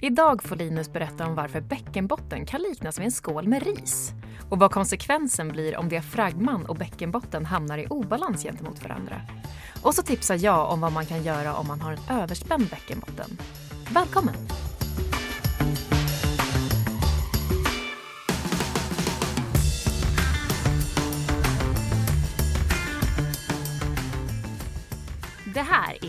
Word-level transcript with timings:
Idag 0.00 0.42
får 0.42 0.56
Linus 0.56 0.92
berätta 0.92 1.26
om 1.26 1.34
varför 1.34 1.60
bäckenbotten 1.60 2.46
kan 2.46 2.60
liknas 2.60 2.98
vid 2.98 3.04
en 3.04 3.12
skål 3.12 3.48
med 3.48 3.62
ris 3.62 4.12
och 4.50 4.58
vad 4.58 4.70
konsekvensen 4.70 5.48
blir 5.48 5.76
om 5.76 5.88
diafragman 5.88 6.66
och 6.66 6.76
bäckenbotten 6.76 7.46
hamnar 7.46 7.78
i 7.78 7.86
obalans 7.86 8.42
gentemot 8.42 8.82
varandra. 8.82 9.20
Och 9.82 9.94
så 9.94 10.02
tipsar 10.02 10.44
jag 10.44 10.72
om 10.72 10.80
vad 10.80 10.92
man 10.92 11.06
kan 11.06 11.22
göra 11.22 11.54
om 11.54 11.66
man 11.66 11.80
har 11.80 11.92
en 11.92 12.22
överspänd 12.22 12.68
bäckenbotten. 12.68 13.38
Välkommen! 13.92 14.34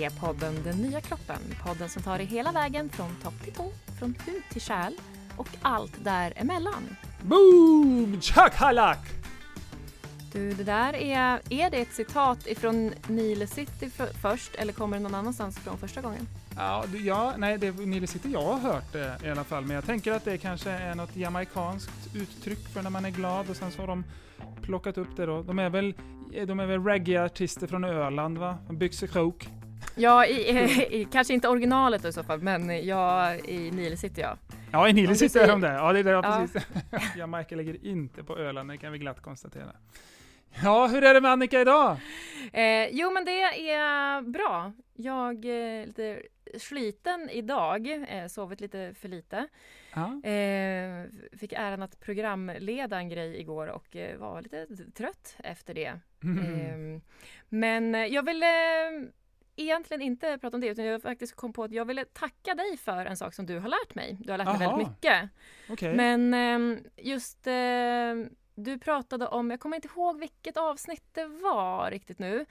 Är 0.04 0.10
podden 0.10 0.56
Den 0.64 0.78
nya 0.78 1.02
kroppen. 1.02 1.40
Podden 1.64 1.90
som 1.90 2.02
tar 2.02 2.18
dig 2.18 2.28
hela 2.28 2.52
vägen 2.52 2.90
från 2.90 3.16
topp 3.24 3.44
till 3.44 3.54
tå, 3.54 3.72
från 4.00 4.16
hud 4.26 4.44
till 4.52 4.62
kärl 4.62 4.94
och 5.38 5.48
allt 5.62 6.04
däremellan. 6.04 6.96
Boom! 7.22 8.22
Chakalak! 8.22 9.00
Du, 10.32 10.54
det 10.54 10.64
där 10.64 10.94
är... 10.94 11.42
Är 11.50 11.70
det 11.70 11.78
ett 11.78 11.94
citat 11.94 12.48
ifrån 12.48 12.94
Nile 13.08 13.48
City 13.48 13.90
för, 13.90 14.08
först 14.08 14.56
eller 14.56 14.74
kommer 14.74 14.98
det 14.98 15.04
någon 15.04 15.16
annanstans 15.16 15.60
från 15.60 15.78
första 15.78 16.02
gången? 16.02 16.28
Ja, 16.56 16.86
ja, 17.04 17.34
nej, 17.38 17.58
det 17.58 17.68
är 17.68 17.72
Nile 17.72 18.08
City 18.08 18.30
jag 18.32 18.42
har 18.42 18.60
hört 18.60 18.94
det 18.94 19.18
i 19.24 19.30
alla 19.30 19.44
fall, 19.44 19.66
men 19.66 19.76
jag 19.76 19.86
tänker 19.86 20.12
att 20.12 20.26
det 20.26 20.38
kanske 20.38 20.72
är 20.72 20.96
något 20.96 21.16
jamaikanskt 21.16 22.16
uttryck 22.16 22.68
för 22.68 22.82
när 22.82 22.90
man 22.90 23.06
är 23.06 23.10
glad 23.10 23.50
och 23.50 23.56
sen 23.56 23.72
så 23.72 23.82
har 23.82 23.88
de 23.88 24.04
plockat 24.62 24.98
upp 24.98 25.18
det 25.18 25.26
då. 25.26 25.44
De 25.44 25.60
är 25.60 25.70
väl, 25.70 25.94
de 26.48 26.60
är 26.60 26.66
väl 26.66 26.84
reggae-artister 26.84 27.68
från 27.68 27.84
Öland 27.84 28.38
va? 28.38 28.58
Byxor 28.70 29.08
Coke. 29.08 29.48
Ja, 29.98 30.26
i, 30.26 30.50
i, 31.02 31.08
kanske 31.12 31.34
inte 31.34 31.48
originalet 31.48 32.06
i 32.06 32.12
så 32.14 32.24
fall, 32.24 32.42
men 32.42 32.86
ja, 32.86 33.34
i 33.36 33.72
Nile 33.72 33.98
City 33.98 34.22
ja. 34.22 34.38
Ja, 34.72 34.90
i 34.90 34.94
Nile 34.94 35.08
Ja, 35.12 35.16
City 35.16 35.26
är 35.40 35.42
precis. 35.42 35.48
de 35.54 35.62
där. 35.62 35.74
Ja, 35.74 35.94
det 35.94 36.00
är 36.00 36.04
det, 36.04 36.10
ja, 36.12 36.22
Ja. 36.24 36.48
precis. 36.54 36.68
Jamaica 37.18 37.56
ligger 37.56 37.86
inte 37.86 38.24
på 38.24 38.38
Öland, 38.38 38.70
det 38.70 38.78
kan 38.78 38.92
vi 38.92 38.98
glatt 38.98 39.22
konstatera. 39.22 39.72
Ja, 40.64 40.88
hur 40.88 41.04
är 41.04 41.14
det 41.14 41.22
med 41.22 41.32
Annika 41.32 41.62
idag? 41.62 41.98
Eh, 42.54 42.88
jo, 42.92 43.12
men 43.12 43.26
det 43.26 43.42
är 43.72 44.22
bra. 44.22 44.74
Jag 44.96 45.46
är 45.46 45.86
lite 45.86 46.22
sliten 46.60 47.30
idag, 47.30 47.88
eh, 48.10 48.28
sovit 48.28 48.62
lite 48.62 48.94
för 49.02 49.08
lite. 49.08 49.48
Eh, 50.24 51.38
fick 51.40 51.54
äran 51.54 51.82
att 51.82 52.00
programleda 52.00 52.98
en 52.98 53.10
grej 53.10 53.40
igår 53.40 53.68
och 53.68 53.96
eh, 53.96 54.18
var 54.18 54.42
lite 54.42 54.68
trött 54.98 55.36
efter 55.44 55.74
det. 55.74 56.00
Mm. 56.24 56.46
Eh, 56.96 57.02
men 57.50 57.96
eh, 57.96 58.06
jag 58.06 58.24
ville 58.26 58.88
eh, 58.88 58.92
egentligen 59.58 60.02
inte 60.02 60.38
prata 60.38 60.58
om 60.58 60.62
det 60.62 60.68
utan 60.68 60.86
jag 60.86 61.02
faktiskt 61.02 61.36
kom 61.36 61.54
på 61.54 61.64
att 61.64 61.72
jag 61.72 61.86
ville 61.86 62.06
tacka 62.06 62.56
dig 62.56 62.78
för 62.78 63.06
en 63.06 63.18
sak 63.18 63.34
som 63.34 63.46
du 63.46 63.60
har 63.60 63.70
lärt 63.70 63.96
mig. 63.96 64.18
Du 64.20 64.32
har 64.32 64.38
lärt 64.38 64.48
mig 64.48 64.56
Aha. 64.66 64.72
väldigt 64.78 64.88
mycket. 64.88 65.30
Okej. 65.70 65.96
Men 65.96 66.34
eh, 66.34 66.80
just 66.98 67.48
eh, 67.48 67.54
du 68.56 68.80
pratade 68.80 69.28
om, 69.28 69.52
jag 69.52 69.60
kommer 69.60 69.76
inte 69.76 69.88
ihåg 69.88 70.20
vilket 70.20 70.58
avsnitt 70.58 71.04
det 71.14 71.26
var 71.26 71.92
riktigt 71.92 72.20
nu. 72.20 72.46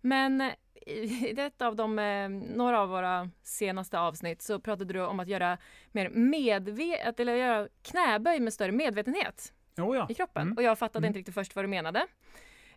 Men 0.00 0.50
i 0.86 1.30
ett 1.40 1.62
av 1.62 1.76
de, 1.76 1.98
eh, 1.98 2.28
några 2.28 2.80
av 2.80 2.88
våra 2.88 3.30
senaste 3.42 3.98
avsnitt 3.98 4.42
så 4.42 4.60
pratade 4.60 4.92
du 4.92 5.06
om 5.06 5.20
att 5.20 5.28
göra 5.28 5.58
mer 5.92 6.08
medvetet, 6.08 7.20
eller 7.20 7.34
göra 7.34 7.68
knäböj 7.82 8.40
med 8.40 8.52
större 8.52 8.72
medvetenhet 8.72 9.52
Jo, 9.76 9.94
ja. 9.94 10.06
i 10.10 10.14
kroppen. 10.14 10.42
Mm. 10.42 10.56
Och 10.56 10.62
jag 10.62 10.78
fattade 10.78 10.98
Mm. 10.98 11.08
inte 11.08 11.18
riktigt 11.18 11.34
först 11.34 11.56
vad 11.56 11.64
du 11.64 11.68
menade. 11.68 12.06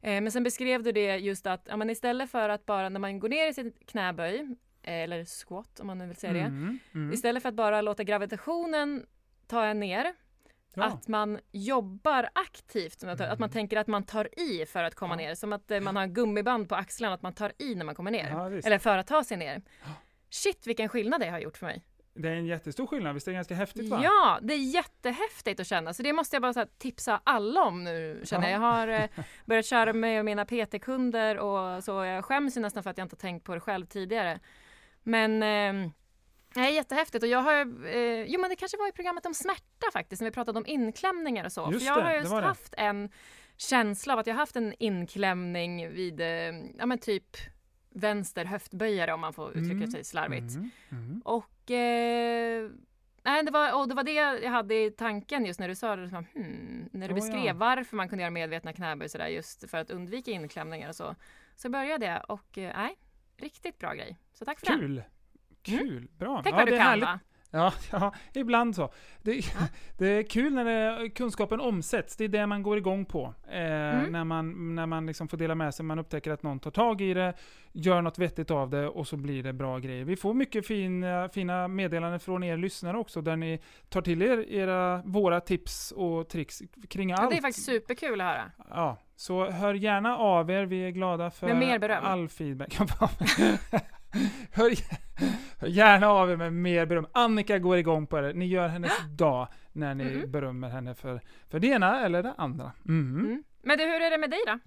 Eh, 0.04 0.22
men 0.22 0.32
sen 0.32 0.44
beskrev 0.44 0.84
du 0.84 0.92
det 0.92 1.18
just 1.18 1.48
att 1.48 1.62
ja, 1.70 1.78
men 1.78 1.90
istället 1.90 2.32
för 2.32 2.50
att 2.50 2.66
bara 2.66 2.90
när 2.90 3.00
man 3.00 3.20
går 3.20 3.30
ner 3.30 3.48
i 3.50 3.54
sitt 3.54 3.88
knäböj, 3.90 4.40
eh, 4.84 4.94
eller 4.94 5.26
squat 5.26 5.80
om 5.80 5.88
man 5.88 5.98
nu 5.98 6.08
vill 6.08 6.16
säga 6.16 6.34
det. 6.34 6.40
Mm, 6.40 6.80
mm. 6.94 7.14
Istället 7.14 7.42
för 7.42 7.50
att 7.50 7.56
bara 7.56 7.82
låta 7.82 8.04
gravitationen 8.04 9.06
ta 9.48 9.66
en 9.66 9.80
ner, 9.80 10.14
Ja. 10.76 10.84
att 10.84 11.08
man 11.08 11.40
jobbar 11.52 12.30
aktivt. 12.34 13.04
Att, 13.04 13.22
att 13.22 13.40
man 13.40 13.48
Mm. 13.48 13.50
tänker 13.50 13.78
att 13.78 13.88
man 13.88 14.04
tar 14.04 14.40
i 14.40 14.66
för 14.66 14.84
att 14.84 14.96
komma 14.96 15.14
Ja. 15.14 15.18
ner. 15.18 15.36
Som 15.36 15.54
att 15.54 15.72
eh, 15.72 15.80
man 15.80 15.96
har 15.96 16.08
gummiband 16.08 16.70
på 16.70 16.76
axlarna, 16.76 17.14
att 17.14 17.22
man 17.22 17.34
tar 17.34 17.52
i 17.58 17.76
när 17.76 17.86
man 17.86 17.96
kommer 17.96 18.12
ner. 18.12 18.30
Ja. 18.30 18.48
Eller 18.52 18.78
för 18.80 18.98
att 18.98 19.08
ta 19.08 19.24
sig 19.24 19.38
ner. 19.38 19.62
Shit 20.30 20.68
vilken 20.68 20.90
skillnad 20.90 21.22
det 21.22 21.30
har 21.30 21.40
gjort 21.40 21.58
för 21.58 21.66
mig. 21.66 21.84
Det 22.16 22.30
är 22.30 22.36
en 22.36 22.46
jättestor 22.46 22.88
skillnad, 22.88 23.14
visst 23.14 23.28
är 23.28 23.32
det 23.32 23.36
ganska 23.36 23.56
häftigt 23.56 23.90
va? 23.90 24.02
Ja, 24.04 24.40
det 24.42 24.54
är 24.54 24.74
jättehäftigt 24.74 25.60
att 25.60 25.68
känna. 25.68 25.94
Så 25.94 26.04
det 26.04 26.14
måste 26.14 26.36
jag 26.36 26.42
bara 26.42 26.66
tipsa 26.78 27.22
alla 27.24 27.64
om 27.64 27.84
nu 27.84 28.22
känner 28.24 28.50
jag. 28.50 28.56
Jag 28.56 28.60
har 28.62 28.88
eh, 28.88 29.10
börjat 29.46 29.66
köra 29.66 29.94
med 29.94 30.26
mina 30.26 30.46
PT-kunder 30.46 31.38
och 31.38 31.84
så. 31.84 32.04
Jag 32.04 32.26
skäms 32.26 32.58
ju 32.58 32.62
nästan 32.62 32.84
för 32.84 32.90
att 32.90 32.98
jag 32.98 33.06
inte 33.06 33.14
har 33.14 33.20
tänkt 33.20 33.44
på 33.46 33.54
det 33.54 33.60
själv 33.60 33.86
tidigare. 33.86 34.40
Men 35.04 35.44
eh, 35.44 35.92
det 36.54 36.60
är 36.60 36.70
jättehäftigt 36.70 37.24
och 37.24 37.30
jag 37.30 37.42
har, 37.42 37.86
eh, 37.96 38.24
jo 38.24 38.42
men 38.42 38.50
det 38.50 38.56
kanske 38.56 38.78
var 38.78 38.90
i 38.90 38.92
programmet 38.92 39.26
om 39.26 39.34
smärta 39.34 39.92
faktiskt, 39.94 40.22
när 40.22 40.30
vi 40.30 40.34
pratade 40.34 40.60
om 40.60 40.66
inklämningar 40.68 41.46
och 41.46 41.52
så. 41.52 41.70
Just 41.72 41.86
för 41.86 41.94
jag 41.94 41.98
det, 41.98 42.04
har 42.04 42.14
just 42.14 42.32
var 42.32 42.42
det. 42.42 42.48
haft 42.48 42.74
en 42.78 43.10
känsla 43.58 44.14
av 44.14 44.20
att 44.20 44.28
jag 44.28 44.34
har 44.34 44.40
haft 44.40 44.56
en 44.56 44.74
inklämning 44.80 45.90
vid, 45.90 46.22
eh, 46.22 46.28
ja 46.78 46.86
men 46.86 46.98
typ 46.98 47.38
vänster 47.96 48.46
höftböjare 48.46 49.14
om 49.14 49.22
man 49.22 49.34
får 49.34 49.50
uttrycka 49.50 49.74
Mm, 49.74 49.92
sig 49.92 50.04
slarvigt. 50.04 50.56
Mm, 50.56 50.70
mm. 50.92 51.22
Och, 51.26 51.72
eh, 51.72 52.70
nej, 53.24 53.44
det, 53.44 53.52
var, 53.52 53.80
och 53.82 53.88
det 53.90 53.96
var 53.96 54.04
det 54.04 54.14
jag 54.14 54.52
hade 54.52 54.76
i 54.76 54.92
tanken 54.92 55.46
just 55.46 55.60
när 55.60 55.68
du 55.68 55.76
sa 55.76 55.96
det. 55.96 56.10
Så, 56.10 56.16
hmm, 56.16 56.90
när 56.92 57.08
du 57.08 57.14
Oh, 57.14 57.16
beskrev 57.16 57.46
ja. 57.46 57.54
varför 57.54 57.96
man 57.98 58.10
kunde 58.10 58.22
göra 58.22 58.32
medvetna 58.32 58.74
knäböj 58.74 59.10
sådär 59.10 59.28
just 59.28 59.70
för 59.70 59.78
att 59.78 59.92
undvika 59.92 60.32
inklämningar 60.32 60.90
och 60.90 60.96
så. 60.96 61.16
Så 61.56 61.70
började 61.70 62.06
jag 62.06 62.26
och 62.30 62.58
eh, 62.58 62.76
nej, 62.78 62.96
riktigt 63.38 63.80
bra 63.80 63.94
grej. 63.94 64.18
Så 64.34 64.46
tack 64.46 64.60
för 64.60 64.68
det. 64.68 64.74
Kul! 64.78 65.04
Kul, 65.62 66.08
bra. 66.18 66.32
Mm. 66.32 66.44
Tänk 66.44 66.54
ja, 66.54 66.58
vad 66.58 66.68
du 66.68 66.72
kan 66.72 66.82
härligt. 66.82 67.06
va? 67.06 67.20
Ja, 67.54 67.74
ja, 67.92 68.14
ibland 68.34 68.76
så. 68.76 68.90
Det, 69.22 69.42
det 69.98 70.08
är 70.08 70.24
kul 70.24 70.54
när 70.54 70.66
det, 70.66 71.10
kunskapen 71.10 71.60
omsätts, 71.60 72.16
det 72.16 72.24
är 72.24 72.28
det 72.28 72.48
man 72.48 72.64
går 72.64 72.78
igång 72.78 73.06
på. 73.06 73.34
Eh, 73.52 73.64
Mm. 73.94 74.12
När 74.12 74.24
man, 74.24 74.76
när 74.76 74.86
man 74.86 75.06
liksom 75.06 75.28
får 75.28 75.38
dela 75.38 75.56
med 75.56 75.74
sig, 75.76 75.86
man 75.86 76.00
upptäcker 76.00 76.32
att 76.32 76.44
någon 76.44 76.60
tar 76.60 76.72
tag 76.72 77.02
i 77.02 77.14
det, 77.14 77.34
gör 77.72 78.02
något 78.02 78.20
vettigt 78.20 78.52
av 78.52 78.70
det 78.70 78.88
och 78.88 79.08
så 79.08 79.18
blir 79.18 79.44
det 79.44 79.54
bra 79.54 79.80
grejer. 79.80 80.06
Vi 80.06 80.16
får 80.16 80.34
mycket 80.34 80.68
fina, 80.68 81.30
fina 81.30 81.68
meddelanden 81.68 82.20
från 82.20 82.44
er 82.44 82.58
lyssnare 82.58 82.98
också, 82.98 83.22
där 83.22 83.36
ni 83.36 83.60
tar 83.90 84.02
till 84.02 84.22
er 84.22 84.38
era, 84.52 85.02
våra 85.06 85.40
tips 85.42 85.92
och 85.92 86.30
tricks 86.30 86.62
kring 86.90 87.10
Ja, 87.10 87.18
allt. 87.18 87.32
det 87.32 87.38
är 87.38 87.42
faktiskt 87.42 87.66
superkul 87.66 88.22
att 88.22 88.28
höra. 88.28 88.52
Ja, 88.70 88.98
så 89.16 89.50
hör 89.50 89.74
gärna 89.74 90.18
av 90.18 90.52
er. 90.52 90.66
Vi 90.66 90.88
är 90.88 90.90
glada 90.92 91.32
för 91.32 91.48
all 92.02 92.30
feedback. 92.30 92.78
hör, 94.52 94.72
hör 95.60 95.68
gärna 95.68 96.08
av 96.10 96.32
er 96.32 96.36
med 96.36 96.54
mer 96.54 96.86
beröm. 96.86 97.08
Annika 97.14 97.60
går 97.60 97.78
igång 97.78 98.08
på 98.08 98.22
det. 98.22 98.34
Ni 98.34 98.46
gör 98.46 98.68
hennes 98.68 98.92
dag 99.10 99.48
när 99.72 99.96
ni 99.96 100.04
Mhm. 100.04 100.32
berömmer 100.32 100.70
henne 100.70 100.96
för, 100.96 101.22
för 101.50 101.60
det 101.60 101.68
ena 101.68 102.06
eller 102.06 102.24
det 102.24 102.34
andra. 102.38 102.72
Mhm. 102.84 103.20
Mm. 103.20 103.44
Men 103.64 103.78
du, 103.78 103.84
hur 103.84 104.02
är 104.02 104.12
det 104.12 104.18
med 104.18 104.30
dig 104.30 104.40
då? 104.48 104.60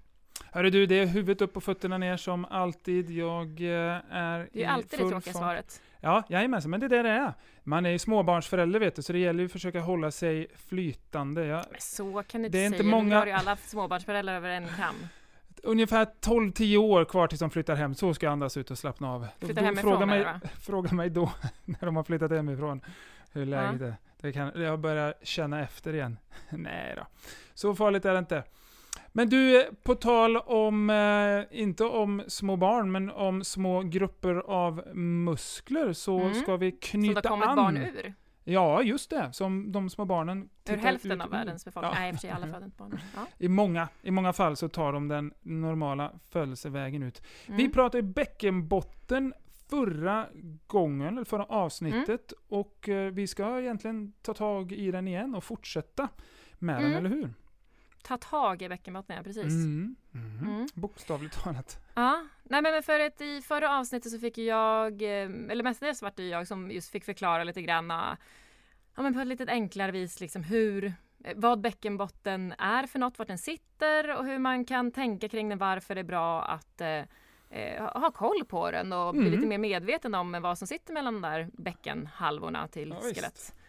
Hörru 0.51 0.69
du, 0.69 0.85
det 0.85 0.95
är 0.99 1.05
huvudet 1.05 1.41
upp 1.41 1.57
och 1.57 1.63
fötterna 1.63 1.97
ner 1.97 2.17
som 2.17 2.45
alltid. 2.45 3.09
Jag 3.11 3.47
eh, 3.61 4.01
är 4.11 4.49
Det 4.53 4.63
är 4.63 4.69
alltid 4.69 4.99
det 4.99 5.09
tråkiga 5.09 5.33
svaret. 5.33 5.81
Ja, 6.01 6.23
jajamensan, 6.29 6.71
men 6.71 6.79
det 6.79 6.85
är 6.85 6.89
det 6.89 7.01
det 7.03 7.09
är. 7.09 7.33
Man 7.63 7.85
är 7.85 7.89
ju 7.89 7.99
småbarnsförälder 7.99 8.79
vet 8.79 8.95
du, 8.95 9.01
så 9.01 9.13
det 9.13 9.19
gäller 9.19 9.39
ju 9.39 9.45
att 9.45 9.51
försöka 9.51 9.79
hålla 9.79 10.11
sig 10.11 10.47
flytande. 10.55 11.45
Jag, 11.45 11.65
Men 11.71 11.79
så 11.81 12.23
kan 12.27 12.41
du 12.41 12.45
inte 12.45 12.55
säga. 12.57 12.65
inte 12.67 12.83
Nu 12.83 12.89
många- 12.89 13.19
har 13.19 13.25
ju 13.25 13.31
alla 13.31 13.55
småbarnsföräldrar 13.55 14.35
över 14.35 14.49
en 14.49 14.67
kam. 14.67 14.95
Ungefär 15.67 16.05
12-10 16.21 16.77
år 16.77 17.05
kvar 17.05 17.27
tills 17.27 17.39
de 17.39 17.49
flyttar 17.49 17.75
hem. 17.75 17.95
Så 17.95 18.13
ska 18.13 18.25
jag 18.25 18.33
andas 18.33 18.57
ut 18.57 18.71
och 18.71 18.77
slappna 18.77 19.11
av. 19.13 19.27
Flyttar 19.39 19.61
hemifrån 19.61 19.91
fråga, 19.91 20.05
mig, 20.05 20.19
menar 20.19 20.39
fråga 20.61 20.91
mig 20.93 21.09
då, 21.09 21.31
när 21.65 21.85
de 21.85 21.95
har 21.95 22.03
flyttat 22.03 22.31
hemifrån, 22.31 22.81
hur 23.31 23.45
läget 23.45 23.81
är. 23.81 23.95
Det 24.21 24.31
kan, 24.33 24.51
jag 24.61 24.79
börjar 24.79 25.13
känna 25.23 25.61
efter 25.61 25.93
igen. 25.93 26.17
Nej 26.49 26.93
då. 26.97 27.07
Så 27.53 27.75
farligt 27.75 28.05
är 28.05 28.13
det 28.13 28.19
inte. 28.19 28.43
Men 29.11 29.29
du, 29.29 29.65
på 29.83 29.95
tal 29.95 30.37
om, 30.37 30.89
eh, 30.89 31.59
inte 31.61 31.83
om 31.83 32.23
små 32.27 32.55
barn, 32.55 32.91
men 32.91 33.11
om 33.11 33.43
små 33.43 33.81
grupper 33.81 34.35
av 34.35 34.95
muskler, 34.95 35.93
så 35.93 36.19
Mm. 36.19 36.33
ska 36.33 36.57
vi 36.57 36.71
Som 36.71 36.79
knyta 36.81 37.21
det 37.21 37.29
har 37.29 37.35
kommit 37.35 37.49
an. 37.49 37.55
barn 37.55 37.77
ur. 37.77 38.13
Ja, 38.49 38.81
just 38.83 39.09
det. 39.09 39.33
Som 39.33 39.71
de 39.71 39.89
små 39.89 40.05
barnen 40.05 40.49
Ur 40.69 40.77
hälften 40.77 41.11
ut 41.11 41.21
av 41.21 41.29
världens 41.29 41.65
befolkning. 41.65 41.91
Ja. 41.93 41.99
Nej, 41.99 42.09
i 42.09 42.11
och 42.11 42.15
för 42.15 42.21
sig 42.21 42.29
alla 42.29 42.45
föder 42.47 42.65
inte 42.65 42.77
barn. 42.77 42.99
Ja. 43.15 43.27
I 43.37 43.47
många, 43.47 43.89
I 44.01 44.11
många 44.11 44.33
fall 44.33 44.55
så 44.55 44.69
tar 44.69 44.93
de 44.93 45.07
den 45.07 45.33
normala 45.41 46.11
födelsevägen 46.29 47.03
ut. 47.03 47.21
Vi 47.47 47.53
Mm. 47.53 47.71
pratade 47.71 48.03
bäckenbotten 48.03 49.33
förra 49.69 50.27
gången, 50.67 51.07
eller 51.13 51.23
förra 51.25 51.43
avsnittet. 51.45 52.33
Mm. 52.33 52.59
Och 52.61 52.89
eh, 52.89 53.11
vi 53.11 53.27
ska 53.27 53.59
egentligen 53.61 54.13
ta 54.21 54.33
tag 54.33 54.71
i 54.71 54.91
den 54.91 55.07
igen 55.07 55.35
och 55.35 55.43
fortsätta 55.43 56.09
med 56.59 56.75
den, 56.75 56.85
Mm. 56.91 56.97
eller 56.97 57.09
hur? 57.09 57.33
Ta 58.03 58.17
tag 58.17 58.61
i 58.61 58.69
bäckenbotten, 58.69 59.15
ja 59.15 59.23
precis. 59.23 59.43
Mm. 59.45 59.95
Mm. 60.13 60.39
Mm. 60.39 60.67
Bokstavligt 60.73 61.43
talat. 61.43 61.79
Ja, 61.95 62.25
nej 62.49 62.61
men 62.61 62.83
för 62.83 62.99
att 62.99 63.21
i 63.21 63.41
förra 63.41 63.77
avsnittet 63.79 64.11
så 64.11 64.19
fick 64.19 64.37
jag, 64.37 65.01
eh, 65.01 65.29
eller 65.49 65.63
mestadels 65.63 66.01
var 66.01 66.13
det 66.15 66.27
jag 66.27 66.47
som 66.47 66.71
just 66.71 66.91
fick 66.91 67.05
förklara 67.05 67.43
lite 67.43 67.61
grann, 67.61 67.89
ja 68.95 69.01
men 69.01 69.13
på 69.13 69.19
ett 69.19 69.27
lite 69.27 69.45
enklare 69.51 69.91
vis 69.91 70.19
liksom 70.19 70.43
hur, 70.43 70.85
eh, 71.23 71.33
vad 71.35 71.61
bäckenbotten 71.61 72.53
är 72.57 72.87
för 72.87 72.99
något, 72.99 73.19
vart 73.19 73.27
den 73.27 73.37
sitter 73.37 74.17
och 74.17 74.25
hur 74.25 74.39
man 74.39 74.65
kan 74.65 74.91
tänka 74.91 75.29
kring 75.29 75.49
den, 75.49 75.57
varför 75.57 75.95
det 75.95 76.01
är 76.01 76.03
bra 76.03 76.43
att 76.43 76.81
eh, 76.81 77.03
eh, 77.49 77.83
ha, 78.01 78.11
koll 78.11 78.45
på 78.47 78.71
den 78.71 78.93
och 78.93 79.13
bli 79.13 79.21
Mm. 79.21 79.33
lite 79.33 79.47
mer 79.47 79.57
medveten 79.57 80.15
om 80.15 80.37
vad 80.41 80.57
som 80.57 80.67
sitter 80.67 80.93
mellan 80.93 81.13
de 81.13 81.21
där 81.21 81.49
bäckenhalvorna 81.53 82.67
till 82.67 82.89
Ja, 82.89 82.95
visst. 82.95 83.15
skelett. 83.15 83.53
Ehm, 83.53 83.66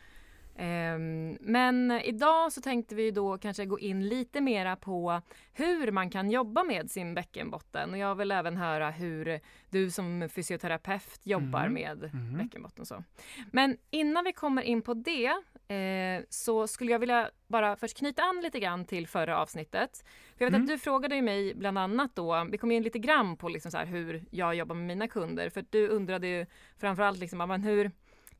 men 1.40 1.90
idag 2.04 2.52
så 2.52 2.60
tänkte 2.60 2.94
vi 2.94 3.10
då 3.10 3.38
kanske 3.38 3.64
gå 3.66 3.78
in 3.78 4.08
lite 4.08 4.40
mera 4.40 4.76
på 4.76 5.22
hur 5.52 5.90
man 5.92 6.10
kan 6.10 6.30
jobba 6.30 6.64
med 6.64 6.90
sin 6.90 7.14
bäckenbotten 7.14 7.90
och 7.90 7.98
jag 7.98 8.14
vill 8.14 8.30
även 8.30 8.56
höra 8.56 8.90
hur 8.90 9.40
du 9.70 9.90
som 9.90 10.28
fysioterapeut 10.34 11.20
jobbar 11.22 11.60
Mm. 11.66 11.72
med 11.74 12.10
Mhm. 12.14 12.38
bäckenbotten. 12.38 12.86
Så. 12.86 13.04
Men 13.52 13.76
innan 13.90 14.24
vi 14.24 14.32
kommer 14.32 14.62
in 14.62 14.82
på 14.82 14.94
det 14.94 15.32
eh, 15.74 16.22
så 16.28 16.66
skulle 16.66 16.92
jag 16.92 16.98
vilja 16.98 17.30
bara 17.46 17.76
först 17.76 17.96
knyta 17.98 18.22
an 18.22 18.40
lite 18.40 18.60
grann 18.60 18.84
till 18.84 19.06
förra 19.08 19.38
avsnittet. 19.38 20.04
För 20.38 20.44
jag 20.44 20.50
vet 20.50 20.54
Mm. 20.54 20.62
att 20.62 20.68
du 20.68 20.78
frågade 20.78 21.16
ju 21.16 21.22
mig 21.22 21.54
bland 21.54 21.78
annat 21.78 22.16
då, 22.16 22.46
vi 22.50 22.58
kom 22.58 22.70
in 22.70 22.82
lite 22.82 22.98
grann 22.98 23.36
på 23.36 23.48
liksom 23.48 23.70
så 23.70 23.78
hur 23.78 24.24
jag 24.30 24.54
jobbar 24.54 24.74
med 24.74 24.86
mina 24.86 25.08
kunder, 25.08 25.50
för 25.50 25.64
du 25.70 25.88
undrade 25.88 26.26
ju 26.28 26.46
framförallt 26.78 27.18
liksom, 27.18 27.50
hur, 27.50 27.90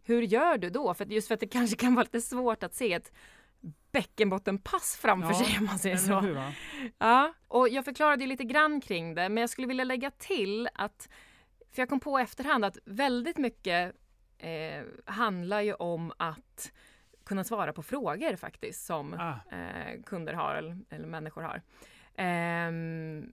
hur 0.09 0.23
gör 0.23 0.59
du 0.59 0.71
då? 0.71 0.95
För 0.95 1.05
just 1.05 1.29
för 1.29 1.35
att 1.35 1.41
det 1.41 1.47
kanske 1.49 1.77
kan 1.77 1.95
vara 1.95 2.03
lite 2.03 2.21
svårt 2.21 2.63
att 2.63 2.75
se 2.75 2.93
ett 2.93 3.13
bäckenbottenpass 3.93 4.97
framför 4.97 5.29
Ja, 5.31 5.35
sig 5.35 5.59
om 5.59 5.65
man 5.65 5.79
säger 5.79 5.97
så. 5.97 6.21
Hur? 6.21 6.41
Ja, 6.99 7.33
och 7.49 7.69
jag 7.69 7.85
förklarade 7.85 8.27
lite 8.27 8.45
grann 8.45 8.81
kring 8.81 9.15
det, 9.15 9.29
men 9.29 9.41
jag 9.41 9.51
skulle 9.51 9.67
vilja 9.67 9.85
lägga 9.85 10.11
till 10.11 10.69
att, 10.75 11.09
för 11.73 11.83
jag 11.83 11.89
kom 11.89 12.01
på 12.01 12.21
i 12.21 12.23
efterhand 12.23 12.65
att 12.65 12.79
väldigt 12.85 13.39
mycket 13.39 13.95
eh, 14.39 14.85
handlar 15.05 15.61
ju 15.61 15.75
om 15.75 16.13
att 16.17 16.73
kunna 17.25 17.45
svara 17.45 17.73
på 17.73 17.83
frågor 17.83 18.37
faktiskt 18.37 18.87
som 18.87 19.15
Ah, 19.15 19.57
eh, 19.57 20.03
kunder 20.07 20.33
har 20.33 20.55
eller, 20.55 20.79
eller 20.91 21.07
människor 21.07 21.43
har. 21.43 21.63
Ehm, 22.15 23.33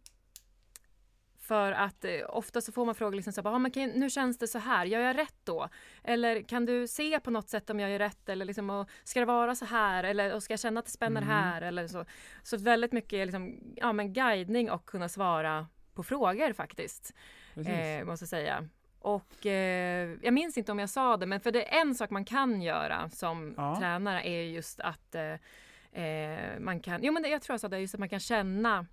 för 1.47 1.71
att 1.71 2.05
eh, 2.05 2.11
ofta 2.29 2.61
så 2.61 2.71
får 2.71 2.85
man 2.85 2.95
frågor 2.95 3.15
liksom 3.15 3.33
så 3.33 3.41
här, 3.41 3.49
ah, 3.55 3.59
men 3.59 3.71
kan, 3.71 3.89
nu 3.89 4.09
känns 4.09 4.37
det 4.37 4.47
så 4.47 4.59
här, 4.59 4.85
gör 4.85 4.99
jag 4.99 5.17
rätt 5.17 5.35
då? 5.43 5.69
Eller 6.03 6.41
kan 6.41 6.65
du 6.65 6.87
se 6.87 7.19
på 7.19 7.31
något 7.31 7.49
sätt 7.49 7.69
om 7.69 7.79
jag 7.79 7.91
gör 7.91 7.99
rätt? 7.99 8.29
Eller 8.29 8.45
liksom, 8.45 8.69
och, 8.69 8.89
ska 9.03 9.19
det 9.19 9.25
vara 9.25 9.55
så 9.55 9.65
här? 9.65 10.03
Eller 10.03 10.33
och 10.35 10.43
ska 10.43 10.53
jag 10.53 10.59
känna 10.59 10.79
att 10.79 10.85
det 10.85 10.91
spänner 10.91 11.21
Mm. 11.21 11.33
här? 11.33 11.61
Eller 11.61 11.87
så. 11.87 12.05
så 12.43 12.57
väldigt 12.57 12.91
mycket 12.91 13.27
liksom, 13.27 13.59
ja, 13.75 13.93
men 13.93 14.13
guidning 14.13 14.71
och 14.71 14.85
kunna 14.85 15.09
svara 15.09 15.67
på 15.93 16.03
frågor 16.03 16.53
faktiskt, 16.53 17.13
eh, 17.55 18.05
måste 18.05 18.27
säga. 18.27 18.67
Och 18.99 19.45
eh, 19.45 20.09
jag 20.21 20.33
minns 20.33 20.57
inte 20.57 20.71
om 20.71 20.79
jag 20.79 20.89
sa 20.89 21.17
det, 21.17 21.25
men 21.25 21.39
för 21.39 21.51
det 21.51 21.75
är 21.75 21.81
en 21.81 21.95
sak 21.95 22.09
man 22.09 22.25
kan 22.25 22.61
göra 22.61 23.09
som 23.09 23.53
Ja. 23.57 23.75
tränare 23.79 24.27
är 24.27 24.41
just 24.43 24.79
att 24.79 25.15
eh, 25.15 26.03
eh, 26.03 26.59
man 26.59 26.79
kan, 26.79 27.03
jo 27.03 27.13
men 27.13 27.23
jag 27.31 27.41
tror 27.41 27.53
jag 27.53 27.59
sa 27.61 27.67
det, 27.67 27.79
just 27.79 27.93
att 27.93 27.99
man 27.99 28.09
kan 28.09 28.19
känna, 28.19 28.85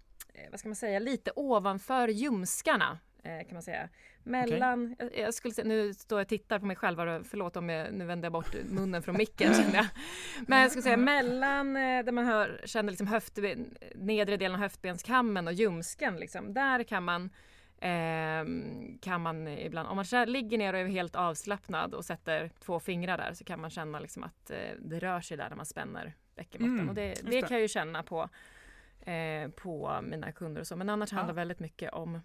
vad 0.50 0.60
ska 0.60 0.68
man 0.68 0.76
säga, 0.76 0.98
lite 0.98 1.30
ovanför 1.36 2.08
ljumskarna. 2.08 2.98
Eh, 3.24 3.46
kan 3.46 3.52
man 3.52 3.62
säga. 3.62 3.88
Mellan, 4.24 4.96
jag, 4.98 5.18
jag 5.18 5.34
skulle 5.34 5.54
säga, 5.54 5.68
nu 5.68 5.94
står 5.94 6.18
jag 6.18 6.24
och 6.24 6.28
tittar 6.28 6.58
på 6.58 6.66
mig 6.66 6.76
själv, 6.76 7.24
förlåt 7.24 7.56
om 7.56 7.68
jag, 7.68 7.94
nu 7.94 8.04
vänder 8.04 8.26
jag 8.26 8.32
bort 8.32 8.54
munnen 8.64 9.02
från 9.02 9.16
micken 9.16 9.54
känner 9.62 9.74
jag. 9.74 9.86
Men 10.46 10.60
jag 10.60 10.70
skulle 10.70 10.82
säga 10.82 10.96
mellan 10.96 11.76
eh, 11.76 12.04
där 12.04 12.12
man 12.12 12.26
hör, 12.26 12.62
känner 12.64 12.90
liksom 12.90 13.06
höftben, 13.06 13.74
nedre 13.94 14.36
delen 14.36 14.54
av 14.54 14.60
höftbenskammen 14.60 15.46
och 15.46 15.52
ljumsken 15.52 16.16
liksom, 16.16 16.54
där 16.54 16.82
kan 16.82 17.04
man 17.04 17.30
ehm, 17.80 18.98
kan 18.98 19.20
man 19.20 19.48
ibland, 19.48 19.88
om 19.88 19.96
man 19.96 20.32
ligger 20.32 20.58
ner 20.58 20.74
och 20.74 20.80
är 20.80 20.86
helt 20.86 21.16
avslappnad 21.16 21.94
och 21.94 22.04
sätter 22.04 22.50
två 22.64 22.80
fingrar 22.80 23.18
där 23.18 23.34
så 23.34 23.44
kan 23.44 23.60
man 23.60 23.70
känna 23.70 24.00
liksom 24.00 24.22
att 24.22 24.50
eh, 24.50 24.56
det 24.78 24.98
rör 24.98 25.20
sig 25.20 25.36
där 25.36 25.48
när 25.48 25.56
man 25.56 25.66
spänner 25.66 26.14
bäckenbotten. 26.36 26.74
Mm, 26.74 26.88
och 26.88 26.94
det 26.94 27.14
det. 27.22 27.40
kan 27.40 27.50
jag 27.50 27.60
ju 27.60 27.68
känna 27.68 28.02
på, 28.02 28.28
eh, 29.06 29.48
på 29.50 30.00
mina 30.02 30.32
kunder 30.32 30.60
och 30.60 30.66
så. 30.66 30.76
Men 30.76 30.88
annars 30.88 31.12
Ja. 31.12 31.16
handlar 31.16 31.34
väldigt 31.34 31.60
mycket 31.60 31.92
om 31.92 32.20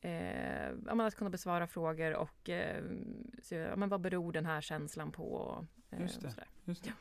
eh, 0.00 0.70
ja, 0.86 1.06
att 1.06 1.14
kunna 1.14 1.30
besvara 1.30 1.66
frågor 1.66 2.14
och 2.16 2.48
eh, 2.48 2.84
se, 3.42 3.56
ja, 3.56 3.76
men 3.76 3.88
vad 3.88 4.00
beror 4.00 4.32
den 4.32 4.46
här 4.46 4.60
känslan 4.60 5.12
på? 5.12 5.24
Och, 5.32 5.64
eh, 5.90 6.00
Just 6.00 6.20
det. 6.20 6.34
Just 6.64 6.84
det. 6.84 6.92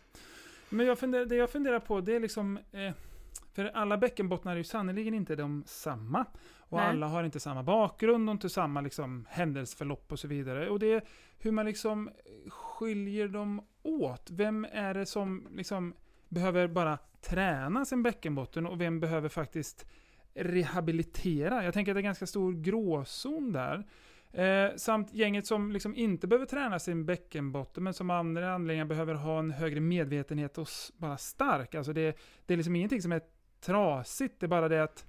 Men 0.69 0.85
jag 0.85 0.99
funderar, 0.99 1.25
det 1.25 1.35
jag 1.35 1.49
funderar 1.49 1.79
på 1.79 2.01
det 2.01 2.15
är 2.15 2.19
liksom, 2.19 2.59
eh, 2.71 2.93
för 3.53 3.65
alla 3.65 3.97
bäckenbottnar 3.97 4.51
är 4.53 4.57
ju 4.57 4.63
sannerligen 4.63 5.13
inte 5.13 5.35
de 5.35 5.63
samma. 5.65 6.25
Och 6.57 6.77
Nej. 6.77 6.87
alla 6.87 7.07
har 7.07 7.23
inte 7.23 7.39
samma 7.39 7.63
bakgrund 7.63 8.29
och 8.29 8.33
inte 8.33 8.49
samma 8.49 8.81
liksom, 8.81 9.25
händelseförlopp 9.29 10.11
och 10.11 10.19
så 10.19 10.27
vidare. 10.27 10.69
Och 10.69 10.79
det 10.79 10.93
är 10.93 11.03
hur 11.39 11.51
man 11.51 11.65
liksom 11.65 12.09
skiljer 12.49 13.27
dem 13.27 13.61
åt. 13.83 14.29
Vem 14.31 14.65
är 14.71 14.93
det 14.93 15.05
som 15.05 15.47
liksom 15.51 15.93
behöver 16.29 16.67
bara 16.67 16.97
träna 17.21 17.85
sin 17.85 18.03
bäckenbotten 18.03 18.67
och 18.67 18.81
vem 18.81 18.99
behöver 18.99 19.29
faktiskt 19.29 19.85
rehabilitera? 20.33 21.63
Jag 21.63 21.73
tänker 21.73 21.91
att 21.91 21.95
det 21.95 21.97
är 21.97 22.03
en 22.03 22.05
ganska 22.05 22.27
stor 22.27 22.53
gråzon 22.53 23.51
där. 23.51 23.87
Eh, 24.31 24.75
samt 24.75 25.13
gänget 25.13 25.47
som 25.47 25.71
liksom 25.71 25.95
inte 25.95 26.27
behöver 26.27 26.45
träna 26.45 26.79
sin 26.79 27.05
bäckenbotten 27.05 27.83
men 27.83 27.93
som 27.93 28.09
av 28.09 28.17
andra 28.19 28.53
anledningar 28.53 28.85
behöver 28.85 29.13
ha 29.13 29.39
en 29.39 29.51
högre 29.51 29.79
medvetenhet 29.79 30.57
och 30.57 30.67
bara 30.97 31.17
stark. 31.17 31.75
Alltså 31.75 31.93
det, 31.93 32.17
det 32.45 32.53
är 32.53 32.57
liksom 32.57 32.75
ingenting 32.75 33.01
som 33.01 33.11
är 33.11 33.21
trasigt, 33.61 34.39
det 34.39 34.45
är 34.45 34.47
bara 34.47 34.69
det 34.69 34.83
att 34.83 35.05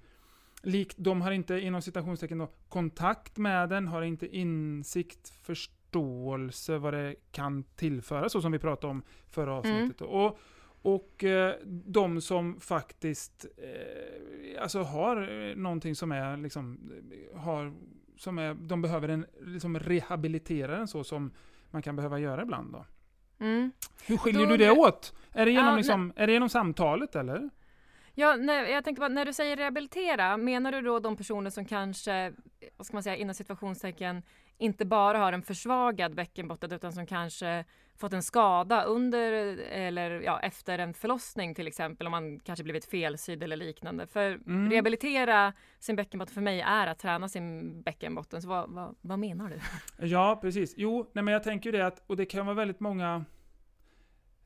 likt 0.62 0.96
de 0.98 1.20
har 1.20 1.32
inte 1.32 1.60
inom 1.60 1.82
citationstecken 1.82 2.38
då, 2.38 2.48
kontakt 2.68 3.38
med 3.38 3.68
den, 3.68 3.88
har 3.88 4.02
inte 4.02 4.36
insikt, 4.36 5.28
förståelse 5.42 6.78
vad 6.78 6.94
det 6.94 7.14
kan 7.32 7.62
tillföra, 7.62 8.28
så 8.28 8.40
som 8.42 8.52
vi 8.52 8.58
pratade 8.58 8.90
om 8.90 9.02
förra 9.30 9.54
avsnittet. 9.54 9.98
då. 9.98 10.04
Och, 10.04 10.38
och 10.82 11.24
eh, 11.24 11.54
de 11.66 12.20
som 12.20 12.60
faktiskt 12.60 13.46
eh, 13.56 14.62
alltså 14.62 14.82
har 14.82 15.48
eh, 15.48 15.56
någonting 15.56 15.94
som 15.94 16.12
är 16.12 16.36
liksom, 16.36 16.90
eh, 17.32 17.40
har, 17.40 17.72
som 18.16 18.38
är, 18.38 18.54
de 18.54 18.82
behöver 18.82 19.08
en, 19.08 19.26
liksom 19.40 19.78
rehabilitera 19.78 20.76
den 20.76 20.88
så 20.88 21.04
som 21.04 21.32
man 21.70 21.82
kan 21.82 21.96
behöva 21.96 22.18
göra 22.18 22.42
ibland 22.42 22.72
då. 22.72 22.86
Mm. 23.40 23.72
Hur 24.06 24.16
skiljer 24.16 24.46
Då 24.46 24.50
du 24.50 24.56
det 24.56 24.70
åt? 24.70 25.14
Är 25.32 25.44
det, 25.44 25.52
genom 25.52 25.68
Ja, 25.68 25.76
liksom, 25.76 26.12
är 26.16 26.26
det 26.26 26.32
genom 26.32 26.48
samtalet 26.48 27.16
eller? 27.16 27.50
Ja, 28.14 28.36
nej, 28.36 28.72
jag 28.72 28.84
tänkte 28.84 29.00
bara, 29.00 29.08
när 29.08 29.24
du 29.24 29.32
säger 29.32 29.56
rehabilitera, 29.56 30.36
menar 30.36 30.72
du 30.72 30.80
då 30.80 30.98
de 30.98 31.16
personer 31.16 31.50
som 31.50 31.64
kanske, 31.64 32.32
vad 32.76 32.86
ska 32.86 32.96
man 32.96 33.02
säga, 33.02 33.16
inom 33.16 33.34
situationstecken, 33.34 34.22
inte 34.58 34.84
bara 34.84 35.18
har 35.18 35.32
en 35.32 35.42
försvagad 35.42 36.14
bäckenbotten 36.14 36.72
utan 36.72 36.92
som 36.92 37.06
kanske 37.06 37.64
fått 38.00 38.12
en 38.12 38.22
skada 38.22 38.82
under 38.84 39.32
eller 39.62 40.10
ja, 40.20 40.40
efter 40.40 40.78
en 40.78 40.94
förlossning 40.94 41.54
till 41.54 41.66
exempel, 41.66 42.06
om 42.06 42.10
man 42.10 42.40
kanske 42.40 42.62
blivit 42.62 42.84
felsydd 42.84 43.42
eller 43.42 43.56
liknande. 43.56 44.06
För 44.06 44.30
Mm. 44.30 44.70
rehabilitera 44.70 45.52
sin 45.78 45.96
bäckenbotten 45.96 46.34
för 46.34 46.40
mig 46.40 46.60
är 46.60 46.86
att 46.86 46.98
träna 46.98 47.28
sin 47.28 47.82
bäckenbotten. 47.82 48.42
Så 48.42 48.48
vad, 48.48 48.70
vad, 48.70 48.94
vad 49.00 49.18
menar 49.18 49.50
du? 49.50 49.60
Ja, 50.06 50.38
precis. 50.42 50.74
Jo, 50.76 51.10
nej, 51.12 51.24
men 51.24 51.32
jag 51.34 51.42
tänker 51.42 51.72
ju 51.72 51.78
det 51.78 51.86
att, 51.86 52.02
och 52.06 52.16
det 52.16 52.26
kan 52.26 52.46
vara 52.46 52.56
väldigt 52.56 52.80
många, 52.80 53.24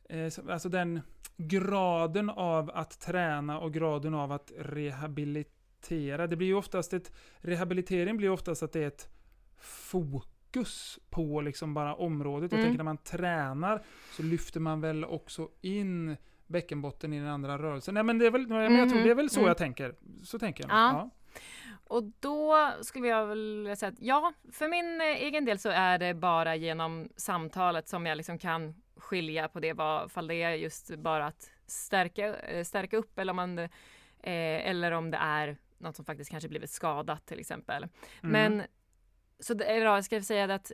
eh, 0.08 0.28
så- 0.28 0.50
alltså 0.52 0.68
den 0.68 1.00
graden 1.36 2.30
av 2.30 2.70
att 2.74 3.00
träna 3.00 3.60
och 3.60 3.72
graden 3.74 4.14
av 4.14 4.32
att 4.32 4.52
rehabilitera. 4.58 6.26
Det 6.26 6.36
blir 6.36 6.46
ju 6.46 6.54
oftast 6.54 6.92
ett, 6.92 7.12
rehabilitering 7.38 8.16
blir 8.16 8.28
ju 8.28 8.32
oftast 8.32 8.62
att 8.62 8.72
det 8.72 8.82
är 8.82 8.86
ett 8.86 9.08
fokus 9.58 10.33
på 11.10 11.40
liksom 11.40 11.74
bara 11.74 11.94
området. 11.94 12.52
Jag 12.52 12.58
Mm. 12.58 12.70
tänker 12.70 12.78
när 12.78 12.84
man 12.84 12.98
tränar 12.98 13.82
så 14.16 14.22
lyfter 14.22 14.60
man 14.60 14.80
väl 14.80 15.04
också 15.04 15.48
in 15.60 16.16
bäckenbotten 16.46 17.12
i 17.12 17.18
den 17.18 17.28
andra 17.28 17.58
rörelsen. 17.58 17.94
Nej 17.94 18.02
men 18.02 18.18
det 18.18 18.26
är 18.26 18.30
väl, 18.30 18.46
men 18.48 18.76
jag 18.76 18.90
tror 18.90 19.00
det 19.02 19.10
är 19.10 19.14
väl 19.14 19.30
så 19.30 19.40
Mhm. 19.40 19.46
jag 19.48 19.56
tänker. 19.58 19.94
Så 20.22 20.38
tänker 20.38 20.64
jag. 20.68 20.70
nog. 20.70 20.78
Ja. 20.78 21.10
Och 21.86 22.02
då 22.20 22.70
skulle 22.82 23.08
jag 23.08 23.26
väl 23.26 23.74
säga 23.76 23.88
att 23.92 23.98
ja, 24.00 24.32
för 24.52 24.68
min 24.68 25.00
eh, 25.00 25.06
egen 25.06 25.44
del 25.44 25.58
så 25.58 25.68
är 25.68 25.98
det 25.98 26.14
bara 26.14 26.56
genom 26.56 27.08
samtalet 27.16 27.88
som 27.88 28.06
jag 28.06 28.16
liksom 28.16 28.38
kan 28.38 28.74
skilja 28.96 29.48
på 29.48 29.60
det, 29.60 29.72
vad, 29.72 30.12
fall 30.12 30.26
det 30.26 30.42
är 30.42 30.50
just 30.54 30.96
bara 30.96 31.26
att 31.26 31.50
stärka, 31.66 32.36
eh, 32.36 32.64
stärka 32.64 32.96
upp 32.96 33.18
eller 33.18 33.30
om, 33.30 33.36
man, 33.36 33.58
eh, 33.58 33.68
eller 34.68 34.92
om 34.92 35.10
det 35.10 35.16
är 35.20 35.56
något 35.78 35.96
som 35.96 36.04
faktiskt 36.04 36.30
kanske 36.30 36.48
blivit 36.48 36.70
skadat 36.70 37.26
till 37.26 37.40
exempel. 37.40 37.82
Mm. 37.82 37.90
Men 38.32 38.62
så 39.40 39.54
det, 39.54 39.64
eller 39.64 39.86
jag 39.86 40.04
ska 40.04 40.22
säga 40.22 40.46
det 40.46 40.54
att 40.54 40.72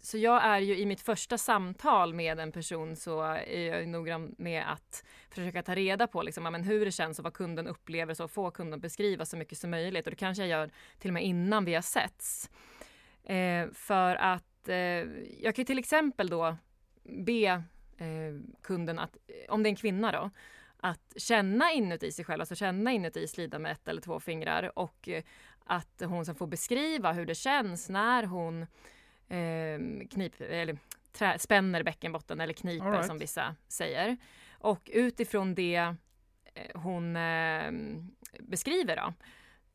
så 0.00 0.18
jag 0.18 0.44
är 0.44 0.58
ju 0.58 0.78
i 0.78 0.86
mitt 0.86 1.00
första 1.00 1.38
samtal 1.38 2.14
med 2.14 2.40
en 2.40 2.52
person 2.52 2.96
så 2.96 3.22
är 3.22 3.66
jag 3.66 3.88
noggrann 3.88 4.34
med 4.38 4.72
att 4.72 5.04
försöka 5.30 5.62
ta 5.62 5.74
reda 5.74 6.06
på 6.06 6.22
liksom, 6.22 6.44
ja, 6.44 6.50
men 6.50 6.64
hur 6.64 6.84
det 6.84 6.92
känns 6.92 7.18
och 7.18 7.24
vad 7.24 7.34
kunden 7.34 7.66
upplever 7.66 8.14
så 8.14 8.28
få 8.28 8.50
kunden 8.50 8.80
beskriva 8.80 9.24
så 9.24 9.36
mycket 9.36 9.58
som 9.58 9.70
möjligt 9.70 10.06
och 10.06 10.10
det 10.10 10.16
kanske 10.16 10.42
jag 10.42 10.50
gör 10.50 10.70
till 10.98 11.10
och 11.10 11.14
med 11.14 11.24
innan 11.24 11.64
vi 11.64 11.74
har 11.74 11.82
setts. 11.82 12.50
Eh, 13.24 13.68
för 13.72 14.16
att 14.16 14.68
eh, 14.68 14.76
jag 15.42 15.54
kan 15.54 15.62
ju 15.62 15.64
till 15.64 15.78
exempel 15.78 16.28
då 16.28 16.56
be 17.02 17.62
eh, 17.98 18.34
kunden 18.62 18.98
att, 18.98 19.16
om 19.48 19.62
det 19.62 19.68
är 19.68 19.70
en 19.70 19.76
kvinna 19.76 20.12
då, 20.12 20.30
att 20.80 21.12
känna 21.16 21.72
inuti 21.72 22.12
sig 22.12 22.24
själv, 22.24 22.40
alltså 22.40 22.54
känna 22.54 22.92
inuti 22.92 23.28
slida 23.28 23.58
med 23.58 23.72
ett 23.72 23.88
eller 23.88 24.00
två 24.00 24.20
fingrar 24.20 24.78
och 24.78 25.08
eh, 25.08 25.22
att 25.68 26.02
hon 26.04 26.26
sen 26.26 26.34
får 26.34 26.46
beskriva 26.46 27.12
hur 27.12 27.26
det 27.26 27.34
känns 27.34 27.88
när 27.88 28.22
hon 28.22 28.62
eh, 29.28 30.08
knip, 30.10 30.40
eller 30.40 30.78
trä, 31.12 31.38
spänner 31.38 31.82
bäckenbotten 31.82 32.40
eller 32.40 32.52
kniper 32.52 32.90
right. 32.90 33.06
som 33.06 33.18
vissa 33.18 33.56
säger. 33.68 34.16
Och 34.58 34.90
utifrån 34.92 35.54
det 35.54 35.94
eh, 36.54 36.80
hon 36.80 37.16
eh, 37.16 37.72
beskriver 38.40 38.96
då, 38.96 39.14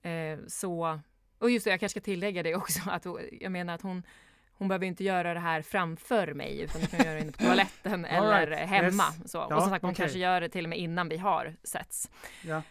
eh, 0.09 0.39
så 0.47 1.00
och 1.38 1.50
just 1.50 1.63
det, 1.63 1.71
jag 1.71 1.79
kanske 1.79 2.00
ska 2.00 2.05
tillägga 2.05 2.43
det 2.43 2.55
också, 2.55 2.81
att 2.89 3.05
jag 3.31 3.51
menar 3.51 3.75
att 3.75 3.81
hon 3.81 4.03
hon 4.55 4.67
behöver 4.67 4.85
inte 4.85 5.03
göra 5.03 5.33
det 5.33 5.39
här 5.39 5.62
framför 5.62 6.33
mig 6.33 6.62
utan 6.62 6.81
hon 6.81 6.88
kan 6.88 7.05
göra 7.05 7.13
det 7.13 7.21
inne 7.21 7.31
på 7.31 7.38
toaletten 7.43 8.05
eller 8.05 8.47
right. 8.47 8.69
hemma. 8.69 9.03
Yes. 9.19 9.31
Så. 9.31 9.41
Och 9.41 9.62
som 9.62 9.69
sagt, 9.69 9.81
hon 9.81 9.91
okay. 9.91 10.03
kanske 10.03 10.19
gör 10.19 10.41
det 10.41 10.50
till 10.50 10.65
och 10.65 10.69
med 10.69 10.79
innan 10.79 11.09
vi 11.09 11.17
har 11.17 11.55
setts. 11.63 12.09
Ja. 12.41 12.62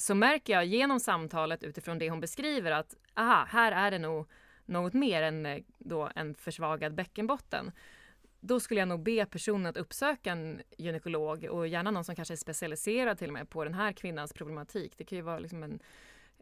Så 0.00 0.14
märker 0.14 0.52
jag 0.52 0.64
genom 0.64 1.00
samtalet 1.00 1.62
utifrån 1.62 1.98
det 1.98 2.10
hon 2.10 2.20
beskriver 2.20 2.70
att 2.70 2.94
aha, 3.14 3.44
här 3.48 3.72
är 3.72 3.90
det 3.90 3.98
nog 3.98 4.28
något 4.64 4.92
mer 4.92 5.22
än 5.22 5.46
eh, 5.46 5.62
då 5.78 6.10
en 6.14 6.34
försvagad 6.34 6.94
bäckenbotten. 6.94 7.72
Då 8.40 8.60
skulle 8.60 8.80
jag 8.80 8.88
nog 8.88 9.02
be 9.02 9.26
personen 9.26 9.66
att 9.66 9.76
uppsöka 9.76 10.32
en 10.32 10.62
gynekolog 10.78 11.44
och 11.44 11.68
gärna 11.68 11.90
någon 11.90 12.04
som 12.04 12.16
kanske 12.16 12.34
är 12.34 12.36
specialiserad 12.36 13.18
till 13.18 13.28
och 13.28 13.32
med 13.32 13.50
på 13.50 13.64
den 13.64 13.74
här 13.74 13.92
kvinnans 13.92 14.32
problematik. 14.32 14.92
Det 14.96 15.04
kan 15.04 15.16
ju 15.16 15.22
vara 15.22 15.38
liksom 15.38 15.62
en 15.62 15.80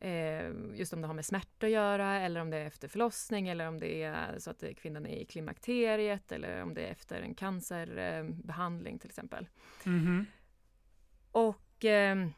Eh, 0.01 0.53
just 0.75 0.93
om 0.93 1.01
det 1.01 1.07
har 1.07 1.15
med 1.15 1.27
smärta 1.27 1.67
att 1.67 1.73
göra 1.73 2.21
eller 2.21 2.41
om 2.41 2.51
det 2.51 2.57
är 2.57 2.67
efter 2.67 2.89
förlossning 2.89 3.49
eller 3.49 3.69
om 3.69 3.81
det 3.81 4.03
är 4.03 4.39
så 4.39 4.51
att 4.51 4.65
kvinnan 4.77 5.07
är 5.07 5.17
i 5.17 5.25
klimakteriet 5.25 6.33
eller 6.33 6.63
om 6.63 6.75
det 6.75 6.87
är 6.87 6.91
efter 6.91 7.21
en 7.21 7.35
cancerbehandling 7.35 8.95
eh, 8.95 9.01
till 9.01 9.09
exempel. 9.09 9.49
Mm 9.87 10.01
-hmm. 10.01 10.25
Och 11.33 11.85
eh, 11.85 12.29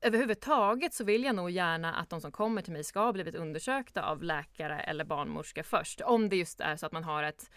överhuvudtaget 0.00 0.94
så 0.94 1.04
vill 1.04 1.24
jag 1.24 1.34
nog 1.34 1.50
gärna 1.50 1.94
att 1.94 2.10
de 2.10 2.20
som 2.20 2.32
kommer 2.32 2.62
till 2.62 2.72
mig 2.72 2.84
ska 2.84 3.00
ha 3.00 3.12
blivit 3.12 3.34
undersökta 3.34 4.02
av 4.02 4.22
läkare 4.22 4.80
eller 4.80 5.04
barnmorska 5.04 5.62
först. 5.62 6.00
Om 6.00 6.28
det 6.28 6.36
just 6.36 6.60
är 6.60 6.76
så 6.76 6.86
att 6.86 6.92
man 6.92 7.04
har 7.04 7.22
ett 7.22 7.50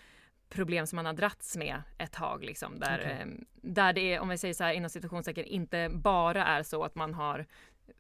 problem 0.50 0.88
som 0.88 0.96
man 0.96 1.06
har 1.06 1.14
dratts 1.14 1.58
med 1.58 1.82
ett 1.98 2.12
tag. 2.12 2.44
Liksom, 2.44 2.80
där, 2.80 3.00
okay. 3.00 3.12
Ehm, 3.12 3.46
där 3.54 3.94
det 3.94 4.14
är, 4.14 4.20
om 4.20 4.30
vi 4.30 4.38
säger 4.38 4.54
så 4.54 4.64
här 4.64 4.74
inom 4.74 4.90
situationstecken, 4.90 5.46
inte 5.46 5.90
bara 5.94 6.46
är 6.46 6.64
så 6.64 6.84
att 6.84 6.96
man 6.96 7.14
har 7.14 7.46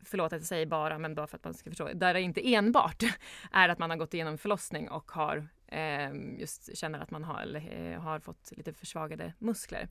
förlåt 0.03 0.33
att 0.33 0.39
jag 0.39 0.47
säger 0.47 0.65
bara, 0.65 0.97
men 0.97 1.15
bara 1.15 1.27
för 1.27 1.37
att 1.37 1.43
man 1.43 1.53
ska 1.53 1.69
förstå, 1.69 1.89
där 1.93 2.13
det 2.13 2.21
inte 2.21 2.53
enbart 2.53 3.03
är 3.51 3.69
att 3.69 3.79
man 3.79 3.89
har 3.89 3.97
gått 3.97 4.13
igenom 4.13 4.37
förlossning 4.37 4.89
och 4.89 5.11
har 5.11 5.47
eh, 5.67 6.39
just 6.39 6.77
känner 6.77 6.99
att 6.99 7.11
man 7.11 7.23
har, 7.23 7.41
eller, 7.41 7.91
eh, 7.93 7.99
har 7.99 8.19
fått 8.19 8.51
lite 8.57 8.73
försvagade 8.73 9.33
muskler. 9.39 9.87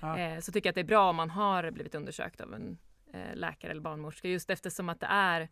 Ja. 0.00 0.18
Eh, 0.18 0.40
så 0.40 0.52
tycker 0.52 0.68
jag 0.68 0.72
att 0.72 0.74
det 0.74 0.80
är 0.80 0.84
bra 0.84 1.10
om 1.10 1.16
man 1.16 1.30
har 1.30 1.70
blivit 1.70 1.94
undersökt 1.94 2.40
av 2.40 2.54
en 2.54 2.70
eh, 2.70 2.89
läkare 3.34 3.70
eller 3.70 3.80
barnmorska 3.80 4.28
just 4.28 4.50
eftersom 4.50 4.88
att 4.88 5.00
det 5.00 5.06
är 5.06 5.48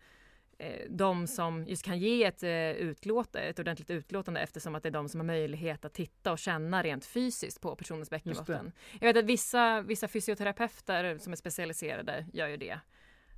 eh, 0.59 0.91
de 0.91 1.27
som 1.27 1.65
just 1.67 1.85
kan 1.85 1.99
ge 1.99 2.25
ett, 2.25 2.43
eh, 2.43 2.71
utlåte, 2.71 3.41
ett 3.41 3.59
ordentligt 3.59 3.91
utlåtande 3.91 4.41
eftersom 4.41 4.75
att 4.75 4.83
det 4.83 4.89
är 4.89 4.91
de 4.91 5.09
som 5.09 5.21
har 5.21 5.27
möjlighet 5.27 5.85
att 5.85 5.95
titta 5.95 6.33
och 6.33 6.39
känna 6.39 6.83
rent 6.83 7.07
fysiskt 7.07 7.61
på 7.61 7.77
personens 7.77 8.11
bäckenbotten. 8.11 8.73
Jag 9.01 9.07
vet 9.09 9.17
att 9.17 9.25
vissa, 9.25 9.81
vissa 9.81 10.09
fysioterapeuter 10.09 11.19
som 11.19 11.33
är 11.33 11.37
specialiserade 11.37 12.27
gör 12.33 12.49
ju 12.49 12.57
det 12.57 12.81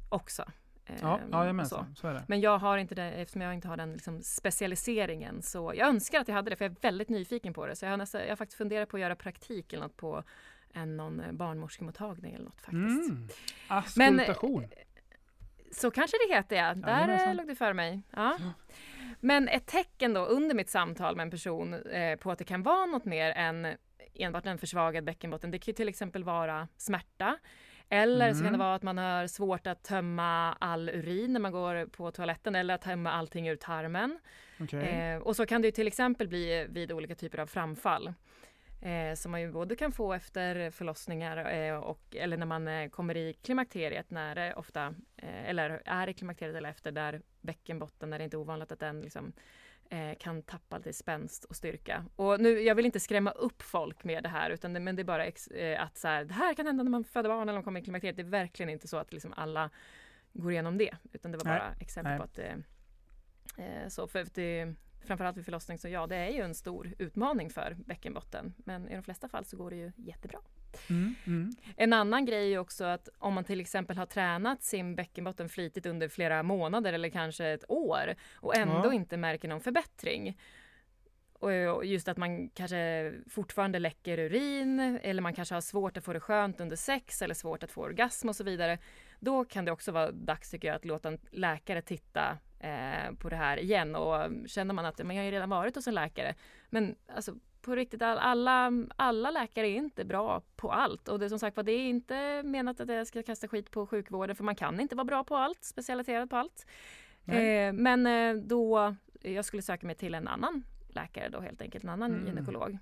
också. 0.08 0.44
Ja, 1.00 1.20
ja 1.30 1.46
ehm, 1.46 1.64
så. 1.64 1.86
så 1.96 2.08
är 2.08 2.14
det. 2.14 2.24
Men 2.26 2.40
jag 2.40 2.58
har 2.58 2.78
inte 2.78 2.94
det 2.94 3.02
eftersom 3.02 3.40
jag 3.40 3.54
inte 3.54 3.68
har 3.68 3.76
den 3.76 3.92
liksom 3.92 4.22
specialiseringen. 4.22 5.42
Så 5.42 5.72
jag 5.76 5.88
önskar 5.88 6.20
att 6.20 6.28
jag 6.28 6.34
hade 6.34 6.50
det 6.50 6.56
för 6.56 6.64
jag 6.64 6.72
är 6.72 6.80
väldigt 6.80 7.08
nyfiken 7.08 7.52
på 7.52 7.66
det. 7.66 7.76
Så 7.76 7.84
jag 7.84 7.90
har, 7.90 7.96
nästan, 7.96 8.20
jag 8.20 8.28
har 8.28 8.36
faktiskt 8.36 8.58
funderat 8.58 8.88
på 8.88 8.96
att 8.96 9.00
göra 9.00 9.16
praktik 9.16 9.72
eller 9.72 9.82
något 9.82 9.96
på 9.96 10.24
en 10.74 10.96
någon 10.96 11.20
eh, 11.20 11.32
barnmorskemottagning 11.32 12.34
eller 12.34 12.44
något 12.44 12.60
faktiskt. 12.60 13.10
Mm. 13.10 13.28
Askultation. 13.68 14.60
Men, 14.60 14.70
så 15.72 15.90
kanske 15.90 16.16
det 16.28 16.34
heter 16.34 16.56
ja. 16.56 16.74
Där 16.74 17.26
ja, 17.26 17.32
låg 17.32 17.48
det 17.48 17.54
för 17.54 17.72
mig. 17.72 18.02
Ja. 18.10 18.38
Men 19.20 19.48
ett 19.48 19.66
tecken 19.66 20.14
då 20.14 20.24
under 20.24 20.54
mitt 20.54 20.70
samtal 20.70 21.16
med 21.16 21.22
en 21.22 21.30
person 21.30 21.74
eh, 21.74 22.16
på 22.16 22.30
att 22.30 22.38
det 22.38 22.44
kan 22.44 22.62
vara 22.62 22.86
något 22.86 23.04
mer 23.04 23.30
än 23.30 23.76
enbart 24.14 24.46
en 24.46 24.58
försvagad 24.58 25.04
bäckenbotten. 25.04 25.50
Det 25.50 25.58
kan 25.58 25.74
till 25.74 25.88
exempel 25.88 26.24
vara 26.24 26.68
smärta. 26.76 27.38
Eller 27.88 28.26
mm. 28.26 28.34
så 28.34 28.44
kan 28.44 28.52
det 28.52 28.56
mm. 28.56 28.66
vara 28.66 28.74
att 28.74 28.82
man 28.82 28.98
har 28.98 29.26
svårt 29.26 29.66
att 29.66 29.82
tömma 29.82 30.52
all 30.52 30.88
urin 30.88 31.32
när 31.32 31.40
man 31.40 31.52
går 31.52 31.86
på 31.86 32.10
toaletten 32.10 32.54
eller 32.54 32.74
att 32.74 32.82
tömma 32.82 33.12
allting 33.12 33.48
ur 33.48 33.56
tarmen. 33.56 34.18
Okay. 34.60 34.80
Eh, 34.80 35.18
och 35.18 35.36
så 35.36 35.46
kan 35.46 35.62
det 35.62 35.72
till 35.72 35.86
exempel 35.86 36.28
bli 36.28 36.66
vid 36.68 36.92
olika 36.92 37.14
typer 37.14 37.38
av 37.38 37.46
framfall. 37.46 38.12
Eh, 38.82 39.14
som 39.14 39.30
man 39.30 39.40
ju 39.40 39.52
både 39.52 39.76
kan 39.76 39.92
få 39.92 40.12
efter 40.12 40.70
förlossningar 40.70 41.52
eh, 41.52 41.76
och, 41.76 42.16
eller 42.16 42.37
när 42.37 42.46
man 42.46 42.68
eh, 42.68 42.88
kommer 42.88 43.16
i 43.16 43.32
klimakteriet, 43.32 44.10
när 44.10 44.34
det 44.34 44.54
ofta, 44.54 44.94
eh, 45.16 45.49
eller 45.49 45.82
är 45.84 46.08
i 46.08 46.14
klimakteriet 46.14 46.56
eller 46.56 46.70
efter, 46.70 46.92
där 46.92 47.22
bäckenbotten, 47.40 48.10
när 48.10 48.18
det 48.18 48.25
inte 48.25 48.37
är 48.37 48.38
ovanligt 48.38 48.72
att 48.72 48.80
den 48.80 49.00
liksom 49.00 49.32
eh, 49.90 50.14
kan 50.18 50.42
tappa 50.42 50.76
lite 50.76 50.92
spänst 50.92 51.44
och 51.44 51.56
styrka. 51.56 52.04
Och 52.16 52.40
nu, 52.40 52.60
jag 52.60 52.75
vill 52.75 52.87
inte 52.87 53.00
skrämma 53.00 53.30
upp 53.30 53.62
folk 53.62 54.04
med 54.04 54.22
det 54.22 54.28
här, 54.28 54.50
utan 54.50 54.72
det, 54.72 54.80
men 54.80 54.96
det 54.96 55.02
är 55.02 55.04
bara 55.04 55.25
ex, 55.25 55.46
eh, 55.46 55.82
att 55.82 55.99
så 55.99 56.08
här, 56.08 56.25
det 56.25 56.34
här 56.34 56.54
kan 56.54 56.66
hända 56.66 56.82
när 56.82 56.90
man 56.90 57.04
föder 57.04 57.28
barn 57.28 57.42
eller 57.42 57.52
man 57.52 57.62
kommer 57.62 57.80
i 57.80 57.84
klimakteriet. 57.84 58.16
Det 58.16 58.22
är 58.22 58.25
verkligen 58.25 58.70
inte 58.70 58.88
så 58.88 58.96
att 58.96 59.12
liksom 59.12 59.32
alla 59.37 59.70
går 60.32 60.52
igenom 60.52 60.78
det, 60.78 60.96
utan 61.12 61.32
det 61.32 61.38
var 61.38 61.44
bara 61.44 61.68
Nej. 61.68 61.76
exempel 61.80 62.10
Nej. 62.10 62.18
på 62.18 62.25
att 62.25 62.38
eh, 63.58 63.88
så. 63.88 64.06
För 64.06 64.26
det, 64.34 64.75
framförallt 65.04 65.37
vid 65.37 65.45
förlossning, 65.45 65.78
så 65.78 65.88
ja, 65.88 66.07
det 66.07 66.16
är 66.16 66.30
ju 66.30 66.42
en 66.42 66.54
stor 66.54 66.95
utmaning 66.99 67.50
för 67.50 67.76
bäckenbotten. 67.87 68.54
Men 68.57 68.88
i 68.88 68.95
de 68.95 69.02
flesta 69.02 69.28
fall 69.28 69.45
så 69.45 69.57
går 69.57 69.71
det 69.71 69.76
ju 69.76 69.92
jättebra. 69.97 70.38
Mm, 70.90 71.14
mm. 71.26 71.50
En 71.76 71.92
annan 71.92 72.25
grej 72.25 72.54
är 72.54 72.59
också 72.59 72.85
att 72.85 73.09
om 73.19 73.35
man 73.35 73.45
till 73.45 73.61
exempel 73.61 73.97
har 73.97 74.07
tränat 74.07 74.62
sin 74.62 74.97
bäckenbotten 74.97 75.49
flitigt 75.49 75.87
under 75.87 76.09
flera 76.09 76.42
månader 76.42 76.92
eller 76.92 77.09
kanske 77.09 77.47
ett 77.47 77.64
år 77.69 78.14
och 78.35 78.57
ändå 78.57 78.87
ja. 78.87 78.92
inte 78.92 79.16
märker 79.16 79.49
någon 79.49 79.61
förbättring. 79.61 80.38
Och 81.33 81.85
just 81.85 82.09
att 82.09 82.16
man 82.16 82.49
kanske 82.49 83.12
fortfarande 83.28 83.78
läcker 83.78 84.19
urin 84.19 84.80
eller 85.02 85.23
man 85.23 85.35
kanske 85.35 85.54
har 85.54 85.61
svårt 85.61 85.97
att 85.97 86.04
få 86.04 86.12
det 86.12 86.21
skönt 86.21 86.61
under 86.61 86.76
sex 86.76 87.23
eller 87.23 87.35
svårt 87.35 87.62
att 87.62 87.71
få 87.71 87.83
orgasm 87.83 88.28
och 88.28 88.37
så 88.37 88.45
vidare. 88.45 88.78
Då 89.20 89.44
kan 89.44 89.64
det 89.64 89.72
också 89.72 89.92
vara 89.92 90.12
dags 90.12 90.50
tycker 90.50 90.68
jag 90.68 90.74
att 90.74 90.84
låta 90.84 91.08
en 91.08 91.18
läkare 91.30 91.82
titta 91.82 92.38
eh, 92.58 93.14
på 93.18 93.28
det 93.28 93.36
här 93.36 93.56
igen 93.56 93.96
och 93.96 94.30
känner 94.46 94.74
man 94.74 94.84
att 94.84 94.98
man 94.98 95.16
har 95.16 95.24
ju 95.24 95.30
redan 95.30 95.50
varit 95.50 95.74
hos 95.74 95.88
en 95.88 95.94
läkare 95.94 96.34
men 96.70 96.96
alltså 97.14 97.34
på 97.62 97.74
riktigt, 97.74 98.02
alla, 98.02 98.72
alla 98.96 99.30
läkare 99.30 99.68
är 99.68 99.76
inte 99.76 100.04
bra 100.04 100.42
på 100.56 100.72
allt. 100.72 101.08
Och 101.08 101.18
det 101.18 101.28
som 101.28 101.38
sagt 101.38 101.56
var, 101.56 101.64
det 101.64 101.72
är 101.72 101.88
inte 101.88 102.42
menat 102.42 102.80
att 102.80 102.88
jag 102.88 103.06
ska 103.06 103.22
kasta 103.22 103.48
skit 103.48 103.70
på 103.70 103.86
sjukvården, 103.86 104.36
för 104.36 104.44
man 104.44 104.54
kan 104.54 104.80
inte 104.80 104.96
vara 104.96 105.04
bra 105.04 105.24
på 105.24 105.36
allt, 105.36 105.64
specialiserad 105.64 106.30
på 106.30 106.36
allt. 106.36 106.66
Eh, 107.26 107.72
men 107.72 108.06
eh, 108.06 108.34
då, 108.34 108.94
jag 109.22 109.44
skulle 109.44 109.62
söka 109.62 109.86
mig 109.86 109.96
till 109.96 110.14
en 110.14 110.28
annan 110.28 110.62
läkare 110.88 111.28
då 111.28 111.40
helt 111.40 111.62
enkelt, 111.62 111.84
en 111.84 111.90
annan 111.90 112.12
mm. 112.12 112.26
gynekolog. 112.26 112.78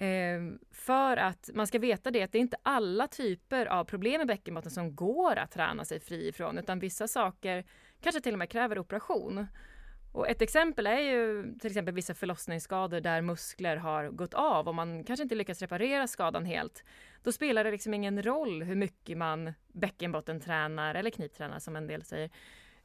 Eh, 0.00 0.40
för 0.70 1.16
att 1.16 1.50
man 1.54 1.66
ska 1.66 1.78
veta 1.78 2.10
det 2.10 2.22
att 2.22 2.32
det 2.32 2.38
är 2.38 2.40
inte 2.40 2.56
alla 2.62 3.08
typer 3.08 3.66
av 3.66 3.84
problem 3.84 4.18
med 4.18 4.26
bäckenbotten 4.26 4.70
som 4.70 4.96
går 4.96 5.36
att 5.36 5.50
träna 5.50 5.84
sig 5.84 6.00
fri 6.00 6.28
ifrån, 6.28 6.58
utan 6.58 6.78
vissa 6.78 7.08
saker 7.08 7.64
kanske 8.00 8.20
till 8.20 8.32
och 8.32 8.38
med 8.38 8.50
kräver 8.50 8.78
operation. 8.78 9.46
Och 10.12 10.28
ett 10.28 10.42
exempel 10.42 10.86
är 10.86 10.98
ju 10.98 11.54
till 11.58 11.70
exempel 11.70 11.94
vissa 11.94 12.14
förlossningsskador 12.14 13.00
där 13.00 13.20
muskler 13.22 13.76
har 13.76 14.08
gått 14.08 14.34
av 14.34 14.68
och 14.68 14.74
man 14.74 15.04
kanske 15.04 15.22
inte 15.22 15.34
lyckas 15.34 15.60
reparera 15.60 16.06
skadan 16.06 16.44
helt. 16.44 16.84
Då 17.22 17.32
spelar 17.32 17.64
det 17.64 17.70
liksom 17.70 17.94
ingen 17.94 18.22
roll 18.22 18.62
hur 18.62 18.74
mycket 18.74 19.18
man 19.18 19.52
bäckenbottentränar 19.68 20.94
eller 20.94 21.10
kniptränar 21.10 21.58
som 21.58 21.76
en 21.76 21.86
del 21.86 22.04
säger. 22.04 22.30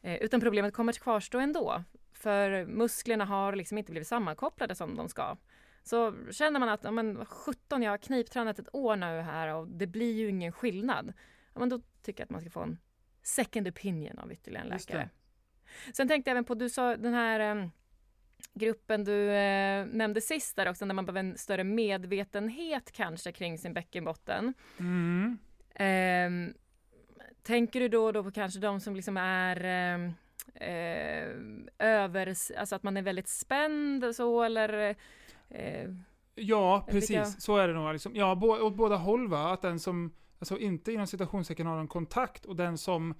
Eh, 0.01 0.15
utan 0.15 0.41
problemet 0.41 0.73
kommer 0.73 0.93
att 0.93 0.99
kvarstå 0.99 1.39
ändå. 1.39 1.83
För 2.13 2.65
musklerna 2.65 3.25
har 3.25 3.55
liksom 3.55 3.77
inte 3.77 3.91
blivit 3.91 4.07
sammankopplade 4.07 4.75
som 4.75 4.95
de 4.95 5.09
ska. 5.09 5.37
Så 5.85 6.13
känner 6.31 6.59
man 6.59 6.69
att, 6.69 6.83
ja 6.83 6.91
men 6.91 7.25
17, 7.25 7.81
jag 7.81 7.91
har 7.91 7.97
kniptränat 7.97 8.59
ett 8.59 8.75
år 8.75 8.95
nu 8.95 9.21
här 9.21 9.47
och 9.47 9.67
det 9.67 9.87
blir 9.87 10.13
ju 10.13 10.29
ingen 10.29 10.51
skillnad. 10.51 11.13
Ja, 11.53 11.59
men 11.59 11.69
då 11.69 11.81
tycker 12.01 12.21
jag 12.21 12.25
att 12.25 12.29
man 12.29 12.41
ska 12.41 12.49
få 12.49 12.61
en 12.61 12.77
second 13.23 13.67
opinion 13.67 14.19
av 14.19 14.31
ytterligare 14.31 14.63
en 14.63 14.69
läkare. 14.69 15.09
Sen 15.93 16.07
tänkte 16.07 16.29
jag 16.29 16.33
även 16.33 16.45
på, 16.45 16.55
du 16.55 16.69
sa 16.69 16.97
den 16.97 17.13
här 17.13 17.39
eh, 17.39 17.67
gruppen 18.53 19.03
du 19.03 19.31
eh, 19.31 19.85
nämnde 19.85 20.21
sist 20.21 20.55
där 20.55 20.69
också, 20.69 20.85
när 20.85 20.95
man 20.95 21.05
behöver 21.05 21.19
en 21.19 21.37
större 21.37 21.63
medvetenhet 21.63 22.91
kanske 22.91 23.31
kring 23.31 23.57
sin 23.57 23.73
bäckenbotten. 23.73 24.53
Mm. 24.79 25.37
Eh, 25.75 26.55
tänker 27.43 27.79
du 27.79 27.87
då, 27.87 28.11
då 28.11 28.23
på 28.23 28.31
kanske 28.31 28.59
de 28.59 28.79
som 28.79 28.95
liksom 28.95 29.17
är 29.17 29.63
ehm, 29.63 30.13
eh, 30.55 31.27
över, 31.87 32.27
alltså 32.57 32.75
att 32.75 32.83
man 32.83 32.97
är 32.97 33.01
väldigt 33.01 33.27
spänd 33.27 34.05
och 34.05 34.15
så 34.15 34.43
eller? 34.43 34.95
Eh, 35.49 35.89
ja, 36.35 36.85
precis. 36.87 37.09
Vilka... 37.09 37.25
Så 37.25 37.57
är 37.57 37.67
det 37.67 37.73
nog. 37.73 37.93
Liksom. 37.93 38.15
Ja, 38.15 38.39
åt 38.61 38.75
båda 38.75 38.95
håll 38.95 39.27
va. 39.27 39.53
Att 39.53 39.61
den 39.61 39.79
som, 39.79 40.13
alltså 40.39 40.57
inte 40.57 40.91
inom 40.91 41.07
citationstecken 41.07 41.67
har 41.67 41.79
en 41.79 41.87
kontakt 41.87 42.45
och 42.45 42.55
den 42.55 42.77
som 42.77 43.13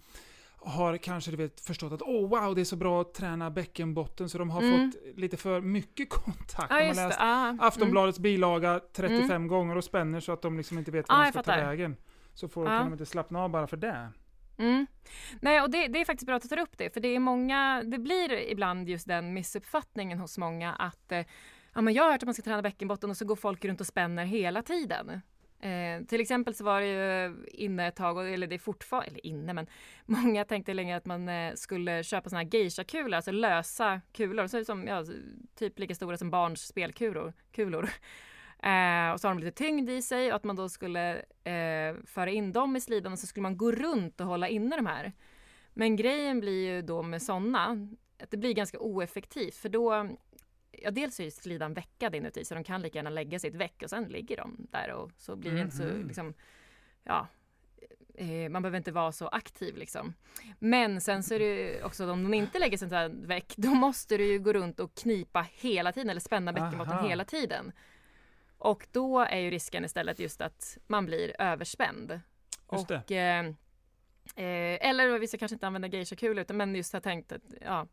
har 0.65 0.97
kanske 0.97 1.31
du 1.31 1.37
vet, 1.37 1.61
förstått 1.61 1.93
att 1.93 2.01
oh, 2.01 2.29
wow, 2.29 2.55
det 2.55 2.61
är 2.61 2.65
så 2.65 2.75
bra 2.75 3.01
att 3.01 3.13
träna 3.13 3.51
bäckenbotten, 3.51 4.29
så 4.29 4.37
de 4.37 4.49
har 4.49 4.61
mm. 4.61 4.91
fått 4.91 5.17
lite 5.17 5.37
för 5.37 5.61
mycket 5.61 6.09
kontakt. 6.23 6.67
Ja, 6.69 6.79
de 6.79 6.87
har 6.87 6.95
läst 6.95 7.17
ah, 7.21 7.55
Aftonbladets 7.59 8.17
mm. 8.17 8.23
bilaga 8.23 8.81
35 8.93 9.31
mm. 9.31 9.47
gånger 9.47 9.75
och 9.75 9.83
spänner 9.83 10.19
så 10.19 10.31
att 10.31 10.41
de 10.41 10.57
liksom 10.57 10.77
inte 10.77 10.91
vet 10.91 11.05
ah, 11.09 11.23
de 11.23 11.31
ska 11.31 11.43
ta 11.43 11.51
vägen. 11.51 11.95
Så 12.33 12.47
får, 12.47 12.65
ah. 12.65 12.67
kan 12.67 12.85
de 12.85 12.93
inte 12.93 13.05
slappna 13.05 13.43
av 13.43 13.49
bara 13.49 13.67
för 13.67 13.77
det. 13.77 14.11
Mm. 14.57 14.87
Nej, 15.39 15.61
och 15.61 15.69
det, 15.69 15.87
det, 15.87 16.01
är 16.01 16.05
faktiskt 16.05 16.27
bra 16.27 16.35
att 16.35 16.41
du 16.43 16.47
tar 16.47 16.59
upp 16.59 16.77
det, 16.77 16.93
för 16.93 16.99
det 16.99 17.07
är 17.07 17.19
många, 17.19 17.83
det 17.83 17.97
blir 17.97 18.51
ibland 18.51 18.89
just 18.89 19.07
den 19.07 19.33
missuppfattningen 19.33 20.19
hos 20.19 20.37
många 20.37 20.73
att 20.73 21.11
eh, 21.11 21.25
ja, 21.75 21.81
men 21.81 21.93
jag 21.93 22.03
har 22.03 22.11
hört 22.11 22.23
att 22.23 22.27
man 22.27 22.33
ska 22.33 22.43
träna 22.43 22.61
bäckenbotten 22.61 23.09
och 23.09 23.17
så 23.17 23.25
går 23.25 23.35
folk 23.35 23.65
runt 23.65 23.81
och 23.81 23.87
spänner 23.87 24.25
hela 24.25 24.61
tiden. 24.61 25.21
Eh, 25.59 26.05
till 26.07 26.21
exempel 26.21 26.55
så 26.55 26.63
var 26.63 26.81
det 26.81 26.87
ju 26.87 27.35
inne 27.53 27.87
ett 27.87 27.95
tag, 27.95 28.33
eller 28.33 28.47
det 28.47 28.55
är 28.55 28.59
fortfarande, 28.59 29.09
eller 29.09 29.25
inne 29.25 29.53
men 29.53 29.67
många 30.05 30.45
tänkte 30.45 30.73
länge 30.73 30.97
att 30.97 31.05
man 31.05 31.29
eh, 31.29 31.53
skulle 31.53 32.03
köpa 32.03 32.29
såna 32.29 32.41
här 32.41 32.49
geisha-kulor, 32.53 33.13
alltså 33.13 33.31
lösa 33.31 34.01
kulor, 34.13 34.47
så 34.47 34.65
som, 34.65 34.87
ja, 34.87 35.05
typ 35.55 35.79
lika 35.79 35.95
stora 35.95 36.17
som 36.17 36.29
barns 36.29 36.67
spelkulor. 36.67 37.33
Kulor. 37.51 37.89
Eh, 38.59 39.11
och 39.11 39.21
så 39.21 39.27
har 39.27 39.35
de 39.35 39.39
lite 39.39 39.57
tyngd 39.57 39.89
i 39.89 40.01
sig 40.01 40.29
och 40.29 40.35
att 40.35 40.43
man 40.43 40.55
då 40.55 40.69
skulle 40.69 41.15
eh, 41.43 41.95
föra 42.05 42.29
in 42.29 42.51
dem 42.51 42.75
i 42.75 42.81
slidan 42.81 43.13
och 43.13 43.19
så 43.19 43.27
skulle 43.27 43.41
man 43.41 43.57
gå 43.57 43.71
runt 43.71 44.21
och 44.21 44.27
hålla 44.27 44.47
inne 44.47 44.75
de 44.75 44.85
här. 44.85 45.13
Men 45.73 45.95
grejen 45.95 46.39
blir 46.39 46.65
ju 46.65 46.81
då 46.81 47.01
med 47.01 47.21
sådana 47.21 47.87
att 48.23 48.31
det 48.31 48.37
blir 48.37 48.53
ganska 48.53 48.79
oeffektivt 48.79 49.55
för 49.55 49.69
då 49.69 50.09
Ja, 50.83 50.91
dels 50.91 51.19
är 51.19 51.23
ju 51.23 51.31
slidan 51.31 51.73
veckad 51.73 52.15
inuti 52.15 52.45
så 52.45 52.55
de 52.55 52.63
kan 52.63 52.81
lika 52.81 52.97
gärna 52.97 53.09
lägga 53.09 53.35
ett 53.35 53.55
veck 53.55 53.83
och 53.83 53.89
sen 53.89 54.03
ligger 54.03 54.37
de 54.37 54.67
där 54.71 54.91
och 54.91 55.11
så 55.17 55.35
blir 55.35 55.51
det 55.51 55.61
inte 55.61 55.75
så 55.75 55.83
Mhm. 55.83 56.07
liksom 56.07 56.33
Ja 57.03 57.27
eh, 58.13 58.49
Man 58.49 58.61
behöver 58.61 58.77
inte 58.77 58.91
vara 58.91 59.11
så 59.11 59.27
aktiv 59.27 59.77
liksom. 59.77 60.13
Men 60.59 61.01
sen 61.01 61.23
så 61.23 61.33
är 61.33 61.39
det 61.39 61.45
ju 61.45 61.83
också 61.83 62.11
om 62.11 62.23
de 62.23 62.33
inte 62.33 62.59
lägger 62.59 62.77
sig 62.77 62.89
i 62.91 62.95
ett 62.95 63.11
veck 63.11 63.53
då 63.57 63.69
måste 63.69 64.17
du 64.17 64.25
ju 64.25 64.39
gå 64.39 64.53
runt 64.53 64.79
och 64.79 64.95
knipa 64.95 65.47
hela 65.53 65.91
tiden 65.91 66.09
eller 66.09 66.21
spänna 66.21 66.53
bäckenbotten 66.53 67.09
hela 67.09 67.25
tiden. 67.25 67.71
Och 68.57 68.87
då 68.91 69.19
är 69.19 69.39
ju 69.39 69.49
risken 69.51 69.85
istället 69.85 70.19
just 70.19 70.41
att 70.41 70.77
man 70.87 71.05
blir 71.05 71.41
överspänd. 71.41 72.19
Just 72.71 72.91
och, 72.91 73.11
eh, 73.11 73.45
eh, 74.35 74.87
eller 74.89 75.19
vi 75.19 75.27
ska 75.27 75.37
kanske 75.37 75.55
inte 75.55 75.67
använda 75.67 75.87
geisha-kulor 75.87 76.53
men 76.53 76.75
just 76.75 76.93
har 76.93 76.99
tänkt 76.99 77.31
att, 77.31 77.41
ja, 77.61 77.87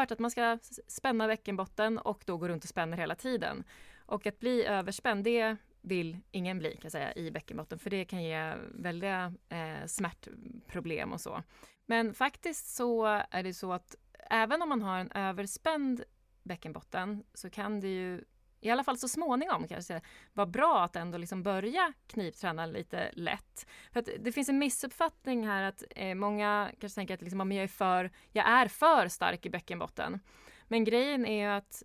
hört 0.00 0.10
att 0.10 0.18
man 0.18 0.30
ska 0.30 0.58
spänna 0.86 1.26
bäckenbotten 1.26 1.98
och 1.98 2.22
då 2.26 2.36
gå 2.36 2.48
runt 2.48 2.64
och 2.64 2.68
spänner 2.68 2.96
hela 2.96 3.14
tiden. 3.14 3.64
Och 4.06 4.26
att 4.26 4.38
bli 4.38 4.64
överspänd, 4.64 5.24
det 5.24 5.56
vill 5.80 6.18
ingen 6.30 6.58
bli 6.58 6.70
kan 6.70 6.80
jag 6.82 6.92
säga 6.92 7.14
i 7.14 7.30
bäckenbotten 7.30 7.78
för 7.78 7.90
det 7.90 8.04
kan 8.04 8.22
ge 8.22 8.54
väldiga 8.74 9.34
eh, 9.48 9.86
smärtproblem 9.86 11.12
och 11.12 11.20
så. 11.20 11.42
Men 11.86 12.14
faktiskt 12.14 12.76
så 12.76 13.04
är 13.30 13.42
det 13.42 13.54
så 13.54 13.72
att 13.72 13.94
även 14.30 14.62
om 14.62 14.68
man 14.68 14.82
har 14.82 14.98
en 14.98 15.12
överspänd 15.12 16.04
bäckenbotten 16.42 17.24
så 17.34 17.50
kan 17.50 17.80
det 17.80 17.88
ju 17.88 18.24
i 18.60 18.70
alla 18.70 18.84
fall 18.84 18.98
så 18.98 19.08
småningom 19.08 19.68
kanske 19.68 20.00
vara 20.32 20.46
bra 20.46 20.84
att 20.84 20.96
ändå 20.96 21.18
liksom 21.18 21.42
börja 21.42 21.92
knipträna 22.06 22.66
lite 22.66 23.10
lätt. 23.12 23.66
För 23.92 24.00
att 24.00 24.08
det 24.20 24.32
finns 24.32 24.48
en 24.48 24.58
missuppfattning 24.58 25.46
här 25.46 25.62
att 25.62 25.82
eh, 25.90 26.14
många 26.14 26.70
kanske 26.80 26.94
tänker 26.94 27.14
att 27.14 27.22
liksom, 27.22 27.40
om 27.40 27.52
jag, 27.52 27.64
är 27.64 27.68
för, 27.68 28.10
jag 28.32 28.48
är 28.48 28.68
för 28.68 29.08
stark 29.08 29.46
i 29.46 29.50
bäckenbotten. 29.50 30.20
Men 30.68 30.84
grejen 30.84 31.26
är 31.26 31.42
ju 31.42 31.50
att 31.56 31.82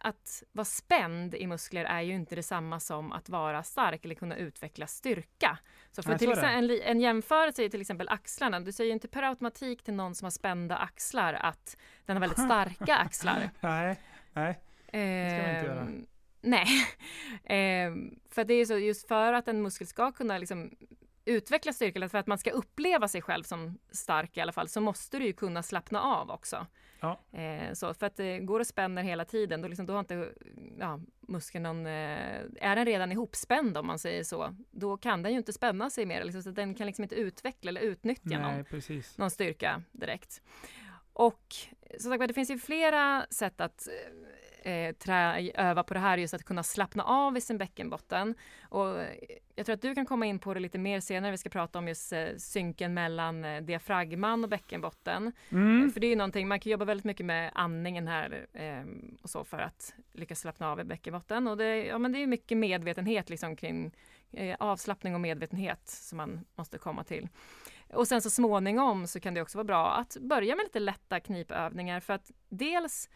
att 0.00 0.42
vara 0.52 0.64
spänd 0.64 1.34
i 1.34 1.46
muskler 1.46 1.84
är 1.84 2.00
ju 2.00 2.14
inte 2.14 2.34
detsamma 2.34 2.80
som 2.80 3.12
att 3.12 3.28
vara 3.28 3.62
stark 3.62 4.04
eller 4.04 4.14
kunna 4.14 4.36
utveckla 4.36 4.86
styrka. 4.86 5.58
Så 5.90 6.02
för 6.02 6.18
till 6.18 6.30
exempel, 6.30 6.70
en, 6.70 6.80
en 6.82 7.00
jämförelse 7.00 7.64
är 7.64 7.68
till 7.68 7.80
exempel 7.80 8.08
axlarna. 8.08 8.60
Du 8.60 8.72
säger 8.72 8.88
ju 8.88 8.92
inte 8.92 9.08
per 9.08 9.22
automatik 9.22 9.82
till 9.82 9.94
någon 9.94 10.14
som 10.14 10.24
har 10.24 10.30
spända 10.30 10.76
axlar 10.76 11.34
att 11.34 11.76
den 12.06 12.16
har 12.16 12.20
väldigt 12.20 12.44
starka 12.44 12.96
axlar. 12.96 13.50
Nej, 13.60 14.00
nej. 14.32 14.60
Ska 14.88 15.42
man 15.42 15.54
inte 15.54 15.66
göra. 15.66 15.80
Ehm, 15.80 16.06
Nej, 16.40 16.66
Ehm, 17.44 18.18
för 18.30 18.44
det 18.44 18.54
är 18.54 18.64
så 18.64 18.78
just 18.78 19.08
för 19.08 19.32
att 19.32 19.48
en 19.48 19.62
muskel 19.62 19.86
ska 19.86 20.12
kunna 20.12 20.38
liksom 20.38 20.70
utveckla 21.24 21.72
styrka, 21.72 21.98
eller 21.98 22.08
för 22.08 22.18
att 22.18 22.26
man 22.26 22.38
ska 22.38 22.50
uppleva 22.50 23.08
sig 23.08 23.22
själv 23.22 23.42
som 23.42 23.78
stark 23.90 24.36
i 24.36 24.40
alla 24.40 24.52
fall, 24.52 24.68
så 24.68 24.80
måste 24.80 25.18
du 25.18 25.24
ju 25.24 25.32
kunna 25.32 25.62
slappna 25.62 26.02
av 26.02 26.30
också. 26.30 26.66
Ja. 27.00 27.20
Eh, 27.32 27.72
så 27.72 27.94
för 27.94 28.06
att 28.06 28.16
det 28.16 28.38
går 28.38 28.60
och 28.60 28.66
spänner 28.66 29.02
hela 29.02 29.24
tiden, 29.24 29.62
då, 29.62 29.68
liksom, 29.68 29.86
då 29.86 29.92
har 29.92 30.00
inte 30.00 30.32
ja, 30.78 31.00
muskeln 31.20 31.62
någon, 31.62 31.86
eh, 31.86 32.40
är 32.60 32.76
den 32.76 32.86
redan 32.86 33.12
ihopspänd 33.12 33.76
om 33.76 33.86
man 33.86 33.98
säger 33.98 34.24
så, 34.24 34.54
då 34.70 34.96
kan 34.96 35.22
den 35.22 35.32
ju 35.32 35.38
inte 35.38 35.52
spänna 35.52 35.90
sig 35.90 36.06
mer, 36.06 36.24
liksom, 36.24 36.42
så 36.42 36.50
den 36.50 36.74
kan 36.74 36.86
liksom 36.86 37.02
inte 37.02 37.14
utveckla 37.14 37.68
eller 37.68 37.80
utnyttja 37.80 38.38
någon 38.38 38.54
Nej, 38.54 38.64
precis. 38.64 39.18
någon 39.18 39.30
styrka 39.30 39.82
direkt. 39.92 40.42
Och 41.12 41.54
som 41.98 42.10
sagt 42.10 42.28
det 42.28 42.34
finns 42.34 42.50
ju 42.50 42.58
flera 42.58 43.26
sätt 43.30 43.60
att 43.60 43.88
eh, 44.62 44.92
trä, 44.92 45.50
öva 45.54 45.82
på 45.82 45.94
det 45.94 46.00
här, 46.00 46.18
just 46.18 46.34
att 46.34 46.44
kunna 46.44 46.62
slappna 46.62 47.02
av 47.02 47.36
i 47.36 47.40
sin 47.40 47.58
bäckenbotten. 47.58 48.34
Och 48.62 49.00
eh, 49.00 49.08
jag 49.54 49.66
tror 49.66 49.74
att 49.74 49.82
du 49.82 49.94
kan 49.94 50.06
komma 50.06 50.26
in 50.26 50.38
på 50.38 50.54
det 50.54 50.60
lite 50.60 50.78
mer 50.78 51.00
senare, 51.00 51.30
vi 51.30 51.38
ska 51.38 51.48
prata 51.48 51.78
om 51.78 51.88
just 51.88 52.12
eh, 52.12 52.26
synken 52.36 52.94
mellan 52.94 53.44
eh, 53.44 53.62
diafragman 53.62 54.44
och 54.44 54.50
bäckenbotten. 54.50 55.32
Mm. 55.50 55.90
För 55.90 56.00
det 56.00 56.06
är 56.06 56.10
ju 56.10 56.16
någonting, 56.16 56.48
man 56.48 56.60
kan 56.60 56.72
jobba 56.72 56.84
väldigt 56.84 57.04
mycket 57.04 57.26
med 57.26 57.50
andningen 57.54 58.08
här 58.08 58.46
eh, 58.52 58.84
och 59.22 59.30
så 59.30 59.44
för 59.44 59.58
att 59.58 59.94
lyckas 60.12 60.40
slappna 60.40 60.70
av 60.70 60.80
i 60.80 60.84
bäckenbotten. 60.84 61.48
Och 61.48 61.56
det, 61.56 61.84
ja, 61.84 61.98
men 61.98 62.12
det 62.12 62.22
är 62.22 62.26
mycket 62.26 62.58
medvetenhet 62.58 63.30
liksom 63.30 63.56
kring 63.56 63.92
eh, 64.32 64.56
avslappning 64.60 65.14
och 65.14 65.20
medvetenhet 65.20 65.88
som 65.88 66.16
man 66.16 66.44
måste 66.56 66.78
komma 66.78 67.04
till. 67.04 67.28
Och 67.92 68.08
sen 68.08 68.22
så 68.22 68.30
småningom 68.30 69.06
så 69.06 69.20
kan 69.20 69.34
det 69.34 69.42
också 69.42 69.58
vara 69.58 69.64
bra 69.64 69.90
att 69.92 70.16
börja 70.20 70.56
med 70.56 70.64
lite 70.64 70.80
lätta 70.80 71.20
knipövningar 71.20 72.00
för 72.00 72.12
att 72.14 72.30
dels 72.48 73.10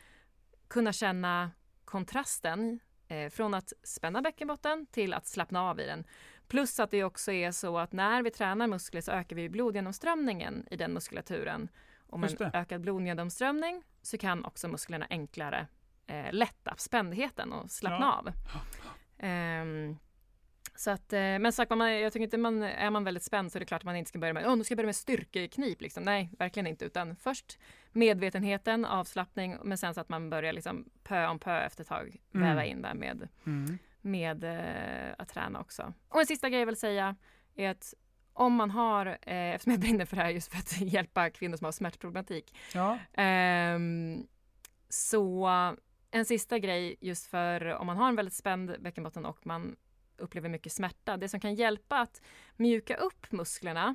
kunna 0.73 0.93
känna 0.93 1.51
kontrasten 1.85 2.81
eh, 3.09 3.31
från 3.31 3.55
att 3.55 3.73
spänna 3.83 4.23
bäckenbotten 4.23 4.87
till 4.87 5.15
att 5.15 5.27
slappna 5.27 5.63
av 5.63 5.81
i 5.81 5.87
den. 5.87 6.05
Plus 6.49 6.81
att 6.81 6.91
det 6.91 7.05
också 7.05 7.33
är 7.33 7.51
så 7.51 7.79
att 7.79 7.93
när 7.93 8.23
vi 8.23 8.31
tränar 8.31 8.67
muskler 8.67 9.01
så 9.01 9.13
ökar 9.13 9.37
vi 9.37 9.49
blodgenomströmningen 9.49 10.67
i 10.71 10.77
den 10.77 10.93
muskulaturen. 10.93 11.69
Och 12.07 12.21
med 12.21 12.41
en 12.41 12.51
ökad 12.55 12.81
blodgenomströmning 12.81 13.83
så 14.03 14.19
kan 14.19 14.45
också 14.45 14.69
musklerna 14.69 15.07
enklare 15.11 15.67
eh, 16.07 16.33
lätta 16.33 16.75
spändheten 16.79 17.53
och 17.53 17.71
slappna 17.71 18.07
Ja. 18.07 18.19
av. 18.19 18.33
Ehm, 19.19 19.97
så 20.75 20.91
att, 20.91 21.13
eh, 21.13 21.19
men 21.19 21.53
sagt, 21.53 21.71
man, 21.71 22.01
jag 22.01 22.13
tycker 22.13 22.25
inte 22.25 22.39
man, 22.39 22.63
är 22.63 22.91
man 22.91 23.05
väldigt 23.05 23.23
spänd 23.23 23.53
så 23.53 23.59
är 23.59 23.61
det 23.61 23.67
klart 23.67 23.81
att 23.81 23.85
man 23.85 23.97
inte 23.97 24.09
ska 24.09 24.19
börja 24.19 24.33
med, 24.33 24.47
oh, 24.47 24.57
nu 24.57 24.65
ska 24.65 24.73
jag 24.73 24.77
börja 24.77 24.87
med 24.87 24.97
styrkeknip 24.97 25.81
liksom. 25.81 26.03
Nej, 26.03 26.31
verkligen 26.39 26.67
inte, 26.67 26.85
utan 26.85 27.17
först 27.17 27.59
medvetenheten, 27.93 28.85
avslappning, 28.85 29.57
men 29.65 29.79
sen 29.79 29.95
så 29.95 30.01
att 30.01 30.09
man 30.09 30.31
börjar 30.31 30.53
liksom 30.53 30.91
pö 31.03 31.27
om 31.27 31.39
pö 31.39 31.61
efter 31.61 31.83
ett 31.83 31.89
tag 31.89 32.17
Mm. 32.35 32.49
väva 32.49 32.65
in 32.65 32.83
där 32.83 32.95
med, 32.95 33.29
Mm. 33.47 33.79
med 34.01 34.45
eh, 34.45 35.15
att 35.19 35.29
träna 35.29 35.61
också. 35.61 35.93
Och 36.09 36.21
en 36.21 36.27
sista 36.27 36.49
grej 36.49 36.59
jag 36.59 36.67
vill 36.67 36.77
säga 36.77 37.17
är 37.55 37.71
att 37.71 37.95
om 38.33 38.55
man 38.55 38.71
har, 38.71 39.07
eh, 39.07 39.17
eftersom 39.55 39.73
jag 39.73 39.81
brinner 39.81 40.05
för 40.05 40.17
det 40.17 40.23
här 40.23 40.31
just 40.31 40.53
för 40.53 40.59
att 40.59 40.81
hjälpa 40.93 41.31
kvinnor 41.31 41.57
som 41.57 41.65
har 41.65 41.73
smärtproblematik, 41.73 42.57
Ja, 42.75 42.99
Ehm, 43.13 44.27
så 44.89 45.47
en 46.11 46.25
sista 46.25 46.59
grej 46.59 46.97
just 47.01 47.27
för 47.27 47.65
om 47.67 47.87
man 47.87 47.97
har 47.97 48.09
en 48.09 48.17
väldigt 48.17 48.35
spänd 48.35 48.77
bäckenbotten 48.81 49.25
och 49.27 49.47
man 49.47 49.77
upplever 50.17 50.49
mycket 50.49 50.73
smärta. 50.73 51.17
Det 51.17 51.29
som 51.29 51.41
kan 51.41 51.55
hjälpa 51.55 51.99
att 52.01 52.23
mjuka 52.57 52.97
upp 52.97 53.33
musklerna 53.33 53.95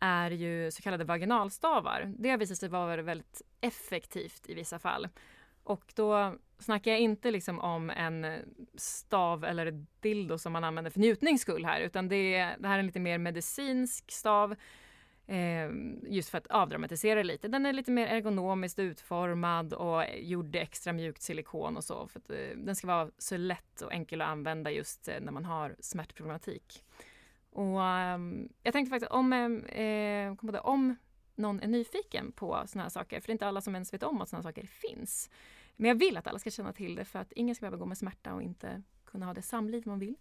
är 0.00 0.30
ju 0.30 0.70
så 0.70 0.82
kallade 0.82 1.04
vaginalstavar. 1.04 2.12
Det 2.18 2.30
har 2.30 2.38
visat 2.38 2.58
sig 2.58 2.68
vara 2.68 3.02
väldigt 3.02 3.42
effektivt 3.60 4.48
i 4.48 4.54
vissa 4.54 4.78
fall. 4.78 5.08
Och 5.62 5.92
då 5.94 6.34
snackar 6.58 6.90
jag 6.90 7.00
inte 7.00 7.30
liksom 7.30 7.58
om 7.58 7.90
en 7.90 8.26
stav 8.74 9.44
eller 9.44 9.84
dildo 10.00 10.38
som 10.38 10.52
man 10.52 10.64
använder 10.64 10.90
för 10.90 11.00
njutnings 11.00 11.42
skull 11.42 11.64
här, 11.64 11.80
utan 11.80 12.08
det, 12.08 12.34
är, 12.34 12.56
det 12.58 12.68
här 12.68 12.74
är 12.74 12.78
en 12.78 12.86
lite 12.86 13.00
mer 13.00 13.18
medicinsk 13.18 14.10
stav 14.10 14.54
Eh, 15.28 15.70
just 16.02 16.30
för 16.30 16.38
att 16.38 16.46
avdramatisera 16.46 17.22
lite. 17.22 17.48
Den 17.48 17.66
är 17.66 17.72
lite 17.72 17.90
mer 17.90 18.06
ergonomiskt 18.06 18.78
utformad 18.78 19.72
och 19.72 20.04
gjord 20.18 20.56
i 20.56 20.58
extra 20.58 20.92
mjukt 20.92 21.22
silikon 21.22 21.76
och 21.76 21.84
så. 21.84 22.08
För 22.08 22.18
att, 22.18 22.30
eh, 22.30 22.56
den 22.56 22.76
ska 22.76 22.86
vara 22.86 23.10
så 23.18 23.36
lätt 23.36 23.80
och 23.80 23.92
enkel 23.92 24.20
att 24.20 24.28
använda 24.28 24.70
just 24.70 25.08
eh, 25.08 25.20
när 25.20 25.32
man 25.32 25.44
har 25.44 25.76
smärtproblematik. 25.80 26.84
Och 27.58 27.82
ehm, 27.84 28.48
jag 28.62 28.72
tänkte 28.72 28.90
faktiskt 28.90 29.12
om, 29.12 29.32
eh, 29.32 30.34
kom 30.36 30.46
på 30.48 30.52
det, 30.52 30.60
om 30.60 30.96
någon 31.34 31.60
är 31.60 31.66
nyfiken 31.66 32.32
på 32.32 32.62
såna 32.66 32.82
här 32.82 32.90
saker, 32.90 33.20
för 33.20 33.26
det 33.26 33.30
är 33.30 33.34
inte 33.34 33.46
alla 33.46 33.60
som 33.60 33.74
ens 33.74 33.92
vet 33.94 34.02
om 34.02 34.20
att 34.20 34.28
såna 34.28 34.42
saker 34.42 34.66
finns. 34.66 35.30
Men 35.76 35.88
jag 35.88 35.94
vill 35.94 36.16
att 36.16 36.26
alla 36.26 36.38
ska 36.38 36.50
känna 36.50 36.72
till 36.72 36.94
det 36.94 37.04
för 37.04 37.18
att 37.18 37.32
ingen 37.32 37.54
ska 37.54 37.60
behöva 37.62 37.76
gå 37.76 37.86
med 37.86 37.98
smärta 37.98 38.34
och 38.34 38.42
inte 38.42 38.82
kunna 39.04 39.26
ha 39.26 39.34
det 39.34 39.42
samliv 39.42 39.82
man 39.86 39.98
vill. 39.98 40.16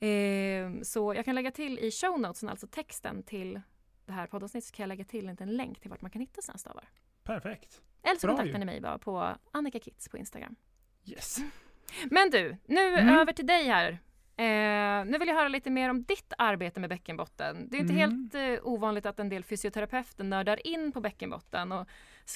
Eh, 0.00 0.82
så 0.82 1.14
jag 1.14 1.24
kan 1.24 1.34
lägga 1.34 1.50
till 1.50 1.78
i 1.78 1.90
show 1.90 2.20
notesen, 2.20 2.48
alltså 2.48 2.66
texten 2.66 3.22
till 3.22 3.60
det 4.06 4.12
här 4.12 4.26
poddavsnittet, 4.26 4.68
så 4.68 4.74
kan 4.74 4.82
jag 4.82 4.88
lägga 4.88 5.04
till 5.04 5.28
en 5.28 5.56
länk 5.56 5.80
till 5.80 5.90
vart 5.90 6.00
man 6.00 6.10
kan 6.10 6.20
hitta 6.20 6.42
såna 6.42 6.58
stavar. 6.58 6.84
perfekt. 7.22 7.82
Eller 8.02 8.16
så 8.20 8.26
Bra 8.26 8.36
kontaktar 8.36 8.58
ni 8.58 8.64
mig 8.64 8.80
bara 8.80 8.98
på 8.98 9.34
Annika 9.52 9.78
Kitz 9.80 10.08
på 10.08 10.18
Instagram. 10.18 10.56
Yes. 11.04 11.38
Men 12.10 12.30
du, 12.30 12.56
nu 12.66 12.80
Mm. 12.94 13.08
över 13.18 13.32
till 13.32 13.46
dig 13.46 13.64
här. 13.64 13.98
Eh, 14.36 15.04
nu 15.04 15.18
vill 15.18 15.28
jag 15.28 15.34
höra 15.34 15.48
lite 15.48 15.70
mer 15.70 15.90
om 15.90 16.02
ditt 16.04 16.32
arbete 16.38 16.80
med 16.80 16.90
bäckenbotten. 16.90 17.68
Det 17.70 17.76
är 17.76 17.80
inte 17.80 17.92
Mm. 17.94 18.30
helt 18.30 18.34
eh, 18.60 18.66
ovanligt 18.66 19.06
att 19.06 19.18
en 19.20 19.28
del 19.28 19.44
fysioterapeuter 19.44 20.24
nördar 20.24 20.66
in 20.66 20.92
på 20.92 21.00
bäckenbotten 21.00 21.72
och 21.72 21.88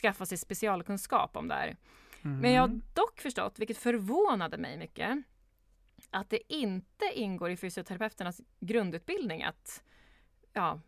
skaffar 0.02 0.24
sig 0.24 0.38
specialkunskap 0.38 1.36
om 1.36 1.48
det 1.48 1.54
här. 1.54 1.76
Mm. 2.24 2.38
Men 2.40 2.52
jag 2.52 2.62
har 2.62 2.80
dock 2.94 3.20
förstått, 3.20 3.58
vilket 3.58 3.78
förvånade 3.78 4.58
mig 4.58 4.78
mycket, 4.78 5.18
att 6.10 6.30
det 6.30 6.52
inte 6.54 7.04
ingår 7.14 7.50
i 7.50 7.56
fysioterapeuternas 7.56 8.40
grundutbildning 8.60 9.42
att 9.42 9.82
ja, 10.52 10.80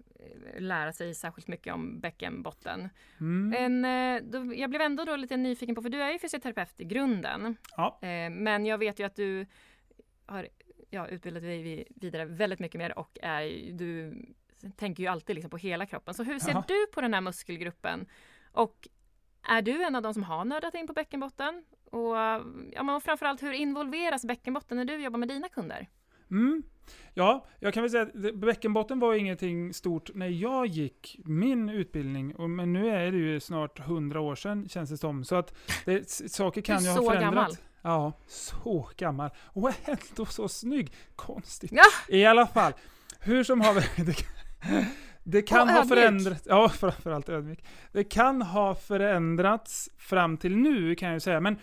lära 0.59 0.93
sig 0.93 1.15
särskilt 1.15 1.49
mycket 1.49 1.75
om 1.75 2.01
bäckenbotten. 2.01 2.89
Mm. 3.21 3.49
Men 3.81 3.85
eh, 4.17 4.23
då, 4.31 4.55
jag 4.55 4.71
blev 4.71 4.83
ändå 4.83 5.05
då 5.05 5.17
lite 5.17 5.37
nyfiken 5.37 5.75
på, 5.75 5.83
för 5.83 5.89
du 5.91 6.03
är 6.03 6.11
ju 6.13 6.19
fysioterapeut 6.19 6.81
i 6.81 6.85
grunden, 6.85 7.57
Ja. 7.77 7.99
eh, 8.03 8.31
men 8.31 8.67
jag 8.67 8.79
vet 8.79 8.99
ju 9.01 9.05
att 9.05 9.17
du 9.17 9.47
har 10.27 10.49
ja, 10.91 11.09
utbildat 11.09 11.43
dig 11.43 11.87
vidare 11.95 12.25
väldigt 12.25 12.59
mycket 12.59 12.79
mer 12.79 12.99
och 12.99 13.19
är, 13.23 13.73
du 13.73 14.23
tänker 14.77 15.03
ju 15.03 15.09
alltid 15.09 15.35
liksom 15.35 15.51
på 15.51 15.57
hela 15.57 15.87
kroppen. 15.87 16.15
Så 16.15 16.23
hur 16.23 16.39
ser 16.39 16.53
Jaha. 16.53 16.65
du 16.69 16.87
på 16.93 17.01
den 17.01 17.15
här 17.15 17.21
muskelgruppen? 17.21 18.07
Och 18.53 18.89
är 19.49 19.63
du 19.63 19.85
en 19.85 19.97
av 19.97 20.03
de 20.03 20.15
som 20.15 20.23
har 20.23 20.45
nördat 20.45 20.75
in 20.75 20.87
på 20.87 20.93
bäckenbotten? 20.93 21.65
Och, 21.85 22.17
ja, 22.73 22.83
men 22.83 23.01
framförallt, 23.01 23.43
hur 23.43 23.53
involveras 23.53 24.25
bäckenbotten 24.25 24.77
när 24.77 24.85
du 24.85 25.03
jobbar 25.03 25.19
med 25.19 25.29
dina 25.29 25.49
kunder? 25.49 25.89
Mm. 26.31 26.63
Ja, 27.15 27.47
jag 27.61 27.75
kan 27.75 27.83
väl 27.83 27.91
säga 27.91 28.03
att 28.03 28.35
bäckenbotten 28.35 28.99
var 28.99 29.15
ingenting 29.15 29.75
stort 29.75 30.11
när 30.15 30.29
jag 30.29 30.67
gick 30.67 31.21
min 31.25 31.69
utbildning, 31.69 32.35
men 32.57 32.73
nu 32.73 32.89
är 32.89 33.13
det 33.13 33.19
ju 33.19 33.41
snart 33.41 33.79
hundra 33.79 34.21
år 34.21 34.35
sedan 34.35 34.69
känns 34.69 34.91
det 34.91 34.97
som. 34.97 35.25
Så 35.25 35.35
att 35.35 35.55
det, 35.85 36.11
saker 36.11 36.61
kan 36.61 36.85
ju 36.85 36.91
ha 36.91 37.13
förändrats. 37.13 37.63
Ja, 37.83 38.13
så 38.27 38.91
gammal. 38.97 39.31
Och 39.53 39.73
ändå 39.85 40.27
så 40.27 40.49
snygg. 40.49 40.93
Konstigt. 41.17 41.73
Ja. 41.73 41.85
I 42.09 42.27
alla 42.27 42.47
fall, 42.47 42.73
hur 43.21 43.45
som 43.45 43.61
haver, 43.61 43.85
Det 45.25 45.43
kan 45.43 45.69
ha 45.69 45.85
förändrats, 45.85 46.43
ja 46.47 46.69
framförallt 46.81 47.29
ödmjuk. 47.29 47.65
Det 47.93 48.05
kan 48.05 48.43
ha 48.43 48.75
förändrats 48.75 49.91
fram 49.99 50.37
till 50.37 50.57
nu 50.57 50.95
kan 50.95 51.09
jag 51.09 51.17
ju 51.17 51.21
säga, 51.21 51.41
men 51.41 51.57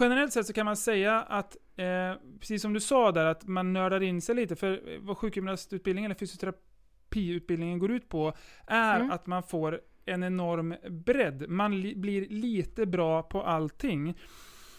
generellt 0.00 0.32
sett 0.32 0.46
så 0.46 0.52
kan 0.52 0.66
man 0.66 0.76
säga 0.76 1.22
att, 1.22 1.56
eh, 1.76 2.20
precis 2.40 2.62
som 2.62 2.72
du 2.72 2.80
sa 2.80 3.12
där, 3.12 3.24
att 3.24 3.46
man 3.46 3.72
nördar 3.72 4.02
in 4.02 4.20
sig 4.20 4.34
lite, 4.34 4.56
för 4.56 4.98
vad 5.00 5.18
sjukgymnastutbildningen 5.18 6.10
eller 6.10 6.18
fysioterapiutbildningen 6.18 7.78
går 7.78 7.90
ut 7.90 8.08
på, 8.08 8.32
är 8.66 9.00
mm. 9.00 9.10
att 9.10 9.26
man 9.26 9.42
får 9.42 9.80
en 10.06 10.22
enorm 10.22 10.74
bredd. 10.90 11.48
Man 11.48 11.80
li 11.80 11.94
blir 11.96 12.28
lite 12.28 12.86
bra 12.86 13.22
på 13.22 13.42
allting. 13.42 14.18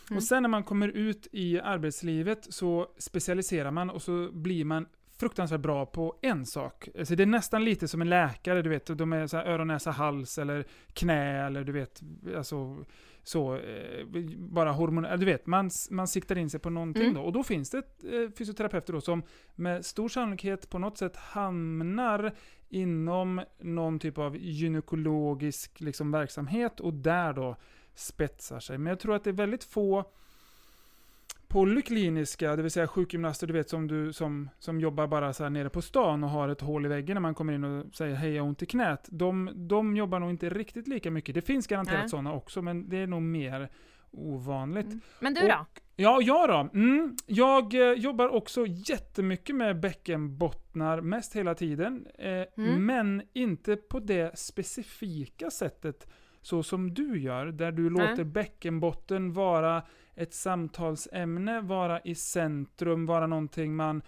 Mm. 0.10 0.18
Och 0.18 0.24
sen 0.24 0.44
när 0.44 0.50
man 0.50 0.64
kommer 0.64 0.88
ut 0.88 1.28
i 1.32 1.60
arbetslivet 1.60 2.48
så 2.50 2.88
specialiserar 2.98 3.72
man 3.72 3.90
och 3.90 4.02
så 4.02 4.32
blir 4.32 4.66
man 4.66 4.86
fruktansvärt 5.18 5.62
bra 5.62 5.86
på 5.86 6.16
en 6.22 6.46
sak. 6.46 6.90
Alltså 7.00 7.16
det 7.16 7.24
är 7.24 7.28
nästan 7.28 7.66
lite 7.66 7.88
som 7.88 8.02
en 8.02 8.10
läkare, 8.10 8.62
du 8.62 8.70
vet. 8.70 8.98
De 8.98 9.14
är 9.14 9.28
så 9.28 9.38
här 9.38 9.46
öron, 9.46 9.68
näsa, 9.68 9.92
hals 9.92 10.38
eller 10.38 10.66
knä 10.94 11.46
eller 11.46 11.64
du 11.64 11.72
vet, 11.72 12.02
alltså 12.38 12.86
så, 13.24 13.56
eh, 13.56 14.06
bara 14.38 14.72
hormoner, 14.72 15.18
du 15.18 15.26
vet, 15.26 15.48
man, 15.48 15.70
man 15.92 16.08
siktar 16.08 16.38
in 16.38 16.50
sig 16.50 16.60
på 16.60 16.70
någonting 16.70 17.04
mm. 17.04 17.14
då. 17.14 17.22
Och 17.22 17.34
då 17.34 17.44
finns 17.44 17.70
det 17.70 17.78
eh, 17.78 18.32
fysioterapeuter 18.38 18.94
då 18.94 19.02
som 19.02 19.24
med 19.56 19.86
stor 19.86 20.10
sannolikhet 20.10 20.70
på 20.70 20.80
något 20.80 20.98
sätt 20.98 21.16
hamnar 21.16 22.32
inom 22.70 23.42
någon 23.60 24.00
typ 24.00 24.18
av 24.18 24.38
gynekologisk 24.38 25.82
liksom, 25.82 26.12
verksamhet 26.12 26.80
och 26.80 26.94
där 26.94 27.34
då 27.34 27.56
spetsar 27.96 28.60
sig. 28.60 28.78
Men 28.78 28.90
jag 28.90 29.00
tror 29.00 29.16
att 29.16 29.24
det 29.24 29.30
är 29.30 29.34
väldigt 29.34 29.64
få 29.64 30.06
polykliniska, 31.48 32.56
det 32.56 32.62
vill 32.62 32.72
säga 32.72 32.88
sjukgymnaster 32.88 33.48
du 33.48 33.54
vet 33.54 33.70
som, 33.70 33.88
du, 33.88 34.14
som, 34.14 34.50
som 34.60 34.80
jobbar 34.80 35.08
bara 35.08 35.34
så 35.34 35.44
här 35.44 35.50
nere 35.50 35.70
på 35.70 35.82
stan 35.82 36.24
och 36.24 36.30
har 36.30 36.50
ett 36.50 36.62
hål 36.62 36.86
i 36.86 36.90
väggen 36.90 37.14
när 37.14 37.22
man 37.22 37.36
kommer 37.36 37.54
in 37.54 37.64
och 37.64 37.96
säger 37.96 38.16
hej 38.16 38.34
jag 38.34 38.44
har 38.44 38.48
ont 38.48 38.64
i 38.64 38.66
knät. 38.66 39.08
De, 39.12 39.52
de 39.56 39.98
jobbar 39.98 40.20
nog 40.20 40.30
inte 40.30 40.50
riktigt 40.50 40.88
lika 40.88 41.12
mycket. 41.12 41.36
Det 41.36 41.42
finns 41.42 41.68
garanterat 41.68 42.10
sådana 42.10 42.34
också 42.34 42.62
men 42.62 42.90
det 42.90 42.98
är 42.98 43.08
nog 43.08 43.22
mer 43.22 43.70
ovanligt. 44.12 44.86
Mm. 44.86 45.02
Men 45.20 45.34
du 45.34 45.42
då? 45.42 45.56
Och, 45.72 45.82
ja, 45.96 46.22
jag 46.22 46.50
då? 46.50 46.70
Mm, 46.74 47.16
jag 47.26 47.74
eh, 47.74 47.94
jobbar 47.94 48.30
också 48.30 48.66
jättemycket 48.68 49.56
med 49.56 49.80
bäckenbottnar, 49.80 51.02
mest 51.02 51.36
hela 51.36 51.56
tiden. 51.56 52.08
Eh, 52.18 52.30
mm. 52.58 52.86
Men 52.86 53.22
inte 53.34 53.76
på 53.76 54.00
det 54.00 54.40
specifika 54.40 55.52
sättet 55.52 56.08
så 56.46 56.64
som 56.64 56.94
du 56.94 57.20
gör, 57.20 57.46
där 57.46 57.72
du 57.72 57.90
låter 57.90 58.24
bäckenbotten 58.24 59.34
vara 59.34 59.84
ett 60.16 60.34
samtalsämne 60.34 61.62
vara 61.62 62.02
i 62.02 62.16
centrum, 62.16 63.06
vara 63.06 63.28
någonting 63.28 63.76
man 63.76 64.02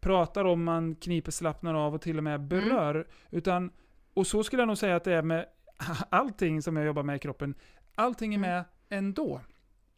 pratar 0.00 0.44
om, 0.44 0.64
man 0.64 0.94
kniper, 0.94 1.32
slappnar 1.32 1.74
av 1.74 1.94
och 1.94 2.00
till 2.00 2.18
och 2.18 2.24
med 2.24 2.34
mm. 2.34 2.48
berör. 2.48 2.94
Mm. 2.94 3.06
Utan, 3.30 3.70
och 4.14 4.26
så 4.26 4.44
skulle 4.44 4.62
jag 4.62 4.66
nog 4.66 4.78
säga 4.78 4.96
att 4.96 5.04
det 5.04 5.12
är 5.12 5.22
med 5.22 5.46
allting 6.10 6.62
som 6.62 6.76
jag 6.76 6.86
jobbar 6.86 7.02
med 7.02 7.16
i 7.16 7.18
kroppen. 7.18 7.54
Allting 7.94 8.34
är 8.34 8.38
mm. 8.38 8.50
med 8.50 8.64
ändå. 8.88 9.40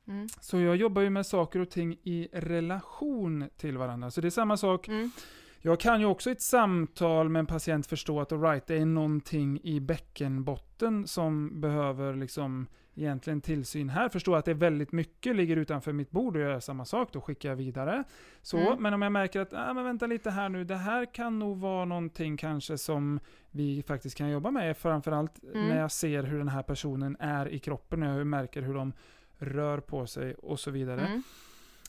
Mm. 0.08 0.28
Så 0.40 0.60
jag 0.60 0.76
jobbar 0.76 1.02
ju 1.02 1.10
med 1.10 1.26
saker 1.26 1.60
och 1.60 1.70
ting 1.70 1.92
i 2.02 2.28
relation 2.32 3.48
till 3.56 3.78
varandra. 3.78 4.10
Så 4.10 4.20
det 4.20 4.28
är 4.28 4.30
samma 4.30 4.56
sak. 4.56 4.88
Jag 5.66 5.80
kan 5.80 6.00
ju 6.00 6.06
också 6.06 6.30
i 6.30 6.32
ett 6.32 6.40
samtal 6.40 7.28
med 7.28 7.40
en 7.40 7.46
patient 7.46 7.86
förstå 7.86 8.20
att 8.20 8.32
right, 8.32 8.66
det 8.66 8.76
är 8.76 8.86
någonting 8.86 9.60
i 9.62 9.80
bäckenbotten 9.80 11.06
som 11.06 11.60
behöver 11.60 12.14
liksom 12.14 12.66
egentligen 12.94 13.40
tillsyn 13.40 13.88
här. 13.88 14.08
Förstår 14.08 14.36
att 14.36 14.44
det 14.44 14.50
är 14.50 14.54
väldigt 14.54 14.92
mycket 14.92 15.36
ligger 15.36 15.56
utanför 15.56 15.92
mitt 15.92 16.10
bord 16.10 16.36
och 16.36 16.42
gör 16.42 16.60
samma 16.60 16.84
sak, 16.84 17.12
då 17.12 17.20
skickar 17.20 17.48
jag 17.48 17.56
vidare. 17.56 18.04
Så, 18.42 18.58
mm. 18.58 18.82
Men 18.82 18.94
om 18.94 19.02
jag 19.02 19.12
märker 19.12 19.40
att, 19.40 19.52
ah, 19.52 19.74
men 19.74 19.84
vänta 19.84 20.06
lite 20.06 20.30
här 20.30 20.48
nu, 20.48 20.64
det 20.64 20.76
här 20.76 21.14
kan 21.14 21.38
nog 21.38 21.58
vara 21.58 21.84
någonting 21.84 22.36
kanske 22.36 22.78
som 22.78 23.20
vi 23.50 23.82
faktiskt 23.82 24.16
kan 24.16 24.30
jobba 24.30 24.50
med, 24.50 24.76
framförallt 24.76 25.44
mm. 25.44 25.68
när 25.68 25.80
jag 25.80 25.92
ser 25.92 26.22
hur 26.22 26.38
den 26.38 26.48
här 26.48 26.62
personen 26.62 27.16
är 27.20 27.48
i 27.48 27.58
kroppen, 27.58 28.02
och 28.02 28.20
jag 28.20 28.26
märker 28.26 28.62
hur 28.62 28.74
de 28.74 28.92
rör 29.38 29.80
på 29.80 30.06
sig 30.06 30.34
och 30.34 30.60
så 30.60 30.70
vidare. 30.70 31.06
Mm. 31.06 31.22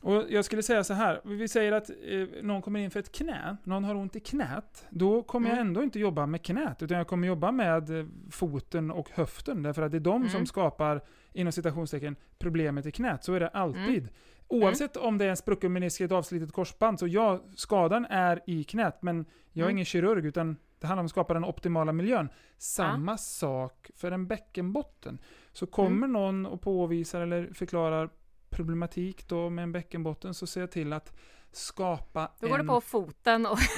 Och 0.05 0.23
jag 0.29 0.45
skulle 0.45 0.63
säga 0.63 0.83
så 0.83 0.93
här, 0.93 1.21
vi 1.23 1.47
säger 1.47 1.71
att 1.71 1.89
eh, 1.89 2.43
någon 2.43 2.61
kommer 2.61 2.79
in 2.79 2.91
för 2.91 2.99
ett 2.99 3.11
knä, 3.11 3.57
någon 3.63 3.83
har 3.83 3.95
ont 3.95 4.15
i 4.15 4.19
knät. 4.19 4.85
Då 4.89 5.23
kommer 5.23 5.49
mm. 5.49 5.57
jag 5.57 5.67
ändå 5.67 5.83
inte 5.83 5.99
jobba 5.99 6.25
med 6.25 6.45
knät, 6.45 6.83
utan 6.83 6.97
jag 6.97 7.07
kommer 7.07 7.27
jobba 7.27 7.51
med 7.51 7.99
eh, 7.99 8.05
foten 8.31 8.91
och 8.91 9.09
höften. 9.09 9.63
Därför 9.63 9.81
att 9.81 9.91
det 9.91 9.97
är 9.97 9.99
de 9.99 10.15
mm. 10.15 10.29
som 10.29 10.45
skapar, 10.45 11.01
inom 11.33 11.51
citationstecken, 11.51 12.15
problemet 12.39 12.85
i 12.85 12.91
knät. 12.91 13.23
Så 13.23 13.33
är 13.33 13.39
det 13.39 13.47
alltid. 13.47 14.03
Mm. 14.03 14.09
Oavsett 14.47 14.97
om 14.97 15.17
det 15.17 15.25
är 15.25 15.29
en 15.29 15.37
sprucken 15.37 15.73
menisk, 15.73 16.01
ett 16.01 16.11
avslitet 16.11 16.51
korsband, 16.51 16.99
så 16.99 17.07
ja, 17.07 17.43
skadan 17.55 18.05
är 18.05 18.41
i 18.47 18.63
knät, 18.63 19.01
men 19.01 19.25
jag 19.51 19.63
är 19.63 19.69
mm. 19.69 19.75
ingen 19.75 19.85
kirurg, 19.85 20.25
utan 20.25 20.57
det 20.79 20.87
handlar 20.87 21.01
om 21.01 21.05
att 21.05 21.11
skapa 21.11 21.33
den 21.33 21.45
optimala 21.45 21.91
miljön. 21.91 22.29
Samma 22.57 23.11
ja. 23.11 23.17
sak 23.17 23.91
för 23.95 24.11
en 24.11 24.27
bäckenbotten. 24.27 25.17
Så 25.51 25.67
kommer 25.67 26.07
mm. 26.07 26.13
någon 26.13 26.45
och 26.45 26.61
påvisar 26.61 27.21
eller 27.21 27.53
förklarar 27.53 28.09
problematik 28.55 29.27
då 29.27 29.49
med 29.49 29.63
en 29.63 29.71
bäckenbotten 29.71 30.33
så 30.33 30.47
ser 30.47 30.61
jag 30.61 30.71
till 30.71 30.93
att 30.93 31.13
skapa 31.51 32.31
Då 32.39 32.47
går 32.47 32.59
en... 32.59 32.61
du 32.61 32.67
på 32.67 32.81
foten 32.81 33.45
och... 33.45 33.57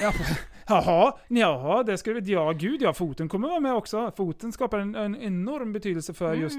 Jaha, 0.68 1.18
jaha, 1.28 1.82
det 1.82 1.98
skulle 1.98 2.20
Ja, 2.20 2.52
gud 2.52 2.82
ja, 2.82 2.92
foten 2.92 3.28
kommer 3.28 3.48
vara 3.48 3.60
med 3.60 3.74
också. 3.74 4.12
Foten 4.16 4.52
skapar 4.52 4.78
en, 4.78 4.94
en 4.94 5.16
enorm 5.16 5.72
betydelse 5.72 6.14
för 6.14 6.28
mm. 6.28 6.40
just 6.40 6.58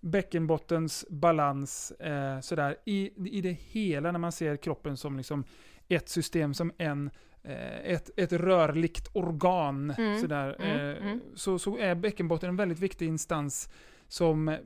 bäckenbottens 0.00 1.06
balans 1.10 1.90
eh, 1.90 2.40
sådär 2.40 2.76
i, 2.84 3.12
i 3.30 3.40
det 3.40 3.52
hela 3.52 4.12
när 4.12 4.18
man 4.18 4.32
ser 4.32 4.56
kroppen 4.56 4.96
som 4.96 5.16
liksom 5.16 5.44
ett 5.88 6.08
system, 6.08 6.54
som 6.54 6.72
en 6.78 7.10
eh, 7.42 7.92
ett, 7.92 8.10
ett 8.16 8.32
rörligt 8.32 9.08
organ. 9.12 9.90
Mm. 9.90 10.20
Sådär, 10.20 10.56
mm. 10.58 10.76
Eh, 10.76 11.06
mm. 11.06 11.20
Så, 11.34 11.58
så 11.58 11.78
är 11.78 11.94
bäckenbotten 11.94 12.48
en 12.48 12.56
väldigt 12.56 12.78
viktig 12.78 13.08
instans 13.08 13.68
som 14.08 14.56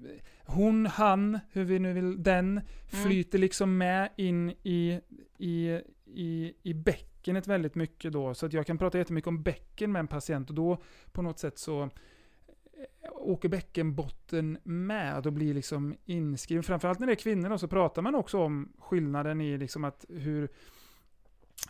hon, 0.45 0.87
han, 0.87 1.39
hur 1.53 1.65
vi 1.65 1.79
nu 1.79 1.93
vill, 1.93 2.23
den, 2.23 2.51
mm. 2.51 2.63
flyter 2.89 3.39
liksom 3.39 3.79
med 3.79 4.09
in 4.17 4.51
i, 4.51 5.01
i, 5.39 5.81
i, 6.07 6.55
i 6.63 6.75
bäckenet 6.75 7.47
väldigt 7.47 7.75
mycket 7.75 8.13
då. 8.13 8.35
Så 8.35 8.47
att 8.47 8.53
jag 8.53 8.67
kan 8.67 8.79
prata 8.79 8.99
jättemycket 8.99 9.29
om 9.29 9.43
bäcken 9.43 9.93
med 9.93 10.01
en 10.01 10.09
patient 10.09 10.49
och 10.49 10.55
då 10.55 10.83
på 11.13 11.23
något 11.23 11.39
sätt 11.39 11.59
så 11.59 11.83
eh, 11.83 11.89
åker 13.13 13.49
bäckenbotten 13.49 14.59
med 14.63 15.27
och 15.27 15.33
blir 15.33 15.55
liksom 15.55 15.95
inskriven. 16.05 16.63
Framförallt 16.63 16.99
när 16.99 17.07
det 17.07 17.13
är 17.13 17.17
kvinnor 17.17 17.49
då, 17.49 17.59
så 17.59 17.69
pratar 17.69 18.03
man 18.03 18.15
också 18.15 18.39
om 18.39 18.73
skillnaden 18.79 19.41
i 19.41 19.59
liksom 19.59 19.85
att 19.85 20.05
hur 20.09 20.49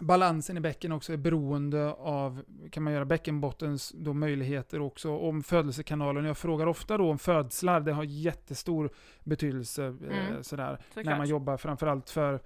balansen 0.01 0.57
i 0.57 0.61
bäcken 0.61 0.93
också 0.93 1.13
är 1.13 1.17
beroende 1.17 1.93
av, 1.93 2.43
kan 2.71 2.83
man 2.83 2.93
göra, 2.93 3.05
bäckenbottens 3.05 3.93
då 3.97 4.13
möjligheter 4.13 4.81
också, 4.81 5.17
om 5.17 5.43
födelsekanalen. 5.43 6.25
Jag 6.25 6.39
frågar 6.39 6.67
ofta 6.67 6.99
då 6.99 7.11
om 7.11 7.19
födslar, 7.19 7.81
det 7.81 7.93
har 7.93 8.05
jättestor 8.05 8.91
betydelse 9.25 9.85
eh, 9.85 10.19
mm. 10.19 10.35
eh, 10.35 10.41
sådär, 10.43 10.79
när 10.95 11.19
man 11.19 11.29
jobbar 11.29 11.57
framförallt 11.57 12.11
för 12.11 12.41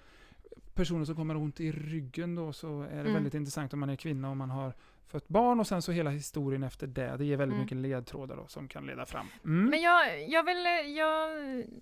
personer 0.75 1.05
som 1.05 1.17
kommer 1.17 1.37
ont 1.37 1.61
i 1.61 1.73
ryggen 1.73 2.35
då, 2.35 2.53
så 2.53 2.83
är 2.83 2.95
det 2.95 3.01
mm. 3.01 3.15
väldigt 3.15 3.35
intressant 3.35 3.73
om 3.73 3.81
man 3.81 3.91
är 3.91 3.97
kvinna 3.97 4.31
och 4.31 4.37
man 4.37 4.51
har 4.51 4.73
fött 5.07 5.29
barn 5.29 5.61
och 5.61 5.67
sen 5.67 5.83
så 5.83 5.93
hela 5.93 6.11
historien 6.11 6.63
efter 6.63 6.87
det. 6.87 7.17
Det 7.17 7.25
ger 7.25 7.37
väldigt 7.37 7.55
mm. 7.55 7.63
mycket 7.65 7.79
ledtrådar 7.79 8.37
då, 8.37 8.47
som 8.47 8.69
kan 8.69 8.87
leda 8.87 9.07
fram. 9.07 9.27
Mm. 9.45 9.71
Men 9.71 9.81
jag, 9.81 10.29
jag 10.29 10.43
vill, 10.45 10.67
jag, 10.97 11.31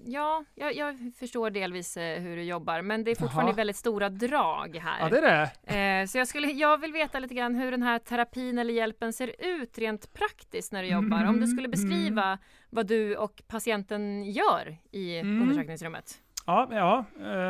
ja, 0.05 0.45
jag, 0.55 0.75
jag 0.75 1.13
förstår 1.19 1.51
delvis 1.51 1.97
eh, 1.97 2.23
hur 2.23 2.37
du 2.37 2.43
jobbar, 2.43 2.83
men 2.83 3.05
det 3.05 3.11
är 3.11 3.15
fortfarande 3.15 3.51
Aha. 3.51 3.57
väldigt 3.57 3.77
stora 3.77 4.09
drag 4.09 4.77
här. 4.77 5.01
Ja, 5.01 5.09
det 5.09 5.19
är 5.19 5.51
det. 5.67 6.01
Eh, 6.01 6.07
så 6.07 6.19
jag, 6.19 6.29
skulle, 6.29 6.49
jag 6.49 6.79
vill 6.79 6.93
veta 6.93 7.19
lite 7.19 7.35
grann 7.35 7.55
hur 7.55 7.71
den 7.71 7.83
här 7.83 7.99
terapin 7.99 8.59
eller 8.59 8.75
hjälpen 8.75 9.13
ser 9.13 9.35
ut 9.39 9.79
rent 9.79 10.13
praktiskt 10.13 10.73
när 10.73 10.83
du 10.83 10.89
jobbar. 10.89 11.17
Mm. 11.17 11.29
Om 11.29 11.41
du 11.41 11.47
skulle 11.47 11.69
beskriva 11.69 12.25
mm. 12.25 12.39
vad 12.71 12.87
du 12.87 13.17
och 13.17 13.43
patienten 13.47 14.25
gör 14.25 14.77
i 14.91 15.19
mm. 15.19 15.43
undersökningsrummet. 15.43 16.21
Ja, 16.47 16.69
ja. 16.71 17.05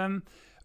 Um, 0.05 0.23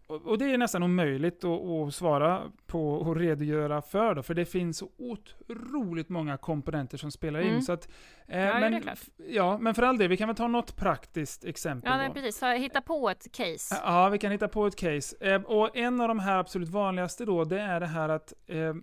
och 0.08 0.38
det 0.38 0.44
är 0.44 0.58
nästan 0.58 0.82
omöjligt 0.82 1.44
att, 1.44 1.60
att 1.60 1.94
svara 1.94 2.42
på 2.66 2.94
och 2.94 3.16
redogöra 3.16 3.82
för 3.82 4.14
då, 4.14 4.22
för 4.22 4.34
det 4.34 4.44
finns 4.44 4.78
så 4.78 4.88
otroligt 4.98 6.08
många 6.08 6.36
komponenter 6.36 6.98
som 6.98 7.10
spelar 7.10 7.40
in. 7.40 7.48
Mm. 7.48 7.62
Så 7.62 7.72
att, 7.72 7.88
eh, 8.28 8.40
ja, 8.40 8.58
men, 8.58 8.82
ja, 9.28 9.58
men 9.58 9.74
för 9.74 9.82
all 9.82 9.98
del, 9.98 10.08
vi 10.08 10.16
kan 10.16 10.28
väl 10.28 10.36
ta 10.36 10.48
något 10.48 10.76
praktiskt 10.76 11.44
exempel 11.44 11.90
Ja, 11.90 11.96
nej, 11.96 12.10
precis. 12.10 12.42
Hitta 12.42 12.80
på 12.80 13.10
ett 13.10 13.32
case. 13.32 13.80
Ja, 13.84 14.08
vi 14.08 14.18
kan 14.18 14.32
hitta 14.32 14.48
på 14.48 14.66
ett 14.66 14.76
case. 14.76 15.16
Eh, 15.20 15.42
och 15.42 15.76
en 15.76 16.00
av 16.00 16.08
de 16.08 16.18
här 16.18 16.38
absolut 16.38 16.68
vanligaste 16.68 17.24
då, 17.24 17.44
det 17.44 17.60
är 17.60 17.80
det 17.80 17.86
här 17.86 18.08
att 18.08 18.32
eh, 18.46 18.74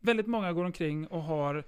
väldigt 0.00 0.26
många 0.26 0.52
går 0.52 0.64
omkring 0.64 1.06
och 1.06 1.22
har 1.22 1.64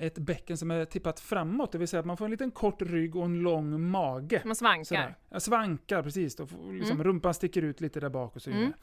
ett 0.00 0.18
bäcken 0.18 0.56
som 0.56 0.70
är 0.70 0.84
tippat 0.84 1.20
framåt, 1.20 1.72
det 1.72 1.78
vill 1.78 1.88
säga 1.88 2.00
att 2.00 2.06
man 2.06 2.16
får 2.16 2.24
en 2.24 2.30
liten 2.30 2.50
kort 2.50 2.82
rygg 2.82 3.16
och 3.16 3.24
en 3.24 3.38
lång 3.42 3.80
mage. 3.90 4.42
Man 4.44 4.56
svankar. 4.56 4.84
Sådär. 4.84 5.14
Ja, 5.28 5.40
svankar, 5.40 6.02
precis. 6.02 6.36
Då, 6.36 6.44
liksom 6.44 6.96
Mm. 6.96 7.04
Rumpan 7.04 7.34
sticker 7.34 7.62
ut 7.62 7.80
lite 7.80 8.00
där 8.00 8.08
bak 8.08 8.36
och 8.36 8.42
så 8.42 8.50
vidare. 8.50 8.64
Mm. 8.64 8.76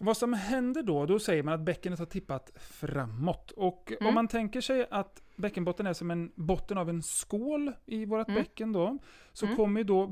Vad 0.00 0.16
som 0.16 0.32
händer 0.32 0.82
då, 0.82 1.06
då 1.06 1.18
säger 1.18 1.42
man 1.42 1.54
att 1.54 1.60
bäckenet 1.60 1.98
har 1.98 2.06
tippat 2.06 2.52
framåt. 2.60 3.50
Och 3.50 3.92
om 4.00 4.06
Mm. 4.06 4.14
man 4.14 4.28
tänker 4.28 4.60
sig 4.60 4.86
att 4.90 5.22
bäckenbotten 5.36 5.86
är 5.86 5.92
som 5.92 6.10
en 6.10 6.32
botten 6.34 6.78
av 6.78 6.88
en 6.88 7.02
skål 7.02 7.72
i 7.86 8.04
vårt 8.04 8.28
Mm. 8.28 8.42
bäcken 8.42 8.72
då, 8.72 8.98
så 9.32 9.46
Mm. 9.46 9.56
kommer 9.56 9.80
ju 9.80 9.84
då 9.84 10.10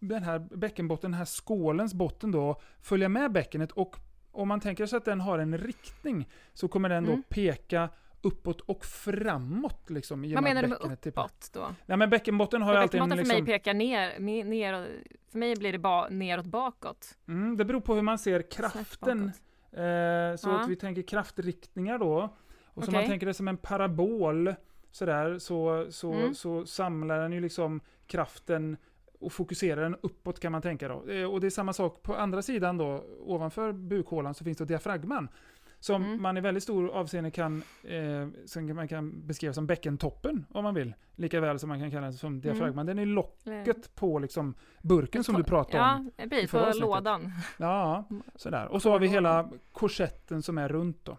den 0.00 0.22
här 0.22 0.38
bäckenbotten, 0.38 1.10
den 1.10 1.18
här 1.18 1.24
skålens 1.24 1.94
botten 1.94 2.30
då, 2.30 2.60
följa 2.80 3.08
med 3.08 3.32
bäckenet 3.32 3.72
och 3.72 3.96
om 4.32 4.48
man 4.48 4.60
tänker 4.60 4.86
sig 4.86 4.96
att 4.96 5.04
den 5.04 5.20
har 5.20 5.38
en 5.38 5.58
riktning 5.58 6.28
så 6.52 6.68
kommer 6.68 6.88
den 6.88 7.04
då 7.04 7.10
Mm. 7.10 7.22
peka 7.28 7.88
uppåt 8.24 8.60
och 8.60 8.84
framåt 8.84 9.90
liksom. 9.90 10.32
Vad 10.34 10.42
menar 10.42 10.62
du 10.62 10.68
med 10.88 11.00
tippar. 11.00 11.22
uppåt 11.24 11.50
då? 11.52 11.74
Nej 11.86 11.96
men 11.98 12.10
bäckenbotten 12.10 12.62
har 12.62 12.72
ju 12.72 12.78
alltid 12.78 13.00
en 13.00 13.08
bäckenbotten 13.08 13.26
för 13.26 13.34
liksom, 13.34 13.46
mig 13.46 13.58
pekar 13.58 13.74
ner, 13.74 14.44
ner, 14.44 15.02
för 15.30 15.38
mig 15.38 15.56
blir 15.56 15.72
det 15.72 15.78
ba, 15.78 16.08
neråt 16.08 16.46
bakåt. 16.46 17.18
mm, 17.28 17.56
Det 17.56 17.64
beror 17.64 17.80
på 17.80 17.94
hur 17.94 18.02
man 18.02 18.18
ser 18.18 18.50
kraften. 18.50 19.32
Eh, 19.72 20.36
så 20.36 20.48
Ja. 20.48 20.60
att 20.62 20.68
vi 20.68 20.76
tänker 20.76 21.02
kraftriktningar 21.02 21.98
då. 21.98 22.36
Och 22.66 22.84
så 22.84 22.90
man 22.90 23.04
tänker 23.06 23.26
det 23.26 23.34
som 23.34 23.48
en 23.48 23.56
parabol 23.56 24.54
sådär, 24.90 25.38
så, 25.38 25.86
så, 25.90 26.12
Mm. 26.12 26.34
så 26.34 26.66
samlar 26.66 27.18
den 27.20 27.32
ju 27.32 27.40
liksom 27.40 27.80
kraften 28.06 28.76
och 29.20 29.32
fokuserar 29.32 29.82
den 29.82 29.96
uppåt 30.02 30.40
kan 30.40 30.52
man 30.52 30.62
tänka 30.62 30.88
då. 30.88 31.08
Eh, 31.10 31.24
och 31.32 31.40
det 31.40 31.46
är 31.46 31.50
samma 31.50 31.72
sak 31.72 32.02
på 32.02 32.14
andra 32.14 32.42
sidan 32.42 32.78
då, 32.78 33.04
ovanför 33.20 33.72
bukhålan 33.72 34.34
så 34.34 34.44
finns 34.44 34.58
det 34.58 34.64
diafragman. 34.64 35.28
Som 35.84 36.02
Mm. 36.04 36.22
man 36.22 36.36
i 36.36 36.40
väldigt 36.40 36.62
stor 36.62 36.88
avseende 36.90 37.30
kan, 37.30 37.62
eh, 37.82 38.28
som 38.46 38.76
man 38.76 38.88
kan 38.88 39.26
beskriva 39.26 39.52
som 39.54 39.66
bäckentoppen 39.66 40.46
om 40.52 40.64
man 40.64 40.74
vill. 40.74 40.94
Lika 41.16 41.40
väl 41.40 41.58
som 41.58 41.68
man 41.68 41.80
kan 41.80 41.90
kalla 41.90 42.06
det 42.06 42.12
som 42.12 42.40
diafragman. 42.40 42.86
Den 42.86 42.98
är 42.98 43.06
locket 43.06 43.94
på 43.94 44.18
liksom 44.18 44.54
burken 44.82 45.24
som 45.24 45.34
du 45.34 45.44
pratade 45.44 45.84
om. 45.84 46.10
Ja, 46.16 46.24
precis. 46.30 46.50
På 46.50 46.86
lådan. 46.86 47.32
Ja, 47.58 48.04
sådär. 48.36 48.66
Och 48.66 48.82
så 48.82 48.90
har 48.90 48.98
vi 48.98 49.06
hela 49.08 49.50
korsetten 49.72 50.42
som 50.42 50.58
är 50.58 50.68
runt 50.68 51.04
då. 51.04 51.18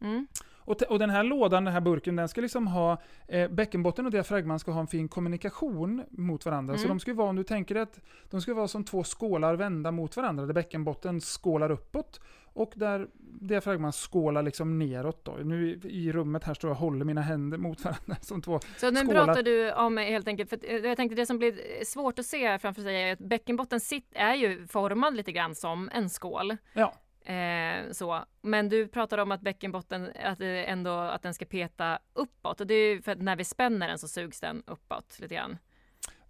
Mm. 0.00 0.26
Och, 0.54 0.82
och 0.82 0.98
den 0.98 1.10
här 1.10 1.22
lådan, 1.24 1.64
den 1.64 1.74
här 1.74 1.80
burken, 1.80 2.16
den 2.16 2.28
ska 2.28 2.40
liksom 2.40 2.66
ha, 2.66 3.02
eh, 3.28 3.50
bäckenbotten 3.50 4.06
och 4.06 4.12
diafragman 4.12 4.58
ska 4.58 4.70
ha 4.72 4.80
en 4.80 4.86
fin 4.86 5.08
kommunikation 5.08 6.02
mot 6.10 6.46
varandra. 6.46 6.74
Så 6.74 6.84
Mm. 6.84 6.88
de 6.96 7.00
ska 7.00 7.14
vara, 7.14 7.28
om 7.28 7.36
du 7.36 7.42
tänker 7.44 7.76
att 7.76 8.00
de 8.30 8.40
ska 8.40 8.54
vara 8.54 8.68
som 8.68 8.84
två 8.84 9.04
skålar 9.04 9.54
vända 9.56 9.90
mot 9.90 10.16
varandra, 10.16 10.46
där 10.46 10.54
bäckenbotten 10.54 11.20
skålar 11.20 11.70
uppåt 11.70 12.20
och 12.52 12.72
där 12.76 13.08
diafragman 13.40 13.92
skålar 13.92 14.42
liksom 14.42 14.78
neråt 14.78 15.24
då. 15.24 15.32
Nu 15.32 15.80
i, 15.84 16.12
rummet 16.12 16.44
här 16.44 16.54
står 16.54 16.70
jag 16.70 16.74
och 16.74 16.80
håller 16.80 17.04
mina 17.04 17.20
händer 17.20 17.58
mot 17.58 17.84
varandra 17.84 18.16
som 18.20 18.42
två. 18.42 18.60
Så 18.76 18.90
nu 18.90 19.00
Skålar. 19.00 19.24
pratar 19.24 19.42
du 19.42 19.72
om 19.72 19.96
helt 19.96 20.28
enkelt, 20.28 20.50
för 20.50 20.58
eh, 20.62 20.76
jag 20.76 20.96
tänkte 20.96 21.14
det 21.14 21.26
som 21.26 21.38
blir 21.38 21.84
svårt 21.84 22.18
att 22.18 22.26
se 22.26 22.58
framför 22.58 22.82
sig 22.82 23.02
är 23.02 23.12
att 23.12 23.18
bäckenbotten 23.18 23.80
sitt, 23.80 24.12
är 24.14 24.34
ju 24.34 24.66
formad 24.66 25.16
lite 25.16 25.32
grann 25.32 25.54
som 25.54 25.90
en 25.92 26.10
skål. 26.10 26.56
Ja. 26.72 26.94
Eh, 27.32 27.90
så. 27.90 28.24
Men 28.42 28.68
du 28.68 28.88
pratar 28.88 29.18
om 29.18 29.32
att 29.32 29.40
bäckenbotten, 29.40 30.10
att, 30.24 30.40
ändå, 30.40 30.90
att 30.90 31.22
den 31.22 31.34
ska 31.34 31.44
peta 31.44 31.98
uppåt 32.14 32.60
och 32.60 32.66
det 32.66 32.74
är 32.74 32.94
ju 32.94 33.02
för 33.02 33.12
att 33.12 33.22
när 33.22 33.36
vi 33.36 33.44
spänner 33.44 33.88
den 33.88 33.98
så 33.98 34.08
sugs 34.08 34.40
den 34.40 34.62
uppåt 34.66 35.18
lite 35.20 35.34
grann. 35.34 35.58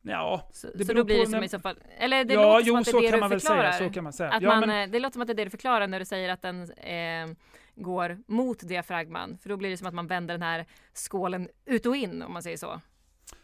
Ja, 0.03 0.49
Så, 0.53 0.69
Det 0.75 0.85
så 0.85 0.93
då 0.93 1.05
blir 1.05 1.19
det 1.19 1.27
som 1.27 1.39
när- 1.39 1.45
i 1.45 1.49
så 1.49 1.59
fall, 1.59 1.77
eller 1.99 2.25
det 2.25 2.35
ja 2.35 2.43
låter 2.43 2.61
som 2.65 2.69
jo 2.69 2.77
att 2.77 2.85
det 2.85 2.91
så 2.91 2.99
är 2.99 3.03
det 3.03 3.09
kan 3.09 3.17
du 3.17 3.21
man 3.21 3.31
väl 3.31 3.41
förklarar. 3.41 3.73
säga. 3.73 3.89
Så 3.89 3.95
kan 3.95 4.05
man 4.05 4.13
säga. 4.13 4.31
Att 4.33 4.43
ja, 4.43 4.49
man, 4.61 4.69
men, 4.69 4.91
Det 4.91 4.99
låter 5.01 5.13
som 5.13 5.23
att 5.23 5.29
det 5.29 5.33
är 5.33 5.35
det 5.35 5.45
du 5.45 5.51
förklarar 5.51 5.87
när 5.87 5.99
du 5.99 6.05
säger 6.05 6.29
att 6.29 6.43
den 6.43 6.63
eh, 6.73 7.37
går 7.75 8.19
mot 8.27 8.69
diafragman. 8.69 9.39
För 9.43 9.49
då 9.49 9.57
blir 9.57 9.71
det 9.71 9.77
som 9.77 9.87
att 9.87 9.95
man 9.95 10.07
vänder 10.07 10.35
den 10.35 10.43
här 10.43 10.67
skålen 10.95 11.49
ut 11.65 11.87
och 11.87 11.97
in 11.97 12.23
om 12.23 12.33
man 12.33 12.43
säger 12.43 12.57
så. 12.57 12.81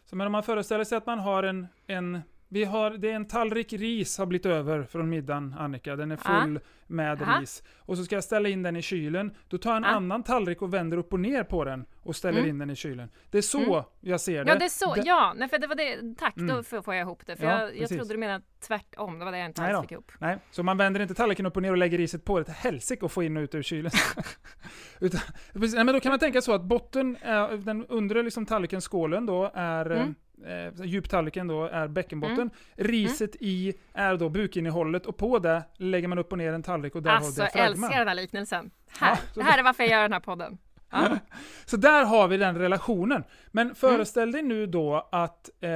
Så 0.04 0.16
men 0.16 0.26
om 0.26 0.32
man 0.32 0.42
föreställer 0.42 0.84
sig 0.84 0.98
att 0.98 1.06
man 1.06 1.18
har 1.18 1.42
en, 1.42 1.66
en 1.86 2.22
vi 2.48 2.64
har, 2.64 2.90
det 2.90 3.10
är 3.10 3.14
en 3.14 3.28
tallrik 3.28 3.72
ris 3.72 4.18
har 4.18 4.26
blivit 4.26 4.46
över 4.46 4.82
från 4.82 5.08
middagen, 5.08 5.54
Annika. 5.58 5.96
Den 5.96 6.10
är 6.12 6.16
full 6.16 6.60
med 6.86 7.22
Aha. 7.22 7.40
ris. 7.40 7.62
Och 7.78 7.96
så 7.96 8.04
ska 8.04 8.14
jag 8.14 8.24
ställa 8.24 8.48
in 8.48 8.62
den 8.62 8.76
i 8.76 8.82
kylen. 8.82 9.34
Då 9.48 9.58
tar 9.58 9.70
jag 9.70 9.76
en 9.76 9.82
Ja. 9.82 9.88
annan 9.88 10.22
tallrik 10.22 10.62
och 10.62 10.74
vänder 10.74 10.96
upp 10.96 11.12
och 11.12 11.20
ner 11.20 11.44
på 11.44 11.64
den 11.64 11.86
och 12.02 12.16
ställer 12.16 12.38
Mm. 12.38 12.50
in 12.50 12.58
den 12.58 12.70
i 12.70 12.76
kylen. 12.76 13.08
Det 13.30 13.38
är 13.38 13.42
så 13.42 13.58
Mm. 13.58 13.82
jag 14.00 14.20
ser 14.20 14.44
det. 14.44 14.50
Ja, 14.52 14.58
det 14.58 14.64
är 14.64 14.68
så. 14.68 14.94
Det- 14.94 15.02
Ja, 15.04 15.34
nej, 15.36 15.48
för 15.48 15.58
det 15.58 15.66
var 15.66 15.74
det. 15.74 16.14
Tack, 16.18 16.36
Mm. 16.36 16.56
då 16.56 16.82
får 16.82 16.94
jag 16.94 17.00
ihop 17.02 17.26
det. 17.26 17.36
För 17.36 17.44
Ja, 17.44 17.60
jag, 17.60 17.76
jag 17.76 17.88
trodde 17.88 18.14
du 18.14 18.18
menade 18.18 18.44
tvärtom. 18.60 19.18
Det 19.18 19.24
var 19.24 19.32
det 19.32 19.38
jag 19.38 19.46
inte 19.46 19.62
alls 19.62 19.80
fick 19.82 19.92
ihop. 19.92 20.12
Nej, 20.18 20.38
så 20.50 20.62
man 20.62 20.76
vänder 20.76 21.00
inte 21.00 21.14
tallriken 21.14 21.46
upp 21.46 21.56
och 21.56 21.62
ner 21.62 21.70
och 21.70 21.76
lägger 21.76 21.98
riset 21.98 22.24
på 22.24 22.38
ett 22.38 22.48
helsike 22.48 23.04
och 23.04 23.12
får 23.12 23.24
in 23.24 23.36
och 23.36 23.40
ut 23.40 23.54
ur 23.54 23.62
kylen. 23.62 23.92
Utan, 25.00 25.20
nej, 25.54 25.84
men 25.84 25.86
då 25.86 26.00
kan 26.00 26.10
man 26.12 26.18
tänka 26.18 26.40
så 26.42 26.52
att 26.52 26.62
botten, 26.62 27.16
är, 27.22 27.56
den 27.56 27.86
undre 27.86 28.22
liksom 28.22 28.46
tallriken, 28.46 28.80
skålen 28.80 29.26
då, 29.26 29.50
är 29.54 29.90
Mm. 29.90 30.14
Eh, 30.46 30.84
djuptallriken 30.86 31.46
då 31.46 31.64
är 31.64 31.88
bäckenbotten. 31.88 32.38
Mm. 32.38 32.50
Riset 32.74 33.36
i 33.40 33.74
är 33.92 34.16
då 34.16 34.28
bukinnehållet 34.28 35.06
och 35.06 35.16
på 35.16 35.38
det 35.38 35.62
lägger 35.76 36.08
man 36.08 36.18
upp 36.18 36.32
och 36.32 36.38
ner 36.38 36.52
en 36.52 36.62
tallrik 36.62 36.94
och 36.94 37.02
där 37.02 37.10
Alltså, 37.10 37.42
har 37.42 37.46
jag 37.46 37.52
diafragman. 37.54 37.84
älskar 37.84 37.98
den 37.98 38.08
här 38.08 38.14
liknelsen. 38.14 38.70
Här. 38.98 39.10
Ja, 39.10 39.18
det 39.34 39.42
här 39.42 39.58
är 39.58 39.62
varför 39.62 39.82
jag 39.82 39.90
gör 39.92 40.02
den 40.02 40.12
här 40.12 40.20
podden. 40.20 40.58
Ja. 40.90 41.18
Så 41.64 41.76
där 41.76 42.04
har 42.04 42.28
vi 42.28 42.36
den 42.36 42.58
relationen. 42.58 43.24
Men 43.50 43.74
föreställ 43.74 44.32
dig 44.32 44.42
nu 44.42 44.66
då 44.66 45.08
att 45.12 45.50
eh, 45.60 45.70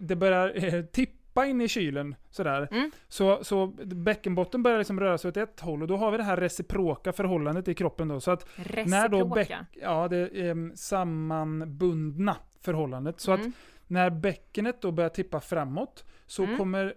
det 0.00 0.16
börjar 0.16 0.64
eh, 0.74 0.82
tippa 0.82 1.46
in 1.46 1.60
i 1.60 1.68
kylen 1.68 2.14
sådär. 2.30 2.68
Mm. 2.70 2.90
Så, 3.08 3.44
så 3.44 3.66
bäckenbotten 3.84 4.62
börjar 4.62 4.78
liksom 4.78 5.00
röra 5.00 5.18
sig 5.18 5.28
åt 5.28 5.36
ett 5.36 5.60
håll 5.60 5.82
och 5.82 5.88
då 5.88 5.96
har 5.96 6.10
vi 6.10 6.16
det 6.16 6.22
här 6.24 6.36
reciproka 6.36 7.12
förhållandet 7.12 7.68
i 7.68 7.74
kroppen 7.74 8.08
då. 8.08 8.20
Så 8.20 8.30
att 8.30 8.48
när 8.86 9.08
då 9.08 9.24
bäck, 9.24 9.50
Reciproka. 9.50 9.66
ja, 9.82 10.08
det 10.08 10.16
är 10.16 10.48
eh, 10.48 10.54
sammanbundna 10.74 12.36
förhållandet. 12.60 13.20
Så 13.20 13.32
att 13.32 13.40
Mm. 13.40 13.52
När 13.90 14.10
bäckenet 14.10 14.82
då 14.82 14.92
börjar 14.92 15.10
tippa 15.10 15.40
framåt 15.40 16.04
så 16.26 16.44
Mm. 16.44 16.58
kommer 16.58 16.94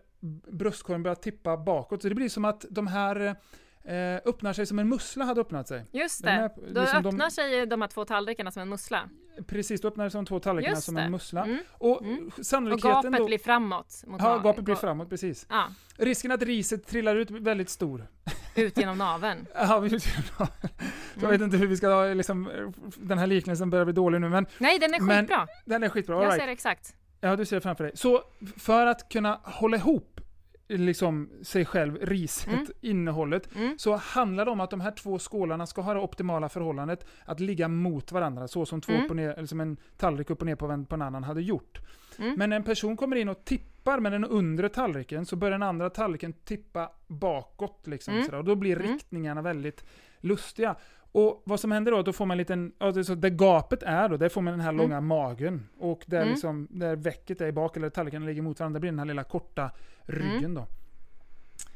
bröstkorgen 0.51 1.03
börja 1.03 1.15
tippa 1.15 1.57
bakåt. 1.57 2.01
Så 2.01 2.09
det 2.09 2.15
blir 2.15 2.29
som 2.29 2.45
att 2.45 2.65
de 2.69 2.87
här 2.87 3.35
eh, 3.85 4.15
öppnar 4.25 4.53
sig 4.53 4.65
som 4.65 4.79
en 4.79 4.89
mussla 4.89 5.25
hade 5.25 5.41
öppnat 5.41 5.67
sig. 5.67 5.85
Just 5.91 6.23
det. 6.23 6.29
här- 6.29 6.51
Då 6.73 6.81
liksom 6.81 7.03
de- 7.03 7.09
öppnar 7.09 7.29
sig 7.29 7.65
de 7.65 7.81
här 7.81 7.87
två 7.87 8.05
tallrikarna 8.05 8.51
som 8.51 8.61
en 8.61 8.69
mussla. 8.69 9.09
Precis, 9.47 9.81
då 9.81 9.87
öppnar 9.87 10.03
det 10.03 10.11
som 10.11 10.25
två 10.25 10.39
tallrikarna 10.39 10.75
som 10.75 10.97
en 10.97 11.11
mussla. 11.11 11.43
Mm. 11.45 11.57
Och 11.71 12.01
Mm. 12.01 12.71
Och 12.73 12.79
gapet 12.79 13.13
då... 13.13 13.25
blir 13.25 13.37
framåt. 13.39 14.03
Mot 14.07 14.21
Ja, 14.21 14.37
gapet 14.37 14.63
blir 14.65 14.75
framåt, 14.75 15.09
precis. 15.09 15.45
Ja, 15.49 15.65
Risken 15.97 16.31
att 16.31 16.41
riset 16.41 16.87
trillar 16.87 17.15
ut 17.15 17.29
är 17.29 17.33
väldigt 17.39 17.69
stor. 17.69 18.07
ut 18.55 18.77
genom 18.77 18.97
naveln. 18.97 19.45
Ja, 19.55 19.79
vi- 19.79 19.99
Jag 21.21 21.29
vet 21.29 21.41
inte 21.41 21.57
hur 21.57 21.67
vi 21.67 21.77
ska 21.77 21.87
ha, 21.87 22.13
liksom, 22.13 22.49
den 22.97 23.17
här 23.17 23.27
liknelsen 23.27 23.69
börjar 23.69 23.85
bli 23.85 23.93
dålig 23.93 24.21
nu, 24.21 24.29
men 24.29 24.45
Nej, 24.57 24.79
den 24.79 24.93
är 24.93 24.99
Men- 24.99 25.17
skitbra. 25.19 25.47
den 25.65 25.83
är 25.83 25.89
skitbra. 25.89 26.15
Jag 26.15 26.25
right. 26.25 26.39
ser 26.39 26.45
det 26.47 26.51
exakt. 26.53 26.95
Ja, 27.21 27.35
du 27.35 27.45
ser 27.45 27.55
det 27.55 27.61
framför 27.61 27.83
dig. 27.83 27.93
Så 27.95 28.23
för 28.57 28.85
att 28.85 29.09
kunna 29.09 29.39
hålla 29.43 29.77
ihop 29.77 30.12
liksom 30.77 31.29
sig 31.41 31.65
själv, 31.65 31.97
riset, 32.01 32.47
Mm. 32.53 32.65
innehållet, 32.81 33.55
Mm. 33.55 33.77
så 33.77 33.95
handlar 33.95 34.45
det 34.45 34.51
om 34.51 34.59
att 34.59 34.69
de 34.69 34.81
här 34.81 34.91
två 34.91 35.19
skålarna 35.19 35.65
ska 35.67 35.81
ha 35.81 35.93
det 35.93 35.99
optimala 35.99 36.49
förhållandet 36.49 37.05
att 37.25 37.39
ligga 37.39 37.67
mot 37.67 38.11
varandra, 38.11 38.47
så 38.47 38.65
som 38.65 38.81
två 38.81 38.91
Mm. 38.93 39.03
upp 39.05 39.09
och 39.09 39.15
ner, 39.15 39.45
som 39.45 39.59
en 39.59 39.77
tallrik 39.97 40.29
upp 40.29 40.39
och 40.41 40.45
ner 40.45 40.55
på 40.55 40.67
en, 40.67 40.85
på 40.85 40.95
en 40.95 41.01
annan 41.01 41.23
hade 41.23 41.41
gjort. 41.41 41.79
Mm. 42.19 42.35
Men 42.37 42.49
när 42.49 42.57
en 42.57 42.63
person 42.63 42.97
kommer 42.97 43.15
in 43.15 43.29
och 43.29 43.45
tippar 43.45 43.99
med 43.99 44.11
den 44.11 44.25
undre 44.25 44.69
tallriken 44.69 45.25
så 45.25 45.35
börjar 45.35 45.51
den 45.51 45.63
andra 45.63 45.89
tallriken 45.89 46.33
tippa 46.33 46.89
bakåt. 47.07 47.87
Liksom, 47.87 48.13
Mm. 48.13 48.25
sådär. 48.25 48.37
Och 48.37 48.45
då 48.45 48.55
blir 48.55 48.75
Mm. 48.79 48.93
riktningarna 48.93 49.41
väldigt 49.41 49.85
lustiga. 50.23 50.75
Och 51.11 51.41
vad 51.45 51.59
som 51.59 51.71
händer 51.71 51.91
då, 51.91 52.01
då 52.01 52.13
får 52.13 52.25
man 52.25 52.35
en 52.35 52.37
liten, 52.37 52.71
ja, 52.79 52.91
det 52.91 52.99
är 52.99 53.03
så, 53.03 53.15
där 53.15 53.29
gapet 53.29 53.83
är 53.83 54.09
då, 54.09 54.17
där 54.17 54.29
får 54.29 54.41
man 54.41 54.53
den 54.53 54.61
här 54.61 54.69
Mm. 54.69 54.81
långa 54.81 55.01
magen. 55.01 55.67
Och 55.79 56.03
där, 56.07 56.17
Mm. 56.21 56.29
liksom, 56.29 56.67
där 56.71 56.95
väcket 56.95 57.41
är 57.41 57.51
bak, 57.51 57.77
eller 57.77 57.89
tallriken 57.89 58.25
ligger 58.25 58.41
mot 58.41 58.59
varandra, 58.59 58.79
blir 58.79 58.91
den 58.91 58.99
här 58.99 59.05
lilla 59.05 59.23
korta 59.23 59.71
ryggen 60.01 60.33
Mm. 60.37 60.53
då. 60.53 60.67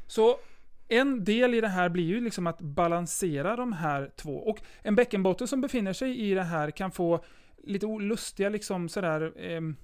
Så 0.06 0.36
en 0.88 1.24
del 1.24 1.54
i 1.54 1.60
det 1.60 1.68
här 1.68 1.88
blir 1.88 2.04
ju 2.04 2.20
liksom 2.20 2.46
att 2.46 2.60
balansera 2.60 3.56
de 3.56 3.72
här 3.72 4.10
två. 4.16 4.36
Och 4.36 4.58
en 4.82 4.94
bäckenbotten 4.94 5.48
som 5.48 5.60
befinner 5.60 5.92
sig 5.92 6.20
i 6.20 6.34
det 6.34 6.42
här 6.42 6.70
kan 6.70 6.90
få 6.90 7.20
lite 7.64 7.86
lustiga 7.86 8.48
liksom 8.48 8.88
sådär 8.88 9.32
ehm, 9.36 9.76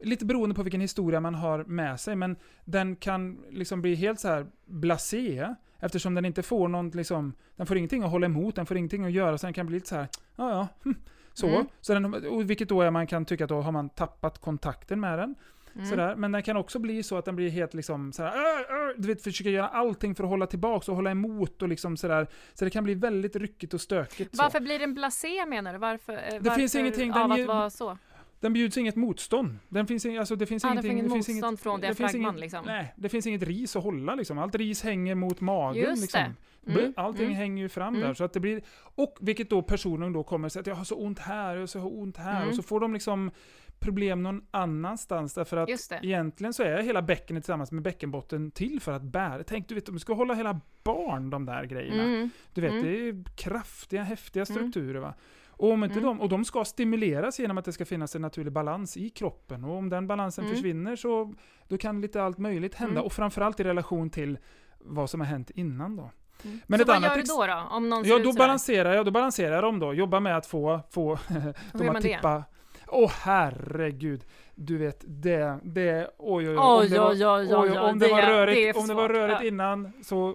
Lite 0.00 0.24
beroende 0.24 0.54
på 0.54 0.62
vilken 0.62 0.80
historia 0.80 1.20
man 1.20 1.34
har 1.34 1.64
med 1.64 2.00
sig, 2.00 2.16
men 2.16 2.36
den 2.64 2.96
kan 2.96 3.38
liksom 3.50 3.82
bli 3.82 3.94
helt 3.94 4.20
så 4.20 4.28
här 4.28 4.46
blasé 4.66 5.54
eftersom 5.80 6.14
den 6.14 6.24
inte 6.24 6.42
får 6.42 6.68
någon 6.68 6.90
liksom, 6.90 7.32
den 7.56 7.66
får 7.66 7.76
ingenting 7.76 8.02
att 8.02 8.10
hålla 8.10 8.26
emot, 8.26 8.54
den 8.54 8.66
får 8.66 8.76
ingenting 8.76 9.04
att 9.04 9.12
göra, 9.12 9.38
så 9.38 9.46
den 9.46 9.54
kan 9.54 9.66
bli 9.66 9.74
lite 9.74 9.88
så 9.88 9.94
här, 9.94 10.08
ja 10.36 10.50
ja, 10.50 10.68
hm, 10.84 10.94
så. 11.34 11.46
Mm. 11.46 11.66
så 11.80 11.94
den, 11.94 12.46
vilket 12.46 12.68
då 12.68 12.82
är 12.82 12.90
man 12.90 13.06
kan 13.06 13.24
tycka 13.24 13.44
att 13.44 13.48
då 13.48 13.60
har 13.60 13.72
man 13.72 13.88
tappat 13.88 14.38
kontakten 14.38 15.00
med 15.00 15.18
den. 15.18 15.34
Mm. 15.74 15.86
Sådär. 15.88 16.14
Men 16.16 16.32
den 16.32 16.42
kan 16.42 16.56
också 16.56 16.78
bli 16.78 17.02
så 17.02 17.18
att 17.18 17.24
den 17.24 17.36
blir 17.36 17.50
helt 17.50 17.74
liksom 17.74 18.12
sådär, 18.12 18.32
"Åh, 18.34 18.76
åh", 18.76 18.92
du 18.96 19.08
vet, 19.08 19.22
försöker 19.22 19.50
göra 19.50 19.68
allting 19.68 20.14
för 20.14 20.24
att 20.24 20.30
hålla 20.30 20.46
tillbaka 20.46 20.90
och 20.92 20.96
hålla 20.96 21.10
emot 21.10 21.62
och 21.62 21.68
liksom 21.68 21.96
sådär. 21.96 22.26
Så 22.54 22.64
det 22.64 22.70
kan 22.70 22.84
bli 22.84 22.94
väldigt 22.94 23.36
ryckigt 23.36 23.74
och 23.74 23.80
stökigt. 23.80 24.36
Så. 24.36 24.42
Varför 24.42 24.60
blir 24.60 24.78
den 24.78 24.94
blasé 24.94 25.46
menar 25.46 25.72
du? 25.72 25.78
Varför, 25.78 26.12
eh, 26.12 26.18
Det 26.30 26.38
varför 26.40 26.60
finns 26.60 26.74
ingenting, 26.74 27.12
den 27.12 27.22
av 27.22 27.32
att 27.32 27.46
vara 27.46 27.70
så? 27.70 27.98
Den 28.46 28.52
bjuds 28.52 28.76
inget 28.78 28.96
motstånd. 28.96 29.58
Den 29.68 29.86
finns, 29.86 30.06
alltså, 30.06 30.36
det 30.36 30.46
finns 30.46 30.62
det 30.62 30.68
ingenting... 30.68 30.90
finns 30.90 30.98
inget 31.00 31.04
det 31.04 31.14
finns 31.14 31.28
motstånd 31.28 31.48
inget, 31.52 31.60
från 31.62 31.80
det 31.80 31.86
diafragman 31.86 32.30
inget- 32.30 32.40
liksom? 32.40 32.64
Nej, 32.66 32.92
det 32.96 33.08
finns 33.08 33.26
inget 33.26 33.42
ris 33.42 33.76
att 33.76 33.82
hålla 33.82 34.14
liksom. 34.14 34.38
Allt 34.38 34.54
ris 34.54 34.82
hänger 34.82 35.14
mot 35.14 35.40
magen. 35.40 35.82
Just 35.82 36.02
liksom. 36.02 36.20
det. 36.20 36.72
Mm, 36.72 36.92
Allting 36.96 37.24
mm. 37.24 37.36
hänger 37.36 37.62
ju 37.62 37.68
fram 37.68 37.94
Mm. 37.94 38.06
där. 38.06 38.14
Så 38.14 38.24
att 38.24 38.32
det 38.32 38.40
blir, 38.40 38.62
och 38.78 39.16
vilket 39.20 39.50
då 39.50 39.62
personen 39.62 40.12
då 40.12 40.22
kommer 40.24 40.46
och 40.46 40.52
säger 40.52 40.62
att 40.62 40.66
jag 40.66 40.74
har 40.74 40.84
så 40.84 40.96
ont 40.96 41.18
här, 41.18 41.56
jag 41.74 41.80
har 41.80 41.98
ont 41.98 42.16
här. 42.16 42.36
Mm. 42.36 42.48
Och 42.48 42.54
så 42.54 42.62
får 42.62 42.80
de 42.80 42.92
liksom 42.94 43.30
problem 43.78 44.22
någon 44.22 44.46
annanstans. 44.50 45.34
Därför 45.34 45.56
att 45.56 45.68
det. 45.88 46.00
egentligen 46.02 46.52
så 46.52 46.62
är 46.62 46.82
hela 46.82 47.02
bäckenet 47.02 47.42
tillsammans 47.44 47.72
med 47.72 47.82
bäckenbotten 47.82 48.50
till 48.50 48.80
för 48.80 48.92
att 48.92 49.02
bära. 49.02 49.44
Tänk 49.44 49.68
du 49.68 49.74
vet, 49.74 49.86
de 49.86 49.98
ska 49.98 50.14
hålla 50.14 50.34
hela 50.34 50.60
barn 50.84 51.30
de 51.30 51.46
där 51.46 51.64
grejerna. 51.64 52.02
Mm. 52.02 52.30
Du 52.54 52.60
vet, 52.60 52.70
Mm. 52.70 52.84
det 52.84 53.08
är 53.08 53.24
kraftiga, 53.36 54.02
häftiga 54.02 54.44
Mm. 54.48 54.56
strukturer. 54.56 55.00
Va? 55.00 55.14
Och, 55.56 55.70
om 55.72 55.84
inte 55.84 55.98
Mm. 55.98 56.04
de, 56.04 56.20
och 56.20 56.28
de 56.28 56.44
ska 56.44 56.64
stimuleras 56.64 57.38
genom 57.40 57.58
att 57.58 57.64
det 57.64 57.72
ska 57.72 57.84
finnas 57.84 58.16
en 58.16 58.22
naturlig 58.22 58.52
balans 58.52 58.96
i 58.96 59.10
kroppen. 59.10 59.64
Och 59.64 59.76
om 59.76 59.88
den 59.88 60.06
balansen 60.06 60.44
Mm. 60.44 60.56
försvinner 60.56 60.96
så 60.96 61.34
då 61.68 61.78
kan 61.78 62.00
lite 62.00 62.22
allt 62.22 62.38
möjligt 62.38 62.74
hända. 62.74 62.92
Mm. 62.92 63.04
Och 63.04 63.12
framförallt 63.12 63.60
i 63.60 63.64
relation 63.64 64.10
till 64.10 64.38
vad 64.78 65.10
som 65.10 65.20
har 65.20 65.26
hänt 65.26 65.50
innan 65.50 65.96
då. 65.96 66.10
Mm. 66.44 66.60
Men 66.66 66.78
så 66.78 66.84
vad 66.84 67.02
gör 67.02 67.16
du 67.16 67.22
då? 67.22 67.46
då 67.46 67.62
om 67.76 67.88
någon 67.88 68.04
Ja, 68.04 68.18
då 68.18 68.32
balanserar 68.32 68.94
jag, 68.94 69.04
då 69.04 69.10
balanserar 69.10 69.62
dem 69.62 69.78
då. 69.78 69.94
Jobbar 69.94 70.20
med 70.20 70.36
att 70.36 70.46
få, 70.46 70.80
få 70.90 71.18
dem 71.72 71.88
att 71.88 71.94
det? 71.94 72.00
tippa. 72.02 72.44
Åh 72.88 73.10
herregud. 73.22 74.24
Du 74.54 74.78
vet, 74.78 75.04
det, 75.06 75.58
det, 75.62 76.10
oj 76.18 76.48
oj 76.50 76.56
oj. 76.58 76.58
Oj, 76.58 76.84
Om 76.84 76.88
det 76.90 76.98
var, 76.98 77.10
oj, 77.10 77.26
oj, 77.26 77.54
oj, 77.54 77.70
oj, 77.70 77.78
om 77.78 77.98
det 77.98 78.08
var 78.08 78.16
det- 78.20 78.26
det 78.26 78.32
är 78.32 78.46
rörigt, 78.46 78.74
för 78.76 78.80
om 78.82 78.88
det 78.88 78.94
var 78.94 79.08
rörigt 79.08 79.42
innan 79.42 79.92
så 80.02 80.34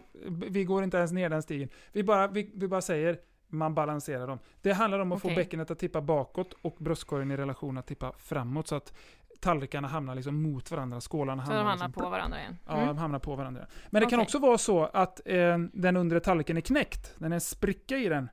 vi 0.50 0.64
går 0.64 0.84
inte 0.84 0.98
ens 0.98 1.12
ner 1.12 1.30
den 1.30 1.42
stigen. 1.42 1.70
Vi 1.92 2.04
bara, 2.04 2.28
vi, 2.28 2.52
vi 2.56 2.68
bara 2.68 2.82
säger 2.82 3.18
man 3.52 3.74
balanserar 3.76 4.28
dem. 4.28 4.40
Det 4.62 4.72
handlar 4.74 5.00
om 5.00 5.12
att 5.12 5.22
få 5.22 5.28
Okej. 5.28 5.36
bäckenet 5.36 5.72
att 5.72 5.80
tippa 5.80 6.02
bakåt 6.02 6.54
och 6.62 6.76
bröstkorgen 6.80 7.32
i 7.32 7.38
relation 7.38 7.78
att 7.78 7.88
tippa 7.88 8.12
framåt 8.18 8.68
så 8.68 8.76
att 8.76 8.94
tallrikarna 9.40 9.88
hamnar 9.88 10.16
liksom 10.16 10.42
mot 10.42 10.72
varandra, 10.72 11.02
skålarna 11.02 11.46
Så 11.46 11.50
de 11.52 11.56
hamnar, 11.56 11.70
hamnar 11.72 11.88
liksom 11.88 12.04
på 12.04 12.10
varandra 12.10 12.40
igen? 12.40 12.58
Ja, 12.68 12.74
Mm. 12.74 12.88
de 12.88 12.98
hamnar 12.98 13.20
på 13.20 13.36
varandra. 13.36 13.66
Men 13.90 14.02
det 14.04 14.10
kan 14.10 14.20
Okej. 14.20 14.24
också 14.26 14.40
vara 14.40 14.58
så 14.58 14.84
att 14.86 15.22
eh, 15.26 15.58
den 15.74 15.98
undre 15.98 16.20
tallriken 16.20 16.58
är 16.58 16.62
knäckt. 16.62 17.14
Den 17.18 17.32
är 17.32 17.36
en 17.36 17.42
spricka 17.42 17.98
i 17.98 18.10
den. 18.10 18.30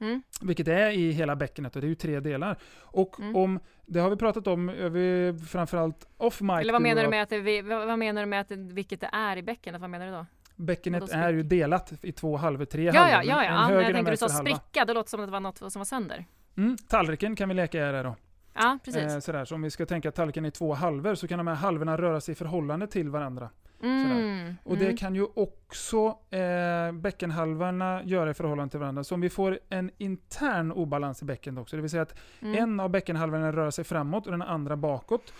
Mm. 0.00 0.22
Vilket 0.42 0.66
det 0.66 0.74
är 0.74 0.90
i 0.90 1.10
hela 1.12 1.36
bäckenet 1.36 1.76
och 1.76 1.82
det 1.82 1.86
är 1.86 1.88
ju 1.88 1.94
tre 1.94 2.20
delar. 2.20 2.56
Och 2.78 3.20
Mm. 3.20 3.36
om, 3.36 3.60
det 3.86 4.00
har 4.00 4.10
vi 4.10 4.16
pratat 4.16 4.46
om, 4.46 4.68
eh, 4.68 4.88
vi, 4.90 5.34
framförallt 5.48 6.08
off 6.16 6.40
mic. 6.40 6.50
Eller 6.60 6.72
vad 6.72 6.82
menar 6.82 7.02
du 7.02 7.08
med 7.08 7.22
att 7.22 7.28
det, 7.28 7.62
vad 7.62 7.98
menar 7.98 8.22
du 8.22 8.26
med 8.26 8.40
att 8.40 8.50
vilket 8.50 9.00
det 9.00 9.10
är 9.12 9.36
i 9.36 9.42
bäckenet? 9.42 9.80
Vad 9.80 9.90
menar 9.90 10.06
du 10.06 10.12
då? 10.12 10.26
Bäckenet 10.58 11.10
är 11.10 11.30
ju 11.32 11.42
delat 11.42 11.92
i 12.02 12.12
två 12.12 12.36
halvor, 12.36 12.64
tre 12.64 12.84
Ja, 12.84 12.92
halvor. 12.92 13.10
ja, 13.12 13.22
ja, 13.22 13.44
ja. 13.44 13.68
En 13.68 13.74
ja 13.74 13.82
jag 13.82 13.92
tänkte 13.94 14.10
du 14.10 14.16
sa 14.16 14.28
spricka, 14.28 14.84
det 14.84 14.92
låter 14.92 15.10
som 15.10 15.20
att 15.20 15.26
det 15.26 15.32
var 15.32 15.40
något 15.40 15.58
som 15.58 15.80
var 15.80 15.84
sönder. 15.84 16.24
Mm, 16.56 16.76
tallriken 16.88 17.36
kan 17.36 17.48
vi 17.48 17.54
leka 17.54 17.86
är 17.86 17.92
det 17.92 18.02
då. 18.02 18.16
Ja, 18.54 18.78
precis. 18.84 19.02
Eh, 19.02 19.18
sådär, 19.20 19.44
så 19.44 19.54
om 19.54 19.62
vi 19.62 19.70
ska 19.70 19.86
tänka 19.86 20.08
att 20.08 20.14
tallriken 20.14 20.44
är 20.44 20.50
två 20.50 20.74
halvor 20.74 21.14
så 21.14 21.28
kan 21.28 21.38
de 21.38 21.46
här 21.46 21.54
halvorna 21.54 21.96
röra 21.98 22.20
sig 22.20 22.32
i 22.32 22.34
förhållande 22.34 22.86
till 22.86 23.08
varandra. 23.10 23.50
Mm. 23.82 24.54
Och 24.64 24.76
det 24.78 24.96
kan 24.96 25.14
ju 25.14 25.26
också 25.34 26.18
eh, 26.30 26.92
bäckenhalvorna 26.92 28.02
göra 28.04 28.30
i 28.30 28.34
förhållande 28.34 28.70
till 28.70 28.80
varandra. 28.80 29.04
Så 29.04 29.14
om 29.14 29.20
vi 29.20 29.30
får 29.30 29.58
en 29.68 29.90
intern 29.98 30.72
obalans 30.72 31.22
i 31.22 31.24
bäckenet 31.24 31.62
också, 31.62 31.76
det 31.76 31.82
vill 31.82 31.90
säga 31.90 32.02
att 32.02 32.18
Mm. 32.40 32.62
en 32.62 32.80
av 32.80 32.90
bäckenhalvorna 32.90 33.52
rör 33.52 33.70
sig 33.70 33.84
framåt 33.84 34.26
och 34.26 34.32
den 34.32 34.42
andra 34.42 34.76
bakåt, 34.76 35.32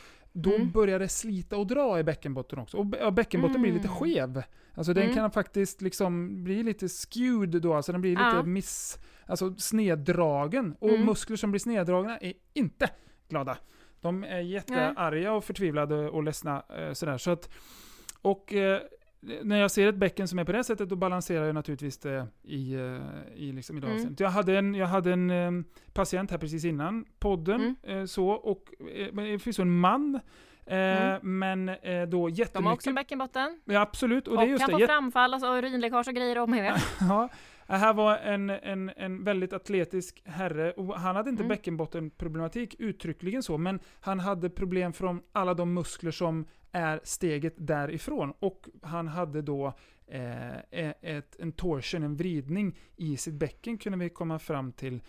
då 0.42 0.54
Mm. 0.54 0.70
börjar 0.70 0.98
det 0.98 1.08
slita 1.08 1.56
och 1.56 1.66
dra 1.66 1.98
i 1.98 2.04
bäckenbotten 2.04 2.58
också. 2.58 2.76
Och 2.76 2.86
ja, 3.00 3.10
bäckenbotten 3.10 3.62
blir 3.62 3.72
lite 3.72 3.88
Mm. 3.88 3.98
skev. 3.98 4.42
Alltså 4.74 4.92
den 4.94 5.02
Mm. 5.04 5.14
kan 5.14 5.30
faktiskt 5.30 5.82
liksom 5.82 6.44
bli 6.44 6.62
lite 6.62 6.88
skewed 6.88 7.62
då, 7.62 7.74
alltså 7.74 7.92
den 7.92 8.00
blir 8.00 8.10
lite 8.10 8.22
Ja. 8.22 8.42
miss... 8.42 8.98
Alltså 9.26 9.54
sneddragen. 9.58 10.76
Och 10.80 10.88
Mm. 10.90 11.04
muskler 11.06 11.36
som 11.36 11.50
blir 11.50 11.58
sneddragna 11.60 12.18
är 12.18 12.32
inte 12.54 12.90
glada. 13.28 13.58
De 14.00 14.24
är 14.24 14.40
jättearga 14.40 15.32
och 15.32 15.44
förtvivlade 15.44 16.08
och 16.10 16.22
ledsna. 16.22 16.62
Eh, 16.78 16.92
sådär. 16.92 17.18
Så 17.18 17.30
att, 17.30 17.48
och 18.22 18.52
eh, 18.54 18.80
när 19.20 19.60
jag 19.60 19.70
ser 19.70 19.86
ett 19.88 19.94
bäcken 19.94 20.28
som 20.28 20.38
är 20.38 20.44
på 20.44 20.52
det 20.52 20.64
sättet, 20.64 20.88
då 20.88 20.96
balanserar 20.96 21.44
jag 21.46 21.54
naturligtvis 21.54 21.98
det 21.98 22.26
i, 22.42 22.74
eh, 22.74 22.98
i, 23.34 23.52
liksom 23.52 23.78
i 23.78 23.80
Mm. 24.02 24.16
Jag 24.18 24.30
hade 24.30 24.58
en, 24.58 24.74
jag 24.74 24.86
hade 24.86 25.12
en 25.12 25.30
eh, 25.30 25.50
patient 25.92 26.30
här 26.30 26.38
precis 26.38 26.64
innan 26.64 27.04
podden, 27.18 27.74
Mm. 27.84 27.98
eh, 28.00 28.04
så, 28.06 28.28
och 28.28 28.64
eh, 28.96 29.38
finns 29.38 29.58
en 29.58 29.78
man, 29.80 30.20
eh, 30.66 30.76
Mm. 30.76 31.38
men 31.38 31.68
eh, 31.68 31.76
då 31.76 32.06
De 32.08 32.16
har 32.20 32.28
jättemycket... 32.30 32.72
också 32.74 32.92
bäckenbotten. 32.92 33.60
Ja, 33.64 33.80
absolut, 33.80 34.28
och, 34.28 34.34
Och, 34.34 34.40
det 34.40 34.46
är 34.46 34.50
just 34.50 34.66
kan 34.66 34.80
det. 34.80 34.86
få 34.86 34.92
framfall, 34.92 35.34
alltså 35.34 35.56
urinläckage 35.58 36.08
och 36.08 36.14
grejer 36.14 36.38
om 36.38 36.50
vet. 36.62 36.82
Ja, 37.00 37.28
det 37.68 37.76
här 37.76 37.94
var 37.94 38.16
en, 38.16 38.50
en, 38.50 38.90
en 38.96 39.24
väldigt 39.24 39.52
atletisk 39.52 40.22
herre 40.24 40.72
och 40.72 40.94
han 41.00 41.16
hade 41.16 41.30
inte 41.30 41.42
Mm. 41.42 41.48
bäckenbottenproblematik 41.48 42.76
uttryckligen 42.78 43.42
så, 43.42 43.58
men 43.58 43.80
han 44.00 44.20
hade 44.20 44.50
problem 44.50 44.92
från 44.92 45.20
alla 45.32 45.54
de 45.54 45.74
muskler 45.74 46.10
som 46.10 46.46
är 46.72 47.00
steget 47.04 47.54
därifrån. 47.56 48.32
Och 48.38 48.68
han 48.82 49.08
hade 49.08 49.42
då 49.42 49.66
eh, 50.06 50.56
e- 50.58 50.94
ett, 51.00 51.36
en 51.38 51.52
torsion, 51.52 52.02
en 52.02 52.16
vridning 52.16 52.78
i 52.96 53.16
sitt 53.16 53.34
bäcken 53.34 53.78
kunde 53.78 53.98
vi 53.98 54.10
komma 54.10 54.38
fram 54.38 54.72
till. 54.72 55.00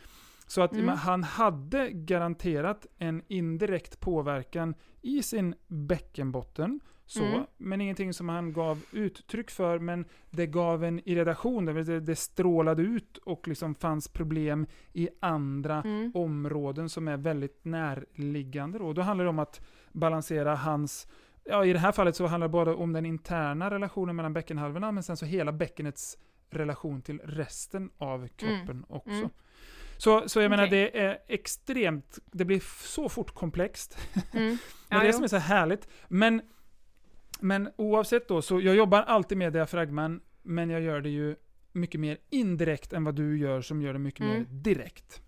Så 0.48 0.62
att 0.62 0.74
Mm. 0.74 0.88
han 0.88 1.24
hade 1.24 1.90
garanterat 1.92 2.88
en 2.98 3.22
indirekt 3.28 4.00
påverkan 4.00 4.76
i 5.02 5.24
sin 5.24 5.56
bäckenbotten. 5.68 6.80
Så, 7.12 7.24
Mm. 7.26 7.44
men 7.58 7.82
ingenting 7.82 8.14
som 8.14 8.30
han 8.30 8.54
gav 8.54 8.82
uttryck 8.92 9.52
för, 9.52 9.80
men 9.80 10.06
det 10.30 10.46
gav 10.48 10.84
en 10.84 11.10
irritation, 11.10 11.66
det, 11.66 12.00
det 12.00 12.16
strålade 12.16 12.82
ut 12.82 13.18
och 13.18 13.48
liksom 13.48 13.76
fanns 13.76 14.08
problem 14.08 14.66
i 14.94 15.10
andra 15.20 15.82
Mm. 15.86 16.12
områden 16.16 16.90
som 16.90 17.08
är 17.08 17.18
väldigt 17.18 17.66
närliggande. 17.66 18.80
Då, 18.80 18.94
då 18.94 19.02
handlar 19.02 19.24
det 19.26 19.30
om 19.30 19.40
att 19.40 19.62
balansera 19.92 20.56
hans, 20.56 21.08
ja 21.44 21.66
i 21.66 21.74
det 21.74 21.80
här 21.80 21.92
fallet 21.92 22.16
så 22.16 22.26
handlar 22.28 22.48
det 22.48 22.52
bara 22.52 22.76
om 22.76 22.94
den 22.94 23.06
interna 23.06 23.70
relationen 23.72 24.16
mellan 24.16 24.34
bäckenhalvorna, 24.34 24.92
men 24.92 25.04
sen 25.04 25.18
så 25.18 25.26
hela 25.26 25.52
bäckenets 25.52 26.18
relation 26.50 27.02
till 27.02 27.20
resten 27.24 27.90
av 27.98 28.28
kroppen 28.28 28.86
också. 28.90 29.10
Mm. 29.12 29.30
Så, 29.98 30.30
så 30.30 30.42
jag 30.42 30.50
menar, 30.50 30.66
Okej. 30.68 30.92
det 30.94 31.00
är 31.00 31.18
extremt, 31.28 32.20
det 32.32 32.46
blir 32.46 32.64
så 32.88 33.10
fort 33.10 33.32
komplext. 33.34 33.98
Mm. 34.34 34.58
Det 34.90 34.96
är 34.96 35.04
det 35.04 35.14
som 35.14 35.24
är 35.24 35.28
så 35.28 35.38
härligt. 35.38 35.88
Men, 36.08 36.42
men 37.40 37.70
oavsett 37.76 38.28
då, 38.28 38.42
så 38.42 38.62
jag 38.62 38.76
jobbar 38.76 39.02
alltid 39.02 39.38
med 39.38 39.54
diafragman, 39.54 40.22
men 40.42 40.70
jag 40.70 40.82
gör 40.82 41.02
det 41.02 41.10
ju 41.10 41.36
mycket 41.72 42.00
mer 42.02 42.18
indirekt 42.30 42.94
än 42.94 43.04
vad 43.04 43.16
du 43.16 43.38
gör 43.40 43.62
som 43.62 43.82
gör 43.82 43.94
det 43.94 44.00
mycket 44.00 44.22
Mm. 44.22 44.34
mer 44.38 44.46
direkt. 44.50 45.22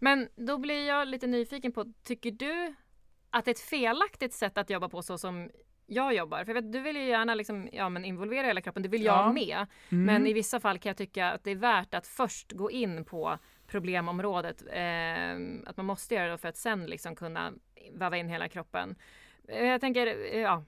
Men 0.00 0.28
då 0.36 0.58
blir 0.58 0.88
jag 0.88 1.08
lite 1.08 1.26
nyfiken 1.26 1.72
på, 1.72 1.84
tycker 2.02 2.30
du 2.30 2.74
att 3.30 3.44
det 3.44 3.48
är 3.48 3.52
ett 3.54 3.60
felaktigt 3.60 4.32
sätt 4.32 4.58
att 4.58 4.70
jobba 4.70 4.88
på 4.88 5.02
så 5.02 5.18
som 5.18 5.50
jag 5.86 6.14
jobbar? 6.14 6.44
För 6.44 6.54
jag 6.54 6.62
vet, 6.62 6.72
du 6.72 6.80
vill 6.80 6.96
ju 6.96 7.04
gärna 7.06 7.34
liksom, 7.34 7.68
ja, 7.72 7.88
men 7.88 8.04
involvera 8.04 8.46
hela 8.46 8.60
kroppen, 8.60 8.82
det 8.82 8.88
vill 8.88 9.04
jag 9.04 9.18
Ja. 9.28 9.32
med. 9.32 9.66
Mm. 9.88 10.04
Men 10.04 10.26
i 10.26 10.32
vissa 10.32 10.60
fall 10.60 10.78
kan 10.78 10.90
jag 10.90 10.96
tycka 10.96 11.30
att 11.32 11.44
det 11.44 11.50
är 11.50 11.56
värt 11.56 11.94
att 11.94 12.06
först 12.06 12.52
gå 12.52 12.70
in 12.70 13.04
på 13.04 13.38
problemområdet. 13.66 14.62
Eh, 14.72 15.66
att 15.66 15.76
man 15.76 15.86
måste 15.86 16.14
göra 16.14 16.30
det 16.30 16.38
för 16.38 16.48
att 16.48 16.56
sen 16.56 16.86
liksom 16.86 17.16
kunna 17.16 17.52
väva 17.92 18.16
in 18.16 18.28
hela 18.28 18.48
kroppen. 18.48 18.94
Eh, 19.48 19.64
Jag 19.66 19.80
tänker, 19.80 20.06
eh, 20.06 20.40
ja. 20.40 20.64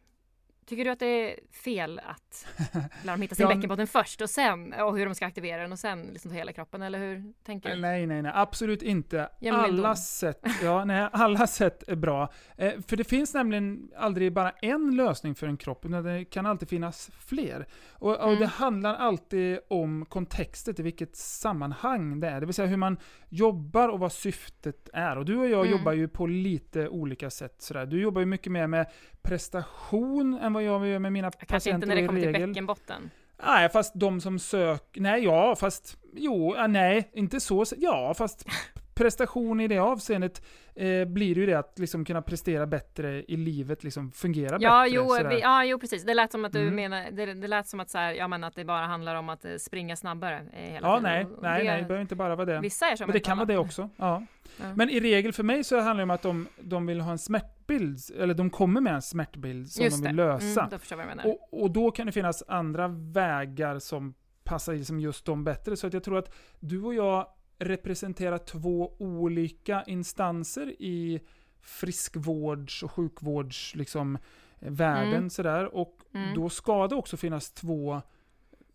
Tycker 0.70 0.84
du 0.84 0.90
att 0.90 0.98
det 0.98 1.06
är 1.06 1.40
fel 1.52 2.00
att 2.06 2.46
lära 3.04 3.12
dem 3.14 3.22
hitta 3.22 3.34
sin 3.34 3.42
Ja, 3.48 3.54
bäckenbotten 3.54 3.86
först 3.86 4.20
och 4.20 4.30
sen 4.30 4.72
och 4.72 4.98
hur 4.98 5.06
de 5.06 5.14
ska 5.14 5.26
aktivera 5.26 5.62
den 5.62 5.72
och 5.72 5.78
sen 5.78 6.02
liksom 6.02 6.30
ta 6.30 6.36
hela 6.36 6.52
kroppen 6.52 6.82
eller 6.82 6.98
hur 6.98 7.32
tänker 7.44 7.70
du? 7.70 7.80
Nej, 7.80 8.06
nej, 8.06 8.22
nej, 8.22 8.32
absolut 8.34 8.82
inte. 8.82 9.28
Alla 9.52 9.96
sätt, 9.96 10.40
ja, 10.62 10.84
nej, 10.84 11.08
alla 11.12 11.46
sätt 11.46 11.88
är 11.88 11.96
bra. 11.96 12.32
Eh, 12.56 12.72
för 12.88 12.96
det 12.96 13.04
finns 13.04 13.34
nämligen 13.34 13.90
aldrig 13.96 14.32
bara 14.32 14.50
en 14.50 14.96
lösning 14.96 15.34
för 15.34 15.46
en 15.46 15.56
kropp, 15.56 15.84
utan 15.84 16.04
det 16.04 16.24
kan 16.24 16.46
alltid 16.46 16.68
finnas 16.68 17.10
fler. 17.18 17.66
Och, 17.90 18.16
och 18.16 18.28
Mm. 18.28 18.40
det 18.40 18.46
handlar 18.46 18.94
alltid 18.94 19.58
om 19.70 20.06
kontextet, 20.08 20.80
i 20.80 20.82
vilket 20.82 21.16
sammanhang 21.16 22.20
det 22.20 22.28
är. 22.28 22.40
Det 22.40 22.46
vill 22.46 22.54
säga 22.54 22.68
hur 22.68 22.76
man 22.76 22.96
jobbar 23.28 23.88
och 23.88 23.98
vad 23.98 24.12
syftet 24.12 24.88
är. 24.92 25.18
Och 25.18 25.24
du 25.24 25.36
och 25.36 25.46
jag 25.48 25.66
Mm. 25.66 25.78
jobbar 25.78 25.92
ju 25.92 26.08
på 26.08 26.26
lite 26.26 26.88
olika 26.88 27.30
sätt. 27.30 27.54
Sådär. 27.62 27.86
Du 27.86 28.00
jobbar 28.02 28.20
ju 28.20 28.26
mycket 28.26 28.52
mer 28.52 28.66
med 28.66 28.86
prestation 29.22 30.38
än 30.38 30.52
vad 30.52 30.62
jag 30.62 30.86
gör 30.86 30.98
med 30.98 31.12
mina 31.12 31.30
Kanske 31.30 31.46
patienter 31.46 31.74
inte 31.74 31.86
när 31.86 31.96
det 31.96 32.06
kommer 32.06 32.20
till 32.20 32.48
bäckenbotten. 32.48 33.10
Nej, 33.46 33.68
fast 33.68 33.92
de 33.94 34.20
som 34.20 34.38
söker... 34.38 35.00
Nej, 35.00 35.24
ja, 35.24 35.56
fast... 35.56 35.98
Jo, 36.14 36.56
nej, 36.68 37.10
inte 37.12 37.40
så. 37.40 37.64
Ja, 37.76 38.14
fast 38.14 38.48
prestation 38.94 39.60
i 39.60 39.68
det 39.68 39.78
avseendet 39.78 40.42
eh, 40.74 41.04
blir 41.04 41.34
ju 41.38 41.46
det 41.46 41.54
att 41.54 41.78
liksom 41.78 42.04
kunna 42.04 42.22
prestera 42.22 42.66
bättre 42.66 43.24
i 43.28 43.36
livet, 43.36 43.84
liksom 43.84 44.12
fungera 44.12 44.58
ja, 44.60 44.82
bättre. 44.82 44.96
Jo, 44.96 45.28
vi, 45.28 45.40
ja, 45.40 45.64
jo, 45.64 45.78
precis. 45.78 46.04
Det 46.04 46.14
lät 46.14 46.32
som 46.32 46.44
att 46.44 46.52
du 46.52 46.60
Mm. 46.60 46.74
menar, 46.74 47.10
det, 47.10 47.34
det 47.34 47.48
lät 47.48 47.66
som 47.68 47.80
att, 47.80 47.90
så 47.90 47.98
här, 47.98 48.12
ja, 48.12 48.28
men 48.28 48.44
att 48.44 48.54
det 48.54 48.64
bara 48.64 48.86
handlar 48.86 49.14
om 49.14 49.28
att 49.28 49.44
eh, 49.44 49.54
springa 49.56 49.96
snabbare 49.96 50.42
eh, 50.52 50.72
hela 50.72 50.88
ja, 50.88 50.96
tiden. 50.96 51.02
nej, 51.12 51.24
Och 51.24 51.42
nej, 51.42 51.64
det, 51.64 51.70
nej, 51.70 51.80
det 51.82 51.88
behöver 51.88 52.00
inte 52.02 52.16
bara 52.16 52.36
vara 52.36 52.46
det. 52.46 52.60
Vissa 52.60 52.86
är 52.86 52.96
som 52.96 53.06
Men 53.06 53.12
det 53.14 53.20
kan 53.20 53.36
vara 53.38 53.46
det 53.46 53.58
också. 53.58 53.88
Ja. 53.96 54.22
Ja. 54.60 54.74
Men 54.74 54.90
i 54.90 55.00
regel 55.00 55.32
för 55.32 55.42
mig 55.42 55.64
så 55.64 55.76
handlar 55.80 55.96
det 55.96 56.02
om 56.02 56.10
att 56.10 56.22
de, 56.22 56.46
de 56.60 56.86
vill 56.86 57.00
ha 57.00 57.10
en 57.12 57.18
smärtbild, 57.18 57.98
eller 58.18 58.34
de 58.34 58.50
kommer 58.50 58.80
med 58.80 58.94
en 58.94 59.02
smärtbild 59.02 59.70
som 59.70 59.84
Just 59.84 60.02
de 60.02 60.08
vill 60.08 60.16
det. 60.16 60.22
lösa. 60.24 60.68
Mm, 60.92 61.18
då. 61.24 61.30
Och, 61.30 61.62
och 61.62 61.70
då 61.70 61.90
kan 61.90 62.06
det 62.06 62.12
finnas 62.12 62.42
andra 62.48 62.88
vägar 62.88 63.78
som 63.78 64.14
passar 64.44 64.72
liksom 64.74 65.00
just 65.00 65.24
dem 65.24 65.44
bättre. 65.44 65.76
Så 65.76 65.86
att 65.86 65.92
jag 65.92 66.04
tror 66.04 66.18
att 66.18 66.34
du 66.60 66.82
och 66.82 66.94
jag 66.94 67.26
representerar 67.60 68.38
två 68.38 68.92
olika 68.98 69.82
instanser 69.86 70.66
i 70.82 71.20
friskvårds 71.60 72.82
och 72.82 72.92
sjukvårds 72.92 73.74
liksom, 73.74 74.16
eh, 74.60 74.70
världen. 74.70 75.14
Mm. 75.14 75.30
Sådär. 75.30 75.74
Och 75.74 75.96
Mm. 76.14 76.34
då 76.34 76.48
ska 76.48 76.86
det 76.88 76.94
också 76.94 77.16
finnas 77.16 77.50
två 77.50 78.02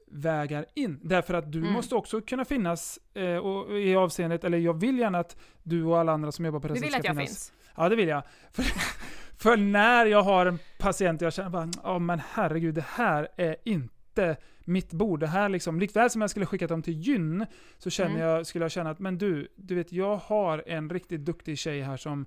vägar 0.07 0.65
in. 0.73 0.99
Därför 1.03 1.33
att 1.33 1.51
du 1.51 1.59
Mm. 1.59 1.73
måste 1.73 1.95
också 1.95 2.21
kunna 2.21 2.45
finnas 2.45 2.99
eh, 3.13 3.37
och, 3.37 3.79
i 3.79 3.95
avseendet, 3.95 4.43
eller 4.43 4.57
jag 4.57 4.73
vill 4.79 4.99
gärna 4.99 5.19
att 5.19 5.37
du 5.63 5.83
och 5.83 5.99
alla 5.99 6.11
andra 6.11 6.31
som 6.31 6.45
jobbar 6.45 6.59
på 6.59 6.67
du 6.67 6.73
Reset 6.73 6.83
vill 6.85 6.91
ska 6.91 6.99
att 6.99 7.05
jag 7.05 7.15
finnas. 7.15 7.29
finns? 7.29 7.53
Ja, 7.77 7.89
det 7.89 7.95
vill 7.95 8.07
jag. 8.07 8.23
För, 8.51 8.63
för 9.37 9.57
när 9.57 10.05
jag 10.05 10.21
har 10.23 10.45
en 10.45 10.59
patient 10.79 11.21
och 11.21 11.25
jag 11.25 11.33
känner 11.33 11.49
bara, 11.49 11.69
ja 11.83 11.99
men 11.99 12.21
herregud, 12.29 12.75
det 12.75 12.85
här 12.87 13.27
är 13.37 13.55
inte 13.65 14.37
mitt 14.65 14.93
bord. 14.93 15.19
Det 15.19 15.27
här 15.27 15.49
liksom, 15.49 15.79
likväl 15.79 16.09
som 16.09 16.21
jag 16.21 16.29
skulle 16.29 16.45
skicka 16.45 16.67
dem 16.67 16.81
till 16.81 16.99
gyn, 17.01 17.45
så 17.77 17.89
känner 17.89 18.09
Mm. 18.15 18.21
jag, 18.27 18.45
skulle 18.47 18.65
jag 18.65 18.71
känna 18.71 18.89
att, 18.89 18.99
men 18.99 19.17
du, 19.17 19.47
du 19.55 19.75
vet, 19.75 19.91
jag 19.91 20.15
har 20.17 20.63
en 20.67 20.89
riktigt 20.89 21.25
duktig 21.25 21.57
tjej 21.57 21.81
här 21.81 21.97
som 21.97 22.25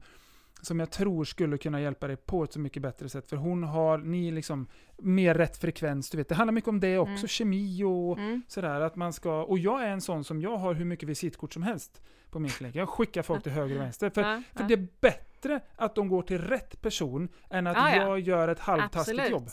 som 0.62 0.80
jag 0.80 0.91
tror 0.91 1.24
skulle 1.24 1.59
kunna 1.59 1.80
hjälpa 1.80 2.07
dig 2.07 2.16
på 2.16 2.45
ett 2.45 2.53
så 2.53 2.61
mycket 2.61 2.82
bättre 2.82 3.09
sätt. 3.09 3.28
För 3.28 3.36
hon 3.36 3.62
har, 3.62 3.99
ni 3.99 4.30
liksom, 4.30 4.66
mer 4.97 5.34
rätt 5.34 5.57
frekvens. 5.57 6.11
Du 6.11 6.18
vet, 6.18 6.28
det 6.28 6.34
handlar 6.34 6.53
mycket 6.53 6.68
om 6.68 6.80
det 6.80 6.99
också, 6.99 7.12
Mm. 7.12 7.28
kemi 7.28 7.82
och 7.84 8.18
Mm. 8.18 8.43
sådär. 8.49 8.80
Att 8.80 8.97
man 8.97 9.12
ska, 9.12 9.43
och 9.43 9.59
jag 9.59 9.82
är 9.84 9.89
en 9.89 10.01
sån 10.01 10.24
som, 10.24 10.41
jag 10.41 10.57
har 10.57 10.74
hur 10.74 10.84
mycket 10.84 11.09
visitkort 11.09 11.53
som 11.53 11.62
helst 11.62 12.03
på 12.30 12.39
min 12.39 12.51
klinik. 12.51 12.74
Jag 12.76 12.89
skickar 12.89 13.22
folk 13.22 13.43
till 13.43 13.53
höger 13.53 13.74
och 13.76 13.80
vänster. 13.80 14.11
För 14.11 14.20
Ja, 14.22 14.43
för 14.55 14.62
ja. 14.62 14.68
det 14.68 14.74
är 14.74 14.86
bättre 15.01 15.61
att 15.76 15.95
de 15.95 16.09
går 16.09 16.22
till 16.22 16.39
rätt 16.39 16.82
person 16.82 17.28
än 17.51 17.66
att 17.66 17.76
Ja, 17.76 17.91
ja. 17.97 18.03
jag 18.03 18.20
gör 18.20 18.49
ett 18.49 18.61
halvtaskigt 18.61 19.18
Absolut. 19.20 19.30
jobb. 19.30 19.49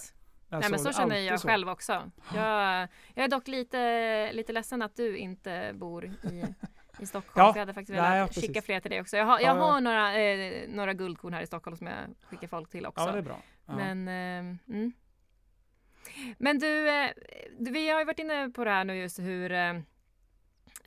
Nej 0.59 0.65
Alltså, 0.71 0.85
men 0.87 0.93
så 0.93 0.99
känner 0.99 1.15
jag 1.15 1.39
så. 1.39 1.47
själv 1.47 1.69
också. 1.69 2.11
Jag, 2.35 2.87
jag 3.13 3.23
är 3.23 3.27
dock 3.27 3.47
lite, 3.47 4.31
lite 4.33 4.53
ledsen 4.53 4.81
att 4.81 4.95
du 4.95 5.17
inte 5.17 5.71
bor 5.73 6.05
i, 6.05 6.45
i 6.99 7.05
Stockholm. 7.05 7.45
Ja. 7.45 7.51
Jag 7.55 7.59
hade 7.59 7.73
faktiskt 7.73 7.99
Nej, 7.99 8.11
velat 8.11 8.35
ja, 8.35 8.41
skicka 8.41 8.61
fler 8.61 8.79
till 8.79 8.91
dig 8.91 9.01
också. 9.01 9.17
Jag 9.17 9.25
har, 9.25 9.39
jag 9.39 9.57
Ja, 9.57 9.61
har 9.61 9.81
några, 9.81 10.19
eh, 10.21 10.69
några 10.69 10.93
guldkorn 10.93 11.33
här 11.33 11.41
i 11.41 11.47
Stockholm 11.47 11.77
som 11.77 11.87
jag 11.87 11.97
skickar 12.29 12.47
folk 12.47 12.69
till 12.69 12.85
också. 12.85 13.05
Ja, 13.05 13.11
det 13.11 13.17
är 13.17 13.21
bra. 13.21 13.37
Men, 13.65 14.07
eh, 14.07 14.57
mm. 14.75 14.93
men 16.37 16.59
du, 16.59 16.89
eh, 16.89 17.09
vi 17.59 17.89
har 17.89 17.99
ju 17.99 18.05
varit 18.05 18.19
inne 18.19 18.49
på 18.49 18.63
det 18.63 18.71
här 18.71 18.83
nu 18.83 18.95
just 18.95 19.19
hur 19.19 19.51
eh, 19.51 19.73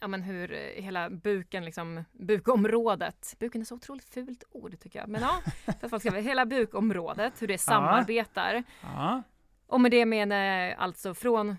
Ja 0.00 0.08
men 0.08 0.22
hur 0.22 0.52
eh, 0.52 0.82
hela 0.82 1.10
buken, 1.10 1.64
liksom, 1.64 2.04
bukområdet, 2.12 3.34
buken 3.38 3.60
är 3.60 3.64
så 3.64 3.74
otroligt 3.74 4.04
fult 4.14 4.44
ord 4.50 4.80
tycker 4.80 4.98
jag, 4.98 5.08
men 5.08 5.20
ja, 5.20 5.40
för 5.64 5.72
att 5.86 5.90
folk 5.90 6.02
ska, 6.02 6.10
hela 6.10 6.46
bukområdet, 6.46 7.42
hur 7.42 7.48
det 7.48 7.58
samarbetar. 7.58 8.62
ja. 8.82 9.22
Och 9.68 9.80
med 9.80 9.90
det 9.90 10.06
menar 10.06 10.36
jag 10.36 10.78
alltså 10.78 11.14
från 11.14 11.56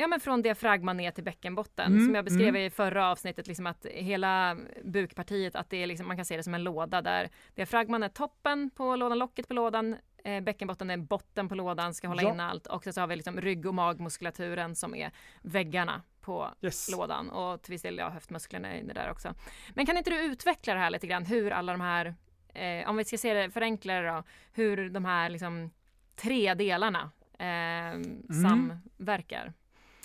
Ja 0.00 0.06
men 0.06 0.20
från 0.20 0.42
diafragman 0.42 0.96
ner 0.96 1.10
till 1.10 1.24
bäckenbotten 1.24 1.92
Mm, 1.92 2.04
som 2.04 2.14
jag 2.14 2.24
beskrev 2.24 2.48
mm. 2.48 2.62
i 2.62 2.70
förra 2.70 3.10
avsnittet 3.10 3.46
liksom 3.46 3.66
att 3.66 3.86
hela 3.90 4.56
bukpartiet 4.84 5.56
att 5.56 5.70
det 5.70 5.76
är 5.82 5.86
liksom, 5.86 6.08
man 6.08 6.16
kan 6.16 6.24
se 6.24 6.36
det 6.36 6.42
som 6.42 6.54
en 6.54 6.64
låda 6.64 7.02
där 7.02 7.28
diafragman 7.54 8.02
är 8.02 8.08
toppen 8.08 8.70
på 8.70 8.96
lådan, 8.96 9.18
locket 9.18 9.48
på 9.48 9.54
lådan, 9.54 9.96
eh, 10.24 10.40
bäckenbotten 10.40 10.90
är 10.90 10.96
botten 10.96 11.48
på 11.48 11.54
lådan, 11.54 11.94
ska 11.94 12.08
hålla 12.08 12.22
Ja. 12.22 12.32
in 12.32 12.40
allt 12.40 12.66
och 12.66 12.84
så 12.84 13.00
har 13.00 13.06
vi 13.06 13.16
liksom 13.16 13.40
rygg 13.40 13.66
och 13.66 13.74
magmuskulaturen 13.74 14.74
som 14.74 14.94
är 14.94 15.10
väggarna 15.42 16.02
på 16.20 16.48
Yes. 16.62 16.90
lådan 16.92 17.30
och 17.30 17.62
till 17.62 17.70
viss 17.72 17.82
del 17.82 17.98
ja, 17.98 18.08
höftmusklerna 18.08 18.68
är 18.74 18.78
inne 18.80 18.92
där 18.92 19.10
också. 19.10 19.34
Men 19.74 19.86
kan 19.86 19.96
inte 19.96 20.10
du 20.10 20.24
utveckla 20.24 20.74
det 20.74 20.80
här 20.80 20.90
lite 20.90 21.06
grann 21.06 21.24
hur 21.26 21.50
alla 21.50 21.72
de 21.72 21.80
här, 21.80 22.14
eh, 22.54 22.88
om 22.90 22.96
vi 22.96 23.04
ska 23.04 23.18
se 23.18 23.34
det 23.34 23.50
förenklare 23.50 24.10
då, 24.12 24.22
hur 24.52 24.90
de 24.90 25.04
här 25.04 25.28
liksom 25.28 25.70
tre 26.16 26.54
delarna 26.54 27.10
eh, 27.38 28.00
samverkar? 28.42 29.52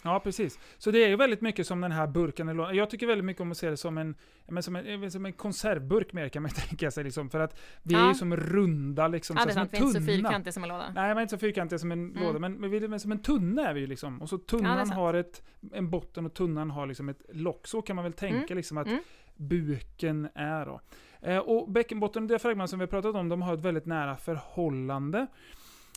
Ja, 0.05 0.19
precis. 0.19 0.59
Så 0.77 0.91
det 0.91 1.03
är 1.03 1.07
ju 1.09 1.15
väldigt 1.15 1.41
mycket 1.41 1.67
som 1.67 1.81
den 1.81 1.91
här 1.91 2.07
burken. 2.07 2.49
eller- 2.49 2.73
Jag 2.73 2.89
tycker 2.89 3.07
väldigt 3.07 3.25
mycket 3.25 3.41
om 3.41 3.51
att 3.51 3.57
se 3.57 3.69
det 3.69 3.77
som 3.77 3.97
en, 3.97 4.15
ja, 4.45 4.53
men 4.53 4.63
som 4.63 4.75
en, 4.75 5.11
som 5.11 5.25
en 5.25 5.33
konservburk 5.33 6.13
mer 6.13 6.29
kan 6.29 6.41
man 6.43 6.51
tänka 6.69 6.91
sig. 6.91 7.03
Liksom, 7.03 7.29
för 7.29 7.39
att 7.39 7.59
vi 7.83 7.95
är 7.95 7.99
Ja. 7.99 8.07
ju 8.07 8.13
som 8.13 8.35
runda, 8.37 9.07
liksom, 9.07 9.35
Ja, 9.39 9.43
så 9.43 9.49
är 9.49 9.53
som 9.53 9.61
en 9.61 9.67
är 9.67 9.75
inte 9.75 9.87
så 9.87 9.93
tunna. 9.93 10.05
fyrkantiga 10.05 10.51
som 10.51 10.63
en 10.63 10.69
låda. 10.69 10.91
Nej, 10.95 11.11
är 11.11 11.21
inte 11.21 11.31
så 11.31 11.37
fyrkantiga 11.37 11.79
som 11.79 11.91
en 11.91 12.09
Mm. 12.11 12.23
låda, 12.23 12.39
men, 12.39 12.53
men, 12.53 12.69
vi, 12.71 12.87
men 12.87 12.99
som 12.99 13.11
en 13.11 13.21
tunna 13.21 13.69
är 13.69 13.73
vi 13.73 13.79
ju 13.79 13.87
liksom. 13.87 14.21
Och 14.21 14.29
så 14.29 14.37
tunnan 14.37 14.77
sant. 14.87 14.93
har 14.99 15.13
ett, 15.13 15.43
en 15.73 15.89
botten 15.89 16.25
och 16.25 16.33
tunnan 16.33 16.71
har 16.71 16.87
liksom 16.87 17.09
ett 17.09 17.21
lock. 17.31 17.67
Så 17.67 17.81
kan 17.81 17.95
man 17.95 18.03
väl 18.03 18.13
tänka 18.13 18.37
Mm. 18.45 18.57
liksom 18.57 18.77
att 18.77 18.87
Mm. 18.87 18.99
buken 19.35 20.29
är 20.35 20.65
då. 20.65 20.81
Eh, 21.21 21.37
och 21.37 21.71
bäckenbotten 21.71 22.23
och 22.23 22.29
diafragman 22.29 22.67
som 22.67 22.79
vi 22.79 22.83
har 22.83 22.87
pratat 22.87 23.15
om, 23.15 23.29
de 23.29 23.41
har 23.41 23.53
ett 23.53 23.65
väldigt 23.65 23.85
nära 23.85 24.15
förhållande. 24.17 25.27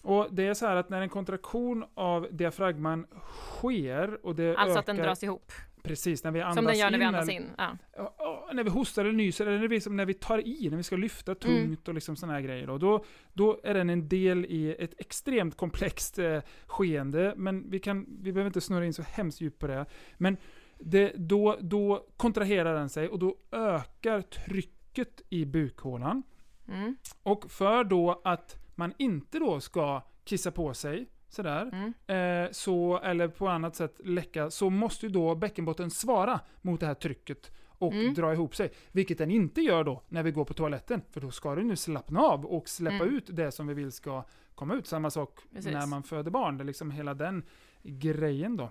Och 0.07 0.29
det 0.31 0.47
är 0.47 0.55
så 0.55 0.67
här 0.67 0.77
att 0.77 0.89
när 0.89 1.01
en 1.03 1.09
kontraktion 1.09 1.85
av 1.95 2.27
diafragman 2.31 3.07
sker 3.21 4.27
och 4.27 4.35
det 4.35 4.57
Alltså 4.57 4.71
ökar, 4.71 4.81
att 4.81 4.87
den 4.87 4.97
dras 4.97 5.23
ihop, 5.23 5.53
precis 5.83 6.25
när 6.25 6.31
vi 6.31 6.41
andas 6.41 6.55
som 6.55 6.65
den 6.65 6.79
gör 6.79 6.91
när 6.91 6.99
vi 6.99 7.05
in, 7.05 7.09
andas 7.09 7.29
in. 7.29 7.51
Ja. 7.59 8.49
När 8.53 8.65
vi 8.65 8.71
hostar 8.71 9.05
eller 9.05 9.15
nyser, 9.15 9.47
eller 9.47 9.59
när 9.59 9.69
vi, 9.69 9.81
som 9.81 9.97
när 9.97 10.07
vi 10.07 10.15
tar 10.15 10.47
i, 10.47 10.71
när 10.71 10.77
vi 10.77 10.83
ska 10.83 10.97
lyfta 10.97 11.35
tungt 11.35 11.57
Mm. 11.57 11.79
och 11.87 11.95
liksom 11.95 12.17
såna 12.17 12.33
här 12.33 12.41
grejer. 12.41 12.67
Då, 12.67 12.79
då, 12.79 13.05
då 13.33 13.61
är 13.65 13.75
den 13.75 13.91
en 13.91 14.09
del 14.09 14.45
i 14.45 14.77
ett 14.79 14.95
extremt 14.99 15.57
komplext 15.57 16.19
eh, 16.19 16.41
skeende, 16.67 17.35
men 17.37 17.71
vi, 17.71 17.79
kan, 17.79 18.07
vi 18.23 18.33
behöver 18.33 18.47
inte 18.47 18.61
snurra 18.61 18.87
in 18.87 18.95
så 18.95 19.03
hemskt 19.03 19.41
djupt 19.41 19.59
på 19.59 19.67
det. 19.67 19.87
Men 20.19 20.37
det, 20.79 21.13
då, 21.17 21.57
då 21.61 22.07
kontraherar 22.17 22.75
den 22.75 22.89
sig 22.89 23.09
och 23.09 23.19
då 23.19 23.37
ökar 23.53 24.21
trycket 24.21 25.23
i 25.29 25.45
bukhålan. 25.45 26.23
Mm. 26.69 26.97
Och 27.23 27.51
för 27.51 27.85
då 27.85 28.21
att 28.25 28.66
man 28.77 28.93
inte 28.99 29.39
då 29.39 29.61
ska 29.61 30.03
kissa 30.25 30.51
på 30.51 30.75
sig, 30.75 31.07
sådär, 31.29 31.71
Mm. 32.07 32.45
eh, 32.47 32.51
så, 32.53 32.99
eller 32.99 33.29
på 33.29 33.49
annat 33.49 33.77
sätt 33.77 34.01
läcka, 34.05 34.51
så 34.51 34.71
måste 34.71 35.07
ju 35.07 35.13
då 35.13 35.35
bäckenbotten 35.35 35.91
svara 35.91 36.41
mot 36.63 36.81
det 36.81 36.87
här 36.87 36.95
trycket 36.95 37.51
och 37.79 37.93
Mm. 37.93 38.15
dra 38.15 38.33
ihop 38.33 38.55
sig. 38.57 38.71
Vilket 38.93 39.19
den 39.19 39.31
inte 39.31 39.61
gör 39.61 39.85
då 39.85 40.03
när 40.09 40.23
vi 40.23 40.31
går 40.31 40.45
på 40.45 40.55
toaletten. 40.55 41.03
För 41.11 41.21
då 41.21 41.31
ska 41.31 41.55
den 41.55 41.69
nu 41.69 41.77
slappna 41.77 42.21
av 42.21 42.47
och 42.47 42.69
släppa 42.69 42.97
Mm. 43.05 43.15
ut 43.17 43.37
det 43.37 43.51
som 43.53 43.67
vi 43.67 43.75
vill 43.75 43.93
ska 43.93 44.25
komma 44.55 44.75
ut. 44.75 44.87
Samma 44.87 45.11
sak 45.11 45.39
Precis. 45.53 45.73
när 45.73 45.87
man 45.87 46.03
föder 46.03 46.31
barn. 46.31 46.57
Det 46.57 46.63
är 46.63 46.67
liksom 46.67 46.91
hela 46.91 47.15
den 47.15 47.45
grejen 47.83 48.57
då. 48.57 48.71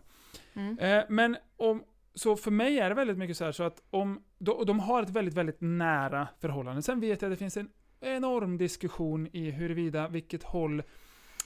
Mm. 0.53 0.79
Eh, 0.79 1.03
men 1.09 1.37
om, 1.57 1.83
så 2.13 2.35
för 2.35 2.51
mig 2.51 2.79
är 2.79 2.89
det 2.89 2.95
väldigt 2.95 3.17
mycket 3.17 3.37
så 3.37 3.45
här 3.45 3.51
så 3.51 3.63
att 3.63 3.81
om, 3.89 4.23
de, 4.37 4.65
de 4.65 4.79
har 4.79 5.03
ett 5.03 5.09
väldigt, 5.09 5.33
väldigt 5.33 5.61
nära 5.61 6.27
förhållande. 6.39 6.81
Sen 6.81 6.99
vet 6.99 7.21
jag 7.21 7.29
att 7.29 7.33
det 7.33 7.39
finns 7.39 7.57
en 7.57 7.69
enorm 8.05 8.57
diskussion 8.57 9.27
i 9.33 9.51
huruvida 9.51 10.07
vilket 10.07 10.43
håll 10.43 10.83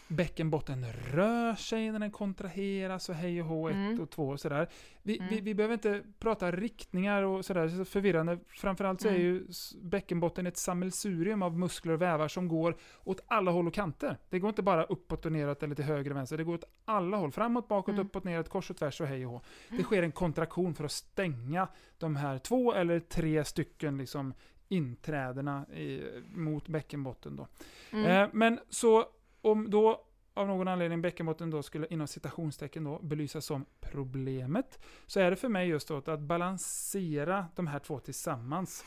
bäckenbotten 0.08 0.86
rör 0.94 1.56
sig 1.56 1.92
när 1.92 2.00
den 2.00 2.12
kontraheras 2.12 3.10
och 3.10 3.16
hej 3.16 3.42
och 3.42 3.48
hå, 3.48 3.70
ett 3.70 3.76
Mm. 3.76 4.00
och 4.02 4.10
två 4.10 4.28
och 4.30 4.40
sådär. 4.40 4.68
Vi, 5.04 5.18
Mm. 5.18 5.30
vi, 5.30 5.42
vi 5.42 5.54
behöver 5.56 5.74
inte 5.74 6.04
prata 6.20 6.52
riktningar 6.52 7.24
och 7.24 7.46
sådär, 7.46 7.70
så 7.70 7.86
förvirrande. 7.86 8.40
Framförallt 8.48 9.02
så 9.02 9.08
är 9.08 9.12
Mm. 9.12 9.22
ju 9.24 9.46
bäckenbotten 9.82 10.48
ett 10.48 10.58
sammelsurium 10.58 11.42
av 11.42 11.58
muskler 11.60 11.94
och 11.94 12.02
vävar 12.02 12.28
som 12.28 12.48
går 12.48 12.76
åt 13.04 13.22
alla 13.28 13.52
håll 13.52 13.68
och 13.68 13.74
kanter. 13.74 14.18
Det 14.30 14.40
går 14.40 14.50
inte 14.50 14.62
bara 14.62 14.84
uppåt 14.84 15.26
och 15.26 15.32
neråt 15.32 15.64
eller 15.64 15.76
till 15.76 15.86
höger 15.86 16.12
och 16.12 16.18
vänster, 16.18 16.38
det 16.38 16.44
går 16.44 16.54
åt 16.54 16.64
alla 16.86 17.18
håll. 17.18 17.32
Framåt, 17.32 17.68
bakåt, 17.68 17.94
Mm. 17.94 18.06
uppåt, 18.06 18.24
neråt, 18.24 18.50
kors 18.50 18.70
och 18.70 18.78
tvärs 18.78 19.02
och 19.02 19.08
hej 19.08 19.26
och 19.26 19.32
hå. 19.32 19.42
Det 19.70 19.84
sker 19.84 20.04
en 20.04 20.12
kontraktion 20.12 20.76
för 20.76 20.84
att 20.84 20.92
stänga 20.92 21.68
de 21.98 22.16
här 22.16 22.38
två 22.38 22.74
eller 22.74 23.00
tre 23.00 23.46
stycken 23.46 23.98
liksom 23.98 24.34
inträdena 24.70 25.68
i, 25.68 26.04
mot 26.34 26.68
bäckenbotten. 26.68 27.36
Då. 27.36 27.48
Mm. 27.92 28.06
Eh, 28.06 28.30
men 28.34 28.60
så 28.70 29.06
om 29.42 29.70
då 29.70 30.06
av 30.34 30.48
någon 30.48 30.68
anledning 30.68 31.02
bäckenbotten 31.02 31.50
då 31.50 31.64
skulle 31.64 31.88
inom 31.90 32.08
citationstecken 32.08 32.84
då 32.84 33.00
belysas 33.00 33.46
som 33.46 33.66
problemet, 33.80 34.80
så 35.06 35.20
är 35.20 35.30
det 35.30 35.36
för 35.36 35.50
mig 35.50 35.68
just 35.68 35.88
då 35.88 35.98
att 35.98 36.20
balansera 36.20 37.46
de 37.56 37.68
här 37.68 37.80
två 37.80 38.00
tillsammans. 38.00 38.86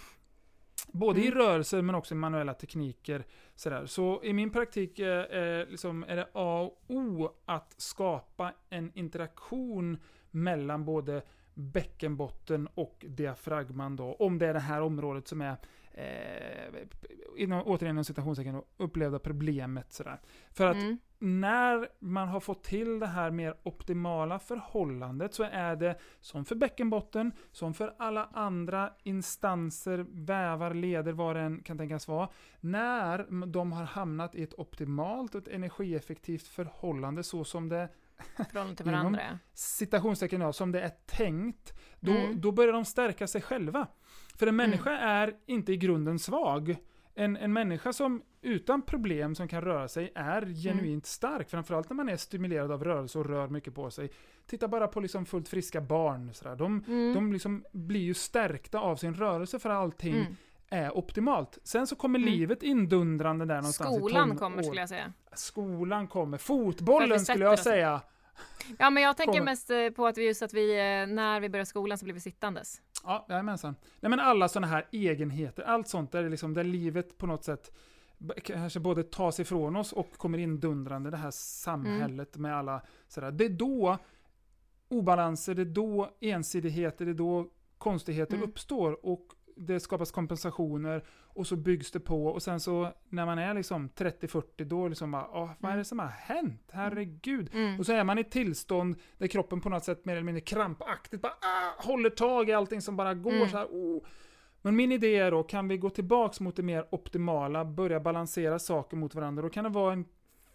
Både 0.92 1.20
i 1.20 1.26
Mm. 1.26 1.38
rörelser 1.38 1.82
men 1.82 1.94
också 1.94 2.14
i 2.14 2.18
manuella 2.18 2.54
tekniker. 2.54 3.24
Sådär. 3.54 3.86
Så 3.86 4.20
i 4.24 4.32
min 4.32 4.50
praktik 4.50 4.98
eh, 4.98 5.22
eh, 5.22 5.68
liksom 5.68 6.04
är 6.08 6.16
det 6.16 6.28
A 6.32 6.60
och 6.62 6.82
O 6.88 7.30
att 7.44 7.74
skapa 7.76 8.52
en 8.68 8.92
interaktion 8.94 9.98
mellan 10.30 10.84
både 10.84 11.22
bäckenbotten 11.55 12.68
och 12.74 13.05
diafragman 13.09 13.96
då, 13.96 14.12
om 14.14 14.38
det 14.38 14.46
är 14.46 14.55
det 14.55 14.61
här 14.61 14.80
området 14.80 15.28
som 15.28 15.40
är 15.40 15.57
eh, 15.94 16.82
inom, 17.36 17.62
återigen 17.62 17.94
inom 17.94 18.05
citationstecken, 18.05 18.62
upplevda 18.76 19.18
problemet. 19.18 19.92
Sådär. 19.92 20.20
För 20.50 20.66
att 20.66 20.76
Mm. 20.76 20.98
när 21.18 21.88
man 21.98 22.28
har 22.28 22.40
fått 22.40 22.64
till 22.64 22.98
det 22.98 23.07
här 23.07 23.30
mer 23.30 23.55
optimala 23.62 24.38
förhållandet 24.38 25.34
så 25.34 25.42
är 25.42 25.76
det 25.76 25.98
som 26.20 26.44
för 26.44 26.55
bäckenbotten, 26.55 27.32
som 27.53 27.74
för 27.74 27.94
alla 27.98 28.28
andra 28.32 28.92
instanser, 29.03 30.07
vävar, 30.11 30.74
leder, 30.74 31.12
vad 31.12 31.36
det 31.36 31.42
än 31.42 31.62
kan 31.62 31.78
tänkas 31.78 32.09
vara. 32.09 32.28
När 32.61 33.46
de 33.46 33.72
har 33.72 33.84
hamnat 33.84 34.34
i 34.34 34.42
ett 34.42 34.55
optimalt 34.59 35.34
och 35.34 35.42
ett 35.42 35.48
energieffektivt 35.48 36.46
förhållande 36.46 37.22
så 37.22 37.44
som 37.44 37.68
det 37.68 37.88
Förhållande 38.36 38.76
till 38.76 38.86
Inom- 38.86 38.94
varandra. 39.00 39.20
ja. 39.30 39.38
citationstecken 39.54 40.40
ja, 40.40 40.52
som 40.52 40.72
det 40.72 40.80
är 40.80 40.92
tänkt, 41.06 41.72
då, 42.00 42.12
Mm. 42.12 42.40
då 42.40 42.52
börjar 42.52 42.72
de 42.72 42.84
stärka 42.84 43.26
sig 43.26 43.42
själva. 43.42 43.86
För 44.38 44.46
en 44.46 44.56
människa 44.56 44.90
är 44.90 45.34
inte 45.46 45.72
i 45.72 45.76
grunden 45.76 46.18
svag. 46.18 46.76
En, 47.14 47.36
en 47.36 47.52
människa 47.52 47.92
som 47.92 48.22
utan 48.42 48.82
problem 48.82 49.34
som 49.34 49.48
kan 49.48 49.60
röra 49.62 49.88
sig 49.88 50.12
är 50.14 50.46
genuint 50.62 51.06
stark. 51.06 51.50
Framförallt 51.50 51.90
när 51.90 51.96
man 51.96 52.08
är 52.08 52.16
stimulerad 52.16 52.72
av 52.72 52.84
rörelse 52.84 53.18
och 53.18 53.26
rör 53.26 53.48
mycket 53.48 53.74
på 53.74 53.90
sig. 53.90 54.10
Titta 54.46 54.68
bara 54.68 54.88
på 54.88 55.00
liksom 55.00 55.26
fullt 55.26 55.48
friska 55.48 55.80
barn. 55.80 56.34
Sådär. 56.34 56.56
De, 56.56 56.84
Mm. 56.88 57.14
de 57.14 57.32
liksom 57.32 57.64
blir 57.72 58.00
ju 58.00 58.14
stärkta 58.14 58.78
av 58.80 58.96
sin 58.96 59.14
rörelse 59.14 59.58
för 59.58 59.70
allting 59.70 60.14
Mm. 60.14 60.36
Är 60.72 60.96
optimalt. 60.96 61.58
Sen 61.64 61.86
så 61.86 61.96
kommer 61.96 62.18
Mm. 62.18 62.30
livet 62.32 62.62
indundrande 62.62 63.44
där 63.44 63.56
någonstans 63.56 63.96
Skolan 63.96 64.36
kommer 64.36 64.62
skulle 64.62 64.80
jag 64.80 64.88
säga. 64.88 65.12
Skolan 65.32 66.08
kommer. 66.08 66.38
Fotbollen 66.38 67.20
skulle 67.20 67.44
jag 67.44 67.58
säga. 67.58 68.00
Ja 68.78 68.90
men 68.90 69.02
jag 69.02 69.16
tänker 69.16 69.32
Kommer. 69.32 69.44
mest 69.44 69.70
eh, 69.70 69.88
på 69.90 70.06
att 70.06 70.18
vi 70.18 70.26
just 70.26 70.42
att 70.42 70.54
vi 70.54 70.70
eh, 70.72 71.06
när 71.14 71.40
vi 71.40 71.48
börjar 71.48 71.64
skolan 71.64 71.98
så 71.98 72.04
blir 72.04 72.14
vi 72.14 72.20
sittandes. 72.20 72.80
Ja, 73.04 73.26
jajamensan. 73.28 73.76
Nej 74.00 74.10
men 74.10 74.20
alla 74.20 74.48
sådana 74.48 74.66
här 74.66 74.88
egenheter, 74.92 75.62
allt 75.62 75.88
sånt 75.88 76.12
där, 76.12 76.28
liksom, 76.28 76.54
där 76.54 76.64
livet 76.64 77.18
på 77.18 77.26
något 77.26 77.44
sätt 77.44 77.70
kanske 78.44 78.80
både 78.80 79.02
tas 79.02 79.40
ifrån 79.40 79.76
oss 79.76 79.92
och 79.92 80.12
kommer 80.12 80.38
in 80.38 80.60
dundrande, 80.60 81.10
det 81.10 81.16
här 81.16 81.30
samhället 81.30 82.36
med 82.36 82.56
alla 82.56 82.82
sådär. 83.08 83.30
Det 83.30 83.44
är 83.44 83.48
då 83.48 83.98
obalanser, 84.88 85.54
det 85.54 85.62
är 85.62 85.66
då 85.66 86.10
ensidigheter, 86.20 87.04
det 87.04 87.10
är 87.10 87.14
då 87.14 87.46
konstigheter 87.78 88.34
Mm. 88.36 88.48
uppstår 88.48 89.06
och 89.06 89.26
det 89.57 89.80
skapas 89.80 90.11
kompensationer 90.12 91.05
och 91.22 91.46
så 91.46 91.57
byggs 91.57 91.90
det 91.90 92.00
på 92.00 92.26
och 92.26 92.42
sen 92.42 92.61
så 92.61 92.88
när 93.09 93.26
man 93.26 93.38
är 93.38 93.55
liksom 93.55 93.88
30-40 93.88 94.64
då 94.64 94.88
liksom 94.88 95.11
bara, 95.11 95.28
"Åh, 95.32 95.50
vad 95.59 95.68
är 95.70 95.76
det 95.76 95.78
Mm. 95.78 95.84
som 95.84 95.98
har 95.98 96.07
hänt? 96.09 96.70
Herregud. 96.72 97.50
Mm. 97.55 97.78
Och 97.80 97.86
så 97.86 97.92
är 97.92 98.05
man 98.05 98.18
i 98.18 98.20
ett 98.20 98.30
tillstånd 98.30 98.96
där 99.18 99.26
kroppen 99.26 99.61
på 99.61 99.68
något 99.68 99.84
sätt 99.84 100.05
mer 100.05 100.12
eller 100.12 100.24
mindre 100.24 100.40
krampaktigt 100.40 101.22
bara 101.22 101.32
ah, 101.32 101.82
håller 101.86 102.11
tag 102.11 102.48
i 102.48 102.53
allting 102.53 102.80
som 102.80 102.96
bara 102.96 103.14
går 103.14 103.32
Mm. 103.32 103.48
så 103.48 103.57
här. 103.57 103.66
Oh. 103.66 104.03
Men 104.62 104.76
min 104.76 104.92
idé 104.92 105.16
är 105.18 105.30
då, 105.30 105.42
kan 105.42 105.68
vi 105.68 105.76
gå 105.78 105.90
tillbaks 105.90 106.40
mot 106.40 106.57
det 106.57 106.62
mer 106.62 106.86
optimala, 106.90 107.64
börja 107.64 108.00
balansera 108.00 108.59
saker 108.59 108.96
mot 108.96 109.14
varandra. 109.14 109.42
Då 109.42 109.48
kan 109.48 109.64
det 109.64 109.70
vara 109.70 109.92
en 109.92 110.05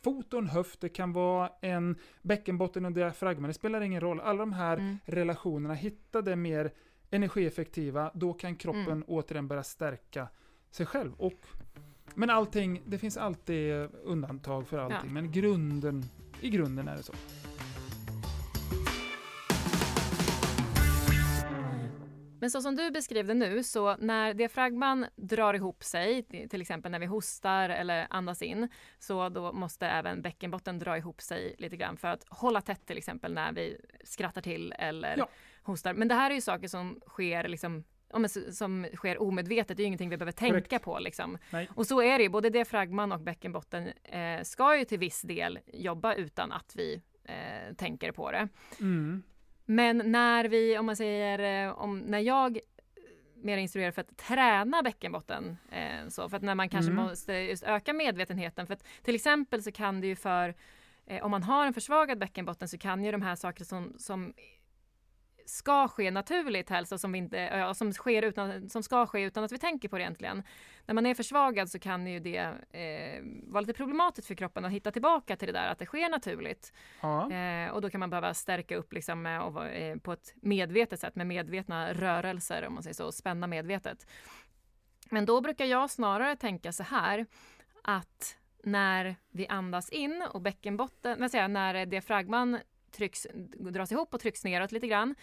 fot 0.03 0.33
och 0.33 0.39
en 0.39 0.47
höft, 0.47 0.81
det 0.81 0.89
kan 0.89 1.13
vara 1.13 1.49
en 1.61 1.95
bäckenbotten 2.21 2.85
och 2.85 2.91
diafragma. 2.91 3.47
Det 3.47 3.53
spelar 3.53 3.81
ingen 3.81 4.01
roll. 4.01 4.19
Alla 4.19 4.39
de 4.39 4.53
här 4.53 4.77
Mm. 4.77 4.97
relationerna, 5.05 5.73
hitta 5.73 6.21
det 6.21 6.35
mer 6.35 6.71
energieffektiva, 7.11 8.11
då 8.13 8.33
kan 8.33 8.55
kroppen 8.55 8.81
Mm. 8.87 9.03
återigen 9.07 9.47
börja 9.47 9.63
stärka 9.63 10.27
sig 10.71 10.85
själv. 10.85 11.13
Och, 11.13 11.33
men 12.15 12.29
allting, 12.29 12.81
det 12.85 12.97
finns 12.97 13.17
alltid 13.17 13.73
undantag 14.03 14.67
för 14.67 14.77
allting, 14.77 14.99
Ja. 15.03 15.13
men 15.13 15.31
grunden, 15.31 16.03
i 16.41 16.49
grunden 16.49 16.87
är 16.87 16.97
det 16.97 17.03
så. 17.03 17.13
Men 22.39 22.51
så 22.51 22.61
som 22.61 22.75
du 22.75 22.91
beskrev 22.91 23.27
det 23.27 23.33
nu, 23.33 23.63
så 23.63 23.97
när 23.97 24.33
diafragman 24.33 25.05
drar 25.15 25.53
ihop 25.53 25.83
sig, 25.83 26.23
till 26.49 26.61
exempel 26.61 26.91
när 26.91 26.99
vi 26.99 27.05
hostar 27.05 27.69
eller 27.69 28.07
andas 28.09 28.41
in, 28.41 28.69
så 28.99 29.29
då 29.29 29.53
måste 29.53 29.87
även 29.87 30.21
bäckenbotten 30.21 30.79
dra 30.79 30.97
ihop 30.97 31.21
sig 31.21 31.55
lite 31.57 31.77
grann 31.77 31.97
för 31.97 32.07
att 32.07 32.23
hålla 32.29 32.61
tätt 32.61 32.85
till 32.85 32.97
exempel 32.97 33.33
när 33.33 33.51
vi 33.53 33.77
skrattar 34.03 34.41
till 34.41 34.73
eller 34.79 35.17
Ja. 35.17 35.29
Hostar. 35.67 35.93
Men 35.93 36.07
det 36.07 36.15
här 36.15 36.31
är 36.31 36.35
ju 36.35 36.41
saker 36.41 36.67
som 36.67 36.99
sker 37.07 37.47
liksom 37.47 37.83
som 38.51 38.87
sker 38.95 39.21
omedvetet, 39.21 39.77
det 39.77 39.81
är 39.81 39.83
ju 39.83 39.87
ingenting 39.87 40.09
vi 40.09 40.17
behöver 40.17 40.31
tänka 40.31 40.61
Korrekt. 40.67 40.85
på. 40.85 40.99
Liksom. 40.99 41.37
Och 41.75 41.87
så 41.87 42.01
är 42.01 42.17
det 42.17 42.23
ju, 42.23 42.29
både 42.29 42.49
diafragman 42.49 43.11
och 43.11 43.19
bäckenbotten 43.19 43.87
eh, 44.03 44.41
ska 44.43 44.77
ju 44.77 44.85
till 44.85 44.99
viss 44.99 45.21
del 45.21 45.59
jobba 45.73 46.13
utan 46.13 46.51
att 46.51 46.73
vi 46.75 47.01
eh, 47.23 47.75
tänker 47.75 48.11
på 48.11 48.31
det. 48.31 48.47
Mm. 48.79 49.23
Men 49.65 50.11
när 50.11 50.45
vi, 50.45 50.77
om 50.77 50.85
man 50.85 50.95
säger, 50.95 51.67
eh, 51.67 51.73
om, 51.79 51.99
när 51.99 52.19
jag 52.19 52.59
mer 53.35 53.57
instruerar 53.57 53.91
för 53.91 54.01
att 54.01 54.17
träna 54.17 54.83
bäckenbotten, 54.83 55.57
eh, 55.71 56.07
så, 56.09 56.29
för 56.29 56.37
att 56.37 56.43
när 56.43 56.55
man 56.55 56.69
kanske 56.69 56.91
Mm. 56.91 57.03
måste 57.03 57.33
just 57.33 57.63
öka 57.63 57.93
medvetenheten, 57.93 58.67
för 58.67 58.73
att 58.73 58.83
till 59.03 59.15
exempel 59.15 59.63
så 59.63 59.71
kan 59.71 60.01
det 60.01 60.07
ju 60.07 60.15
för, 60.15 60.55
eh, 61.05 61.23
om 61.25 61.31
man 61.31 61.43
har 61.43 61.65
en 61.67 61.73
försvagad 61.73 62.19
bäckenbotten 62.19 62.67
så 62.67 62.77
kan 62.77 63.03
ju 63.03 63.11
de 63.11 63.21
här 63.21 63.35
sakerna 63.35 63.65
som, 63.65 63.93
som 63.97 64.33
ska 65.49 65.87
ske 65.87 66.11
naturligt 66.11 66.69
helst 66.69 66.91
och 66.91 66.99
som, 66.99 67.11
vi 67.11 67.17
inte, 67.17 67.73
som, 67.75 67.93
sker 67.93 68.21
utan, 68.21 68.69
som 68.69 68.83
ska 68.83 69.05
ske 69.05 69.21
utan 69.21 69.43
att 69.43 69.51
vi 69.51 69.57
tänker 69.57 69.89
på 69.89 69.97
det 69.97 70.03
egentligen. 70.03 70.43
När 70.85 70.95
man 70.95 71.05
är 71.05 71.13
försvagad 71.13 71.69
så 71.69 71.79
kan 71.79 72.07
ju 72.07 72.19
det 72.19 72.37
eh, 72.71 73.23
vara 73.43 73.61
lite 73.61 73.73
problematiskt 73.73 74.27
för 74.27 74.35
kroppen 74.35 74.65
att 74.65 74.71
hitta 74.71 74.91
tillbaka 74.91 75.35
till 75.35 75.47
det 75.47 75.53
där 75.53 75.67
att 75.67 75.79
det 75.79 75.85
sker 75.85 76.09
naturligt. 76.09 76.73
Ja. 77.01 77.31
Eh, 77.31 77.71
och 77.71 77.81
då 77.81 77.89
kan 77.89 77.99
man 77.99 78.09
behöva 78.09 78.33
stärka 78.33 78.75
upp 78.75 78.93
liksom, 78.93 79.25
och, 79.25 79.65
eh, 79.65 79.97
på 79.97 80.13
ett 80.13 80.33
medvetet 80.35 80.99
sätt 80.99 81.15
med 81.15 81.27
medvetna 81.27 81.93
rörelser 81.93 82.67
om 82.67 82.73
man 82.73 82.83
säger 82.83 82.93
så, 82.93 83.05
och 83.05 83.13
spänna 83.13 83.47
medvetet. 83.47 84.07
Men 85.09 85.25
då 85.25 85.41
brukar 85.41 85.65
jag 85.65 85.89
snarare 85.89 86.35
tänka 86.35 86.71
så 86.71 86.83
här 86.83 87.25
att 87.83 88.37
när 88.63 89.15
vi 89.31 89.47
andas 89.47 89.89
in 89.89 90.23
och 90.33 90.41
bäckenbotten, 90.41 91.29
jag, 91.33 91.51
när 91.51 91.85
diafragman 91.85 92.59
trycks, 92.97 93.27
dras 93.59 93.91
ihop 93.91 94.13
och 94.13 94.19
trycks 94.19 94.43
neråt 94.43 94.71
lite 94.71 94.87
grann, 94.87 95.15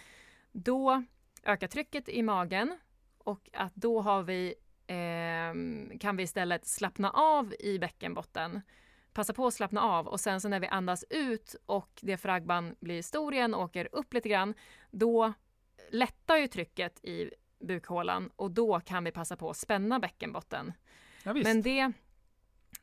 då 0.51 1.03
ökar 1.43 1.67
trycket 1.67 2.09
i 2.09 2.23
magen 2.23 2.77
och 3.17 3.49
att 3.53 3.75
då 3.75 4.01
har 4.01 4.23
vi, 4.23 4.55
eh, 4.87 5.97
kan 5.99 6.17
vi 6.17 6.23
istället 6.23 6.67
slappna 6.67 7.09
av 7.11 7.53
i 7.59 7.79
bäckenbotten 7.79 8.61
passa 9.15 9.33
på 9.33 9.47
att 9.47 9.53
slappna 9.53 9.81
av 9.81 10.07
och 10.07 10.19
sen 10.19 10.41
så 10.41 10.49
när 10.49 10.59
vi 10.59 10.67
andas 10.67 11.05
ut 11.09 11.55
och 11.65 11.99
diafragman 12.01 12.75
blir 12.79 13.01
stor 13.01 13.33
igen 13.33 13.53
och 13.53 13.63
åker 13.63 13.89
upp 13.91 14.13
lite 14.13 14.29
grann, 14.29 14.53
då 14.91 15.33
lättar 15.91 16.37
ju 16.37 16.47
trycket 16.47 17.05
i 17.05 17.31
bukhålan 17.59 18.31
och 18.35 18.51
då 18.51 18.79
kan 18.79 19.03
vi 19.03 19.11
passa 19.11 19.37
på 19.37 19.49
att 19.49 19.57
spänna 19.57 19.99
bäckenbotten. 19.99 20.73
Ja. 21.23 21.33
Men 21.33 21.61
det 21.61 21.91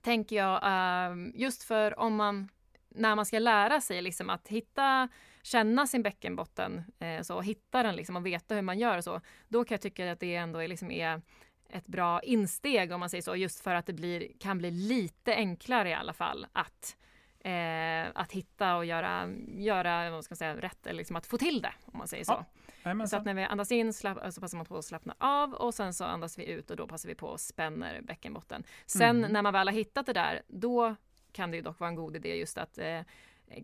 tänker 0.01 0.36
jag, 0.36 0.61
ehm, 0.62 1.32
just 1.34 1.62
för 1.62 1.99
om 1.99 2.14
man, 2.14 2.49
när 2.95 3.16
man 3.16 3.26
ska 3.26 3.38
lära 3.38 3.80
sig 3.80 4.03
liksom 4.03 4.30
att 4.30 4.49
hitta, 4.49 5.09
känna 5.43 5.86
sin 5.86 6.03
bäckenbotten, 6.03 6.84
eh, 6.99 7.22
så 7.22 7.40
hitta 7.40 7.82
den 7.82 7.97
liksom 7.97 8.16
och 8.16 8.26
veta 8.26 8.55
hur 8.55 8.62
man 8.62 8.78
gör 8.78 8.99
och 8.99 9.05
så, 9.05 9.20
då 9.49 9.64
kan 9.64 9.74
jag 9.74 9.80
tycka 9.82 10.12
att 10.12 10.20
det 10.20 10.34
ändå 10.34 10.59
är, 10.62 10.68
liksom 10.68 10.90
är 10.90 11.22
ett 11.68 11.86
bra 11.86 12.22
insteg 12.22 12.93
om 12.93 13.01
man 13.01 13.11
säger 13.11 13.22
så, 13.22 13.36
just 13.36 13.61
för 13.61 13.74
att 13.74 13.86
det 13.86 13.93
blir, 13.93 14.28
kan 14.40 14.59
bli 14.59 14.70
lite 14.70 15.34
enklare 15.34 15.88
i 15.88 15.95
alla 15.95 16.12
fall 16.12 16.47
att 16.53 16.97
Eh, 17.45 18.07
att 18.14 18.32
hitta 18.32 18.76
och 18.76 18.84
göra, 18.84 19.28
göra 19.57 20.11
vad 20.11 20.24
ska 20.24 20.32
man 20.32 20.36
säga, 20.36 20.57
rätt, 20.57 20.86
eller 20.86 20.99
liksom 20.99 21.16
att 21.16 21.26
få 21.26 21.38
till 21.38 21.62
det 21.62 21.72
om 21.84 21.99
man 21.99 22.09
säger 22.09 22.24
så. 22.24 22.45
Ja. 22.82 23.07
Så 23.07 23.16
att 23.16 23.24
när 23.24 23.34
vi 23.34 23.43
andas 23.43 23.72
in 23.72 23.93
slapp, 23.93 24.32
så 24.32 24.40
passar 24.40 24.57
man 24.57 24.66
på 24.66 24.76
att 24.76 24.84
slappna 24.84 25.14
av 25.18 25.55
och 25.55 25.74
sen 25.74 25.95
så 25.95 26.05
andas 26.05 26.38
vi 26.38 26.47
ut 26.47 26.70
och 26.70 26.76
då 26.76 26.86
passar 26.86 27.09
vi 27.09 27.14
på 27.14 27.34
att 27.34 27.40
spänner 27.40 28.01
bäckenbotten. 28.03 28.64
Sen 28.86 29.16
Mm. 29.18 29.32
när 29.32 29.43
man 29.43 29.53
väl 29.53 29.68
har 29.68 29.74
hittat 29.74 30.07
det 30.07 30.12
där, 30.12 30.43
då 30.49 30.97
kan 31.33 31.51
det 31.51 31.57
ju 31.57 31.62
dock 31.62 31.80
vara 31.80 31.89
en 31.89 31.95
god 31.95 32.16
idé 32.16 32.37
just 32.37 32.59
att 32.59 32.78
eh, 32.78 33.01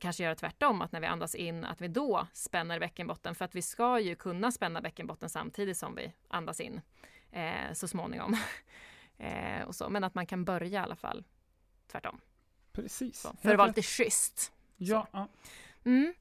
kanske 0.00 0.22
göra 0.22 0.34
tvärtom, 0.34 0.82
att 0.82 0.92
när 0.92 1.00
vi 1.00 1.06
andas 1.06 1.34
in 1.34 1.64
att 1.64 1.80
vi 1.80 1.88
då 1.88 2.26
spänner 2.32 2.80
bäckenbotten 2.80 3.34
för 3.34 3.44
att 3.44 3.54
vi 3.54 3.62
ska 3.62 4.00
ju 4.00 4.14
kunna 4.14 4.52
spänna 4.52 4.80
bäckenbotten 4.80 5.28
samtidigt 5.28 5.76
som 5.76 5.94
vi 5.94 6.12
andas 6.28 6.60
in 6.60 6.80
eh, 7.32 7.72
så 7.72 7.88
småningom. 7.88 8.36
eh, 9.18 9.62
och 9.66 9.74
så. 9.74 9.88
Men 9.88 10.04
att 10.04 10.14
man 10.14 10.26
kan 10.26 10.44
börja 10.44 10.80
i 10.80 10.82
alla 10.82 10.96
fall 10.96 11.24
tvärtom. 11.86 12.20
Precis. 12.72 13.20
Så, 13.20 13.36
för 13.42 13.50
att 13.50 13.58
vara 13.58 13.68
lite 13.68 13.82
schysst. 13.82 14.52
Ja. 14.76 15.28
Mm. 15.84 16.14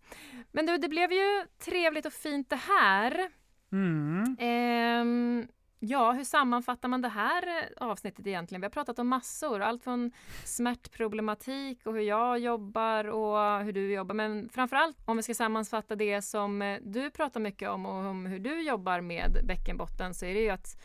Men 0.52 0.66
du, 0.66 0.78
det 0.78 0.90
blev 0.90 1.12
ju 1.12 1.46
trevligt 1.58 2.06
och 2.06 2.14
fint 2.14 2.50
det 2.50 2.56
här. 2.56 3.32
Mm. 3.72 4.38
Ehm, 4.40 5.48
ja, 5.80 6.12
hur 6.12 6.24
sammanfattar 6.24 6.90
man 6.90 7.02
det 7.02 7.10
här 7.10 7.48
eh, 7.48 7.88
avsnittet 7.88 8.28
egentligen? 8.28 8.62
Vi 8.62 8.66
har 8.66 8.72
pratat 8.72 9.00
om 9.00 9.08
massor, 9.08 9.62
allt 9.62 9.84
från 9.84 10.12
smärtproblematik 10.46 11.86
och 11.86 11.94
hur 11.94 12.02
jag 12.02 12.40
jobbar 12.40 13.08
och 13.08 13.64
hur 13.64 13.72
du 13.74 13.94
jobbar. 13.94 14.16
Men 14.16 14.50
framförallt 14.50 14.98
om 15.06 15.18
vi 15.18 15.24
ska 15.24 15.34
sammanfatta 15.34 15.96
det 15.96 16.22
som 16.22 16.62
eh, 16.62 16.80
du 16.82 17.12
pratar 17.12 17.40
mycket 17.40 17.70
om 17.70 17.86
och 17.86 18.06
om 18.06 18.26
hur 18.26 18.40
du 18.40 18.62
jobbar 18.62 19.02
med 19.02 19.40
bäckenbotten 19.44 20.14
så 20.14 20.26
är 20.26 20.34
det 20.34 20.42
ju 20.42 20.50
att 20.50 20.82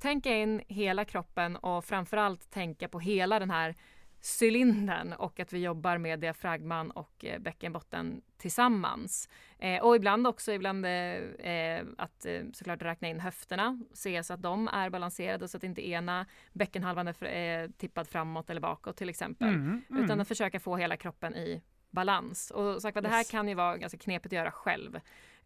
tänka 0.00 0.36
in 0.36 0.62
hela 0.68 1.04
kroppen 1.04 1.56
och 1.56 1.84
framförallt 1.84 2.50
tänka 2.50 2.88
på 2.88 3.00
hela 3.00 3.38
den 3.38 3.50
här 3.50 3.74
cylindern 4.22 5.12
och 5.12 5.40
att 5.40 5.52
vi 5.52 5.58
jobbar 5.58 5.98
med 5.98 6.20
diafragman 6.20 6.90
och 6.90 7.24
eh, 7.24 7.38
bäckenbotten 7.38 8.22
tillsammans. 8.36 9.28
Eh, 9.58 9.82
och 9.82 9.96
ibland 9.96 10.26
också 10.26 10.52
ibland 10.52 10.86
eh, 10.86 10.92
eh 10.92 11.86
att 11.98 12.26
eh, 12.26 12.42
såklart 12.52 12.82
räkna 12.82 13.08
in 13.08 13.20
höfterna, 13.20 13.80
se 13.92 14.22
så 14.22 14.34
att 14.34 14.42
de 14.42 14.68
är 14.68 14.90
balanserade 14.90 15.48
så 15.48 15.56
att 15.56 15.64
inte 15.64 15.88
ena 15.88 16.26
bäckenhalvan 16.52 17.08
är 17.08 17.62
eh, 17.62 17.70
tippad 17.70 18.08
framåt 18.08 18.50
eller 18.50 18.60
bakåt 18.60 18.96
till 18.96 19.08
exempel. 19.08 19.48
Mm, 19.48 19.82
mm. 19.90 20.04
Utan 20.04 20.20
att 20.20 20.28
försöka 20.28 20.60
få 20.60 20.76
hela 20.76 20.96
kroppen 20.96 21.34
i 21.34 21.62
balans. 21.90 22.50
Och 22.50 22.82
sagt, 22.82 22.96
yes. 22.96 23.02
det 23.02 23.08
här 23.08 23.24
kan 23.30 23.48
ju 23.48 23.54
vara 23.54 23.76
ganska 23.76 23.98
knepigt 23.98 24.26
att 24.26 24.36
göra 24.36 24.50
själv. 24.50 25.00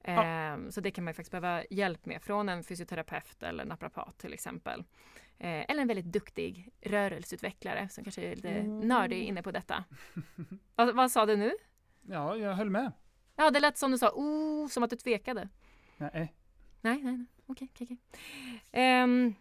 Ja. 0.04 0.24
Ehm, 0.24 0.70
så 0.72 0.80
det 0.80 0.90
kan 0.90 1.04
man 1.04 1.14
faktiskt 1.14 1.30
behöva 1.30 1.64
hjälp 1.70 2.06
med 2.06 2.22
från 2.22 2.48
en 2.48 2.64
fysioterapeut 2.64 3.42
eller 3.42 3.64
naprapat 3.64 4.18
till 4.18 4.32
exempel. 4.32 4.84
Eh, 5.42 5.64
eller 5.68 5.82
en 5.82 5.88
väldigt 5.88 6.12
duktig 6.12 6.72
rörelseutvecklare 6.80 7.88
som 7.88 8.04
kanske 8.04 8.22
är 8.22 8.36
lite 8.36 8.48
mm. 8.48 8.80
nördig 8.80 9.22
inne 9.22 9.42
på 9.42 9.50
detta. 9.50 9.84
vad, 10.74 10.94
vad 10.94 11.10
sa 11.10 11.26
du 11.26 11.36
nu? 11.36 11.52
Ja, 12.02 12.36
jag 12.36 12.54
höll 12.54 12.70
med. 12.70 12.92
Ja, 13.36 13.50
det 13.50 13.60
lät 13.60 13.78
som 13.78 13.90
du 13.90 13.98
sa, 13.98 14.10
oh, 14.14 14.68
som 14.68 14.82
att 14.82 14.90
du 14.90 14.96
tvekade. 14.96 15.48
Nej. 15.96 16.10
Nej, 16.80 17.02
nej, 17.02 17.02
nej. 17.02 17.26
okej, 17.46 17.68
okej. 17.72 17.98
okej. 18.70 19.02
Um, 19.02 19.34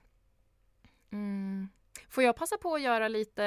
mm. 1.11 1.69
Får 2.09 2.23
jag 2.23 2.35
passa 2.35 2.57
på 2.57 2.75
att 2.75 2.81
göra 2.81 3.07
lite 3.07 3.43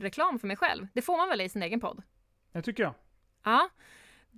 reklam 0.00 0.38
för 0.38 0.46
mig 0.46 0.56
själv? 0.56 0.86
Det 0.94 1.02
får 1.02 1.16
man 1.16 1.28
väl 1.28 1.40
i 1.40 1.48
sin 1.48 1.62
egen 1.62 1.80
podd? 1.80 2.02
Det 2.52 2.62
tycker 2.62 2.82
jag. 2.82 2.94
Ja. 3.42 3.70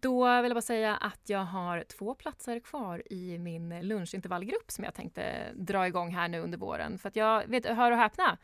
Då 0.03 0.43
vill 0.43 0.51
jag 0.51 0.57
bara 0.57 0.61
säga 0.61 0.97
att 0.97 1.21
jag 1.27 1.45
har 1.45 1.85
två 1.85 2.15
platser 2.15 2.61
kvar 2.61 3.03
i 3.13 3.39
min 3.39 3.81
lunchintervallgrupp 3.81 4.71
som 4.71 4.85
jag 4.85 4.95
tänkte 4.95 5.53
dra 5.55 5.87
igång 5.87 6.15
här 6.15 6.29
nu 6.29 6.41
under 6.41 6.59
våren. 6.59 6.99
För 6.99 7.09
att 7.09 7.17
jag, 7.17 7.47
vet, 7.47 7.67
hör 7.67 7.93
och 7.93 7.99
häpna, 7.99 8.39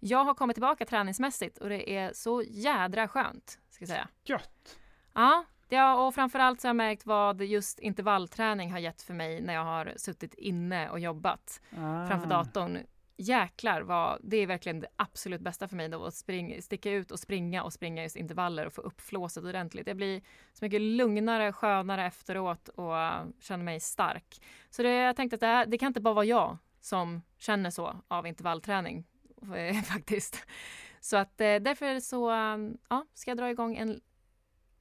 jag 0.00 0.24
har 0.24 0.34
kommit 0.34 0.54
tillbaka 0.54 0.86
träningsmässigt 0.86 1.58
och 1.58 1.68
det 1.68 1.96
är 1.96 2.12
så 2.12 2.42
jädra 2.42 3.08
skönt. 3.08 3.58
Ska 3.70 3.82
jag 3.82 3.88
säga. 3.88 4.08
Gött! 4.24 4.78
Ja, 5.14 5.44
ja, 5.68 6.06
och 6.06 6.14
framförallt 6.14 6.60
så 6.60 6.68
har 6.68 6.70
jag 6.70 6.76
märkt 6.76 7.06
vad 7.06 7.42
just 7.42 7.78
intervallträning 7.78 8.72
har 8.72 8.78
gett 8.78 9.02
för 9.02 9.14
mig 9.14 9.40
när 9.40 9.54
jag 9.54 9.64
har 9.64 9.92
suttit 9.96 10.34
inne 10.34 10.90
och 10.90 11.00
jobbat 11.00 11.60
ah. 11.70 12.06
framför 12.08 12.28
datorn 12.28 12.78
jäklar 13.20 13.80
vad, 13.80 14.18
det 14.22 14.36
är 14.36 14.46
verkligen 14.46 14.80
det 14.80 14.88
absolut 14.96 15.40
bästa 15.40 15.68
för 15.68 15.76
mig 15.76 15.88
då 15.88 16.04
att 16.04 16.14
spring, 16.14 16.62
sticka 16.62 16.90
ut 16.90 17.10
och 17.10 17.18
springa 17.18 17.62
och 17.62 17.72
springa 17.72 18.02
just 18.02 18.16
intervaller 18.16 18.66
och 18.66 18.72
få 18.72 18.80
upp 18.80 19.00
flåset 19.00 19.44
ordentligt. 19.44 19.86
Jag 19.86 19.96
blir 19.96 20.22
så 20.52 20.64
mycket 20.64 20.80
lugnare, 20.80 21.52
skönare 21.52 22.06
efteråt 22.06 22.68
och 22.68 22.94
känner 23.40 23.64
mig 23.64 23.80
stark. 23.80 24.42
Så 24.70 24.82
det, 24.82 24.90
jag 24.90 25.16
tänkte 25.16 25.34
att 25.34 25.40
det, 25.40 25.46
här, 25.46 25.66
det 25.66 25.78
kan 25.78 25.86
inte 25.86 26.00
bara 26.00 26.14
vara 26.14 26.24
jag 26.24 26.58
som 26.80 27.22
känner 27.38 27.70
så 27.70 28.02
av 28.08 28.26
intervallträning 28.26 29.06
faktiskt. 29.84 30.46
Så 31.00 31.16
att 31.16 31.40
eh, 31.40 31.56
därför 31.56 32.00
så 32.00 32.30
ja, 32.88 33.06
ska 33.14 33.30
jag 33.30 33.38
dra 33.38 33.50
igång 33.50 33.76
en 33.76 34.00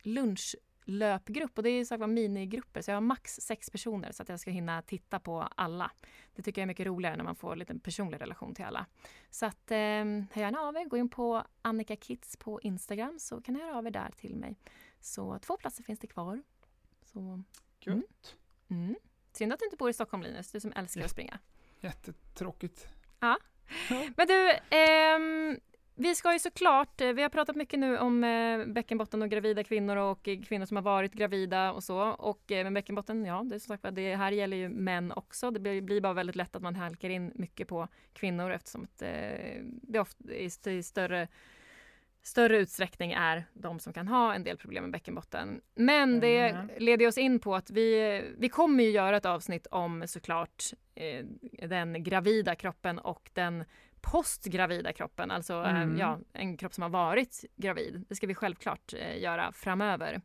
lunch 0.03 0.55
löpgrupp 0.89 1.57
och 1.57 1.63
det 1.63 1.69
är 1.69 1.85
sagt 1.85 2.09
minigrupper 2.09 2.81
så 2.81 2.91
jag 2.91 2.95
har 2.95 3.01
max 3.01 3.35
sex 3.35 3.69
personer 3.69 4.11
så 4.11 4.23
att 4.23 4.29
jag 4.29 4.39
ska 4.39 4.51
hinna 4.51 4.81
titta 4.81 5.19
på 5.19 5.41
alla. 5.41 5.91
Det 6.35 6.41
tycker 6.41 6.61
jag 6.61 6.63
är 6.63 6.67
mycket 6.67 6.87
roligare 6.87 7.15
när 7.15 7.23
man 7.23 7.35
får 7.35 7.51
en 7.51 7.59
liten 7.59 7.79
personlig 7.79 8.21
relation 8.21 8.55
till 8.55 8.65
alla. 8.65 8.85
Så 9.29 9.45
att 9.45 9.71
eh, 9.71 9.77
hör 9.77 10.35
gärna 10.35 10.59
av 10.59 10.75
er, 10.75 10.85
gå 10.85 10.97
in 10.97 11.09
på 11.09 11.43
Annika 11.61 11.95
Kids 11.95 12.37
på 12.37 12.61
Instagram 12.61 13.19
så 13.19 13.41
kan 13.41 13.53
ni 13.53 13.61
höra 13.61 13.77
av 13.77 13.87
er 13.87 13.91
där 13.91 14.11
till 14.17 14.35
mig. 14.35 14.59
Så 14.99 15.39
två 15.39 15.57
platser 15.57 15.83
finns 15.83 15.99
det 15.99 16.07
kvar. 16.07 16.43
Så, 17.03 17.43
Gött. 17.79 18.35
Mm. 18.67 18.83
Mm. 18.83 18.95
Synd 19.33 19.53
att 19.53 19.59
du 19.59 19.65
inte 19.65 19.77
bor 19.77 19.89
i 19.89 19.93
Stockholm 19.93 20.23
Linus, 20.23 20.51
du 20.51 20.59
som 20.59 20.73
älskar 20.75 21.03
att 21.03 21.11
springa. 21.11 21.39
Jättetråkigt. 21.79 22.87
Ja. 23.19 23.37
Men 23.89 24.27
du, 24.27 24.51
ehm, 24.69 25.59
vi 25.99 26.15
ska 26.15 26.33
ju 26.33 26.39
såklart, 26.39 27.01
eh, 27.01 27.13
vi 27.13 27.21
har 27.21 27.29
pratat 27.29 27.55
mycket 27.55 27.79
nu 27.79 27.97
om 27.97 28.23
eh, 28.23 28.65
bäckenbotten 28.65 29.21
och 29.21 29.29
gravida 29.29 29.63
kvinnor 29.63 29.95
och 29.95 30.23
kvinnor 30.23 30.65
som 30.65 30.77
har 30.77 30.81
varit 30.81 31.13
gravida 31.13 31.71
och 31.71 31.83
så. 31.83 31.99
Och 32.01 32.51
eh, 32.51 32.63
med 32.63 32.73
bäckenbotten, 32.73 33.25
ja, 33.25 33.43
det 33.45 33.55
är 33.55 33.59
som 33.59 33.77
sagt 33.77 33.95
det 33.95 34.15
här 34.15 34.31
gäller 34.31 34.57
ju 34.57 34.69
män 34.69 35.11
också. 35.11 35.51
Det 35.51 35.59
blir, 35.59 36.01
bara 36.01 36.13
väldigt 36.13 36.35
lätt 36.35 36.55
att 36.55 36.61
man 36.61 36.75
halkar 36.75 37.09
in 37.09 37.31
mycket 37.35 37.67
på 37.67 37.87
kvinnor 38.13 38.51
eftersom 38.51 38.83
att, 38.83 39.01
eh, 39.01 39.63
det 39.63 39.99
ofta 39.99 40.33
i 40.33 40.83
större 40.83 41.27
större 42.21 42.57
utsträckning 42.57 43.11
är 43.11 43.45
de 43.53 43.79
som 43.79 43.93
kan 43.93 44.07
ha 44.07 44.33
en 44.33 44.43
del 44.43 44.57
problem 44.57 44.83
med 44.83 44.91
bäckenbotten. 44.91 45.61
Men 45.75 46.19
det 46.19 46.49
mm. 46.49 46.69
leder 46.77 47.07
oss 47.07 47.17
in 47.17 47.39
på 47.39 47.55
att 47.55 47.71
vi, 47.71 48.21
vi 48.37 48.49
kommer 48.49 48.83
ju 48.83 48.89
göra 48.89 49.17
ett 49.17 49.25
avsnitt 49.25 49.67
om 49.67 50.03
såklart 50.07 50.63
eh, 50.95 51.25
den 51.67 52.03
gravida 52.03 52.55
kroppen 52.55 52.99
och 52.99 53.29
den 53.33 53.65
postgravida 54.01 54.93
kroppen, 54.93 55.31
alltså 55.31 55.53
eh, 55.53 55.81
mm. 55.81 55.97
ja, 55.97 56.19
en 56.33 56.57
kropp 56.57 56.73
som 56.73 56.81
har 56.81 56.89
varit 56.89 57.45
gravid. 57.55 58.05
Det 58.09 58.15
ska 58.15 58.27
vi 58.27 58.35
självklart 58.35 58.93
eh, 58.93 59.21
göra 59.21 59.51
framöver. 59.51 60.21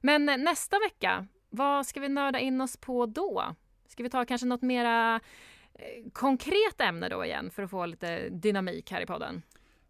Men 0.00 0.24
nästa 0.24 0.76
vecka, 0.78 1.26
vad 1.50 1.86
ska 1.86 2.00
vi 2.00 2.08
nörda 2.08 2.38
in 2.38 2.60
oss 2.60 2.76
på 2.76 3.06
då? 3.06 3.44
Ska 3.88 4.02
vi 4.02 4.10
ta 4.10 4.24
kanske 4.24 4.46
något 4.46 4.62
mera 4.62 5.20
eh, 5.74 6.10
konkret 6.12 6.80
ämne 6.80 7.08
då 7.08 7.24
igen 7.24 7.50
för 7.50 7.62
att 7.62 7.70
få 7.70 7.86
lite 7.86 8.28
dynamik 8.28 8.90
här 8.90 9.00
i 9.00 9.06
podden? 9.06 9.42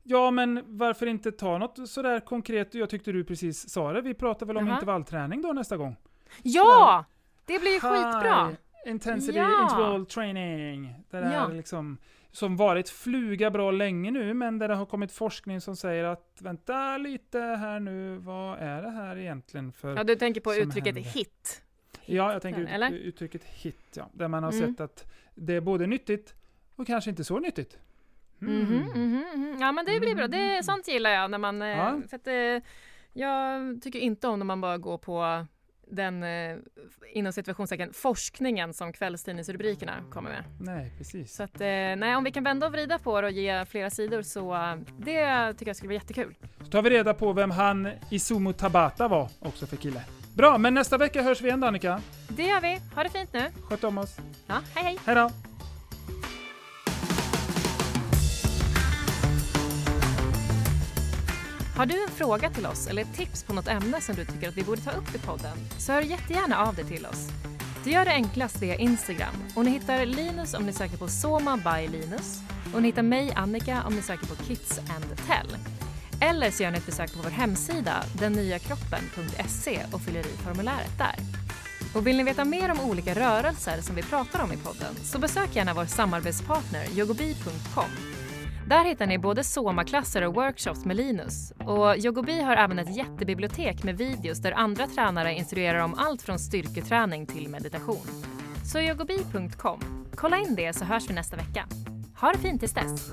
Ja, 0.03 0.31
men 0.31 0.63
varför 0.67 1.07
inte 1.07 1.33
ta 1.33 1.59
något 1.59 1.89
sådär 1.89 2.21
konkret? 2.21 2.75
Jag 2.75 2.91
tyckte 2.91 3.13
du 3.13 3.25
precis 3.25 3.71
sa 3.71 3.93
det. 3.93 4.01
Vi 4.01 4.15
pratar 4.15 4.47
väl 4.47 4.57
om 4.57 4.65
uh 4.65 4.71
-huh. 4.71 4.75
intervallträning 4.75 5.43
då 5.43 5.53
nästa 5.53 5.77
gång? 5.77 5.97
Ja! 6.43 7.05
Det 7.45 7.59
blir 7.59 7.81
skitbra! 7.81 8.57
Intensity 8.87 9.39
ja. 9.39 9.63
interval 9.63 10.07
training. 10.07 10.95
Det 11.11 11.17
där 11.17 11.35
ja. 11.35 11.49
liksom 11.49 11.99
som 12.31 12.57
varit 12.57 12.89
fluga 12.89 13.51
bra 13.51 13.71
länge 13.71 14.11
nu, 14.11 14.35
men 14.35 14.59
där 14.59 14.69
det 14.69 14.75
har 14.75 14.87
kommit 14.87 15.13
forskning 15.13 15.61
som 15.61 15.77
säger 15.77 16.05
att 16.05 16.39
vänta 16.41 16.99
lite 16.99 17.39
här 17.39 17.81
nu, 17.81 18.17
vad 18.17 18.59
är 18.59 18.83
det 18.83 18.91
här 18.91 19.17
egentligen 19.17 19.73
för... 19.73 19.97
Ja, 19.97 20.05
du 20.05 20.15
tänker 20.15 20.41
på 20.41 20.55
uttrycket 20.55 20.95
händer? 20.95 21.11
hit? 21.11 21.63
Ja, 22.07 22.33
jag 22.33 22.43
tänker 22.43 22.89
ut, 22.89 22.93
uttrycket 22.93 23.45
hit, 23.45 23.97
ja. 23.97 24.11
Där 24.13 24.29
man 24.29 24.43
har 24.45 24.53
mm. 24.53 24.69
sett 24.69 24.81
att 24.81 25.13
det 25.35 25.55
är 25.55 25.61
både 25.61 25.87
nyttigt 25.87 26.35
och 26.77 26.87
kanske 26.87 27.11
inte 27.11 27.25
så 27.25 27.39
nyttigt. 27.39 27.79
Mm. 28.43 28.67
Mm 28.67 29.25
mm. 29.35 29.57
Ja, 29.61 29.73
men 29.73 29.85
det 29.85 30.01
blir 30.01 30.15
bra. 30.15 30.29
Det, 30.29 30.39
är, 30.39 30.63
sånt 30.63 30.89
gillar 30.89 31.11
jag 31.11 31.31
när 31.31 31.39
man... 31.39 31.63
Eh, 31.63 31.69
ja. 31.69 32.01
För 32.09 32.17
att, 32.17 32.27
eh, 32.27 32.71
jag 33.13 33.83
tycker 33.83 33.99
inte 33.99 34.29
om 34.29 34.39
när 34.39 34.47
man 34.47 34.61
bara 34.61 34.79
går 34.79 34.99
på 34.99 35.47
den 35.91 36.23
eh, 36.23 36.57
inom 37.13 37.33
situationstecken 37.33 37.93
forskningen 37.93 38.75
som 38.75 38.93
kvällstidningsrubrikerna 38.93 39.95
kommer 40.11 40.31
med. 40.31 40.45
Nej, 40.61 40.93
precis. 40.99 41.37
Så 41.37 41.43
att, 41.43 41.61
eh, 41.61 41.67
nej, 41.67 42.17
om 42.17 42.25
vi 42.25 42.33
kan 42.33 42.45
vända 42.45 42.67
och 42.67 42.73
vrida 42.73 42.99
på 42.99 43.21
det 43.21 43.27
och 43.27 43.33
ge 43.33 43.65
flera 43.65 43.91
sidor 43.91 44.23
så 44.23 44.77
det 44.99 45.53
tycker 45.53 45.67
jag 45.67 45.77
skulle 45.77 45.89
vara 45.89 45.95
jättekul. 45.95 46.35
Så 46.61 46.67
tar 46.71 46.83
vi 46.83 46.91
reda 46.91 47.15
på 47.15 47.33
vem 47.33 47.51
han 47.51 47.89
Isumu 48.11 48.53
Tabata 48.53 49.09
var 49.09 49.29
också 49.41 49.67
för 49.67 49.77
kille. 49.77 50.03
Bra, 50.35 50.59
men 50.59 50.75
nästa 50.75 50.99
vecka 50.99 51.23
hörs 51.23 51.41
vi 51.41 51.49
igen 51.49 51.65
Annika. 51.65 52.01
Det 52.29 52.43
gör 52.43 52.61
vi. 52.61 52.81
Ha 52.95 53.03
det 53.03 53.11
fint 53.11 53.33
nu. 53.33 53.51
Sköt 53.63 53.85
om 53.85 53.99
oss. 53.99 54.17
Ja, 54.47 54.55
hej 54.75 54.85
hej. 54.85 54.99
Hej 55.05 55.15
då. 55.15 55.48
Har 61.79 61.87
du 61.87 62.03
en 62.03 62.11
fråga 62.11 62.51
till 62.51 62.67
oss 62.67 62.87
eller 62.87 63.03
ett 63.03 63.15
tips 63.15 63.43
på 63.43 63.53
något 63.53 63.69
ämne 63.69 64.01
som 64.01 64.15
du 64.15 64.25
tycker 64.25 64.49
att 64.49 64.57
vi 64.57 64.63
borde 64.63 64.81
ta 64.81 64.91
upp 64.91 65.15
i 65.15 65.19
podden 65.19 65.59
så 65.79 65.93
hör 65.93 66.03
jättegärna 66.03 66.59
av 66.59 66.75
dig 66.75 66.85
till 66.85 67.07
oss. 67.07 67.29
Du 67.85 67.91
gör 67.91 68.05
det 68.05 68.11
enklast 68.11 68.63
via 68.63 68.75
Instagram 68.75 69.35
och 69.57 69.65
ni 69.65 69.71
hittar 69.71 70.07
Linus 70.07 70.55
om 70.55 70.67
ni 70.67 70.73
söker 70.73 70.97
på 70.97 71.09
Soma 71.09 71.57
by 71.57 71.89
Linus 71.89 72.41
och 72.75 72.83
ni 72.83 72.89
hittar 72.89 73.03
mig, 73.03 73.33
Annika, 73.37 73.83
om 73.87 73.95
ni 73.95 74.03
söker 74.03 74.27
på 74.27 74.35
Kids 74.35 74.79
and 74.79 75.05
Tell. 75.27 75.57
Eller 76.21 76.51
så 76.51 76.63
gör 76.63 76.71
ni 76.71 76.79
ett 76.79 76.87
besök 76.87 77.13
på 77.13 77.23
vår 77.23 77.31
hemsida 77.31 78.05
dennyaKroppen.se 78.13 79.81
och 79.93 80.01
fyller 80.01 80.21
i 80.21 80.37
formuläret 80.45 80.99
där. 80.99 81.15
Och 81.95 82.07
vill 82.07 82.17
ni 82.17 82.23
veta 82.23 82.45
mer 82.45 82.71
om 82.71 82.81
olika 82.81 83.15
rörelser 83.15 83.81
som 83.81 83.97
vi 83.97 84.03
pratar 84.03 84.43
om 84.43 84.53
i 84.53 84.57
podden 84.57 84.95
så 85.03 85.19
besök 85.19 85.57
gärna 85.57 85.75
vår 85.75 85.87
samarbetspartner 85.87 86.85
yogobi.com 86.97 88.18
där 88.69 88.85
hittar 88.85 89.07
ni 89.07 89.19
både 89.19 89.45
somaklasser 89.45 90.23
och 90.23 90.35
workshops 90.35 90.85
med 90.85 90.97
Linus. 90.97 91.51
Och 91.51 91.97
Yogobi 91.97 92.43
har 92.43 92.57
även 92.57 92.79
ett 92.79 92.97
jättebibliotek 92.97 93.83
med 93.83 93.99
videos 93.99 94.39
där 94.39 94.53
andra 94.53 94.87
tränare 94.87 95.35
instruerar 95.35 95.79
om 95.79 95.95
allt 95.95 96.23
från 96.23 96.39
styrketräning 96.39 97.27
till 97.27 97.49
meditation. 97.49 98.07
Så 98.65 98.81
yogobi.com. 98.81 99.81
Kolla 100.15 100.39
in 100.39 100.55
det 100.55 100.73
så 100.73 100.85
hörs 100.85 101.11
vi 101.11 101.15
nästa 101.15 101.37
vecka. 101.37 101.67
Ha 102.21 102.33
det 102.33 102.39
fint 102.39 102.61
tills 102.61 102.75
dess! 102.75 103.11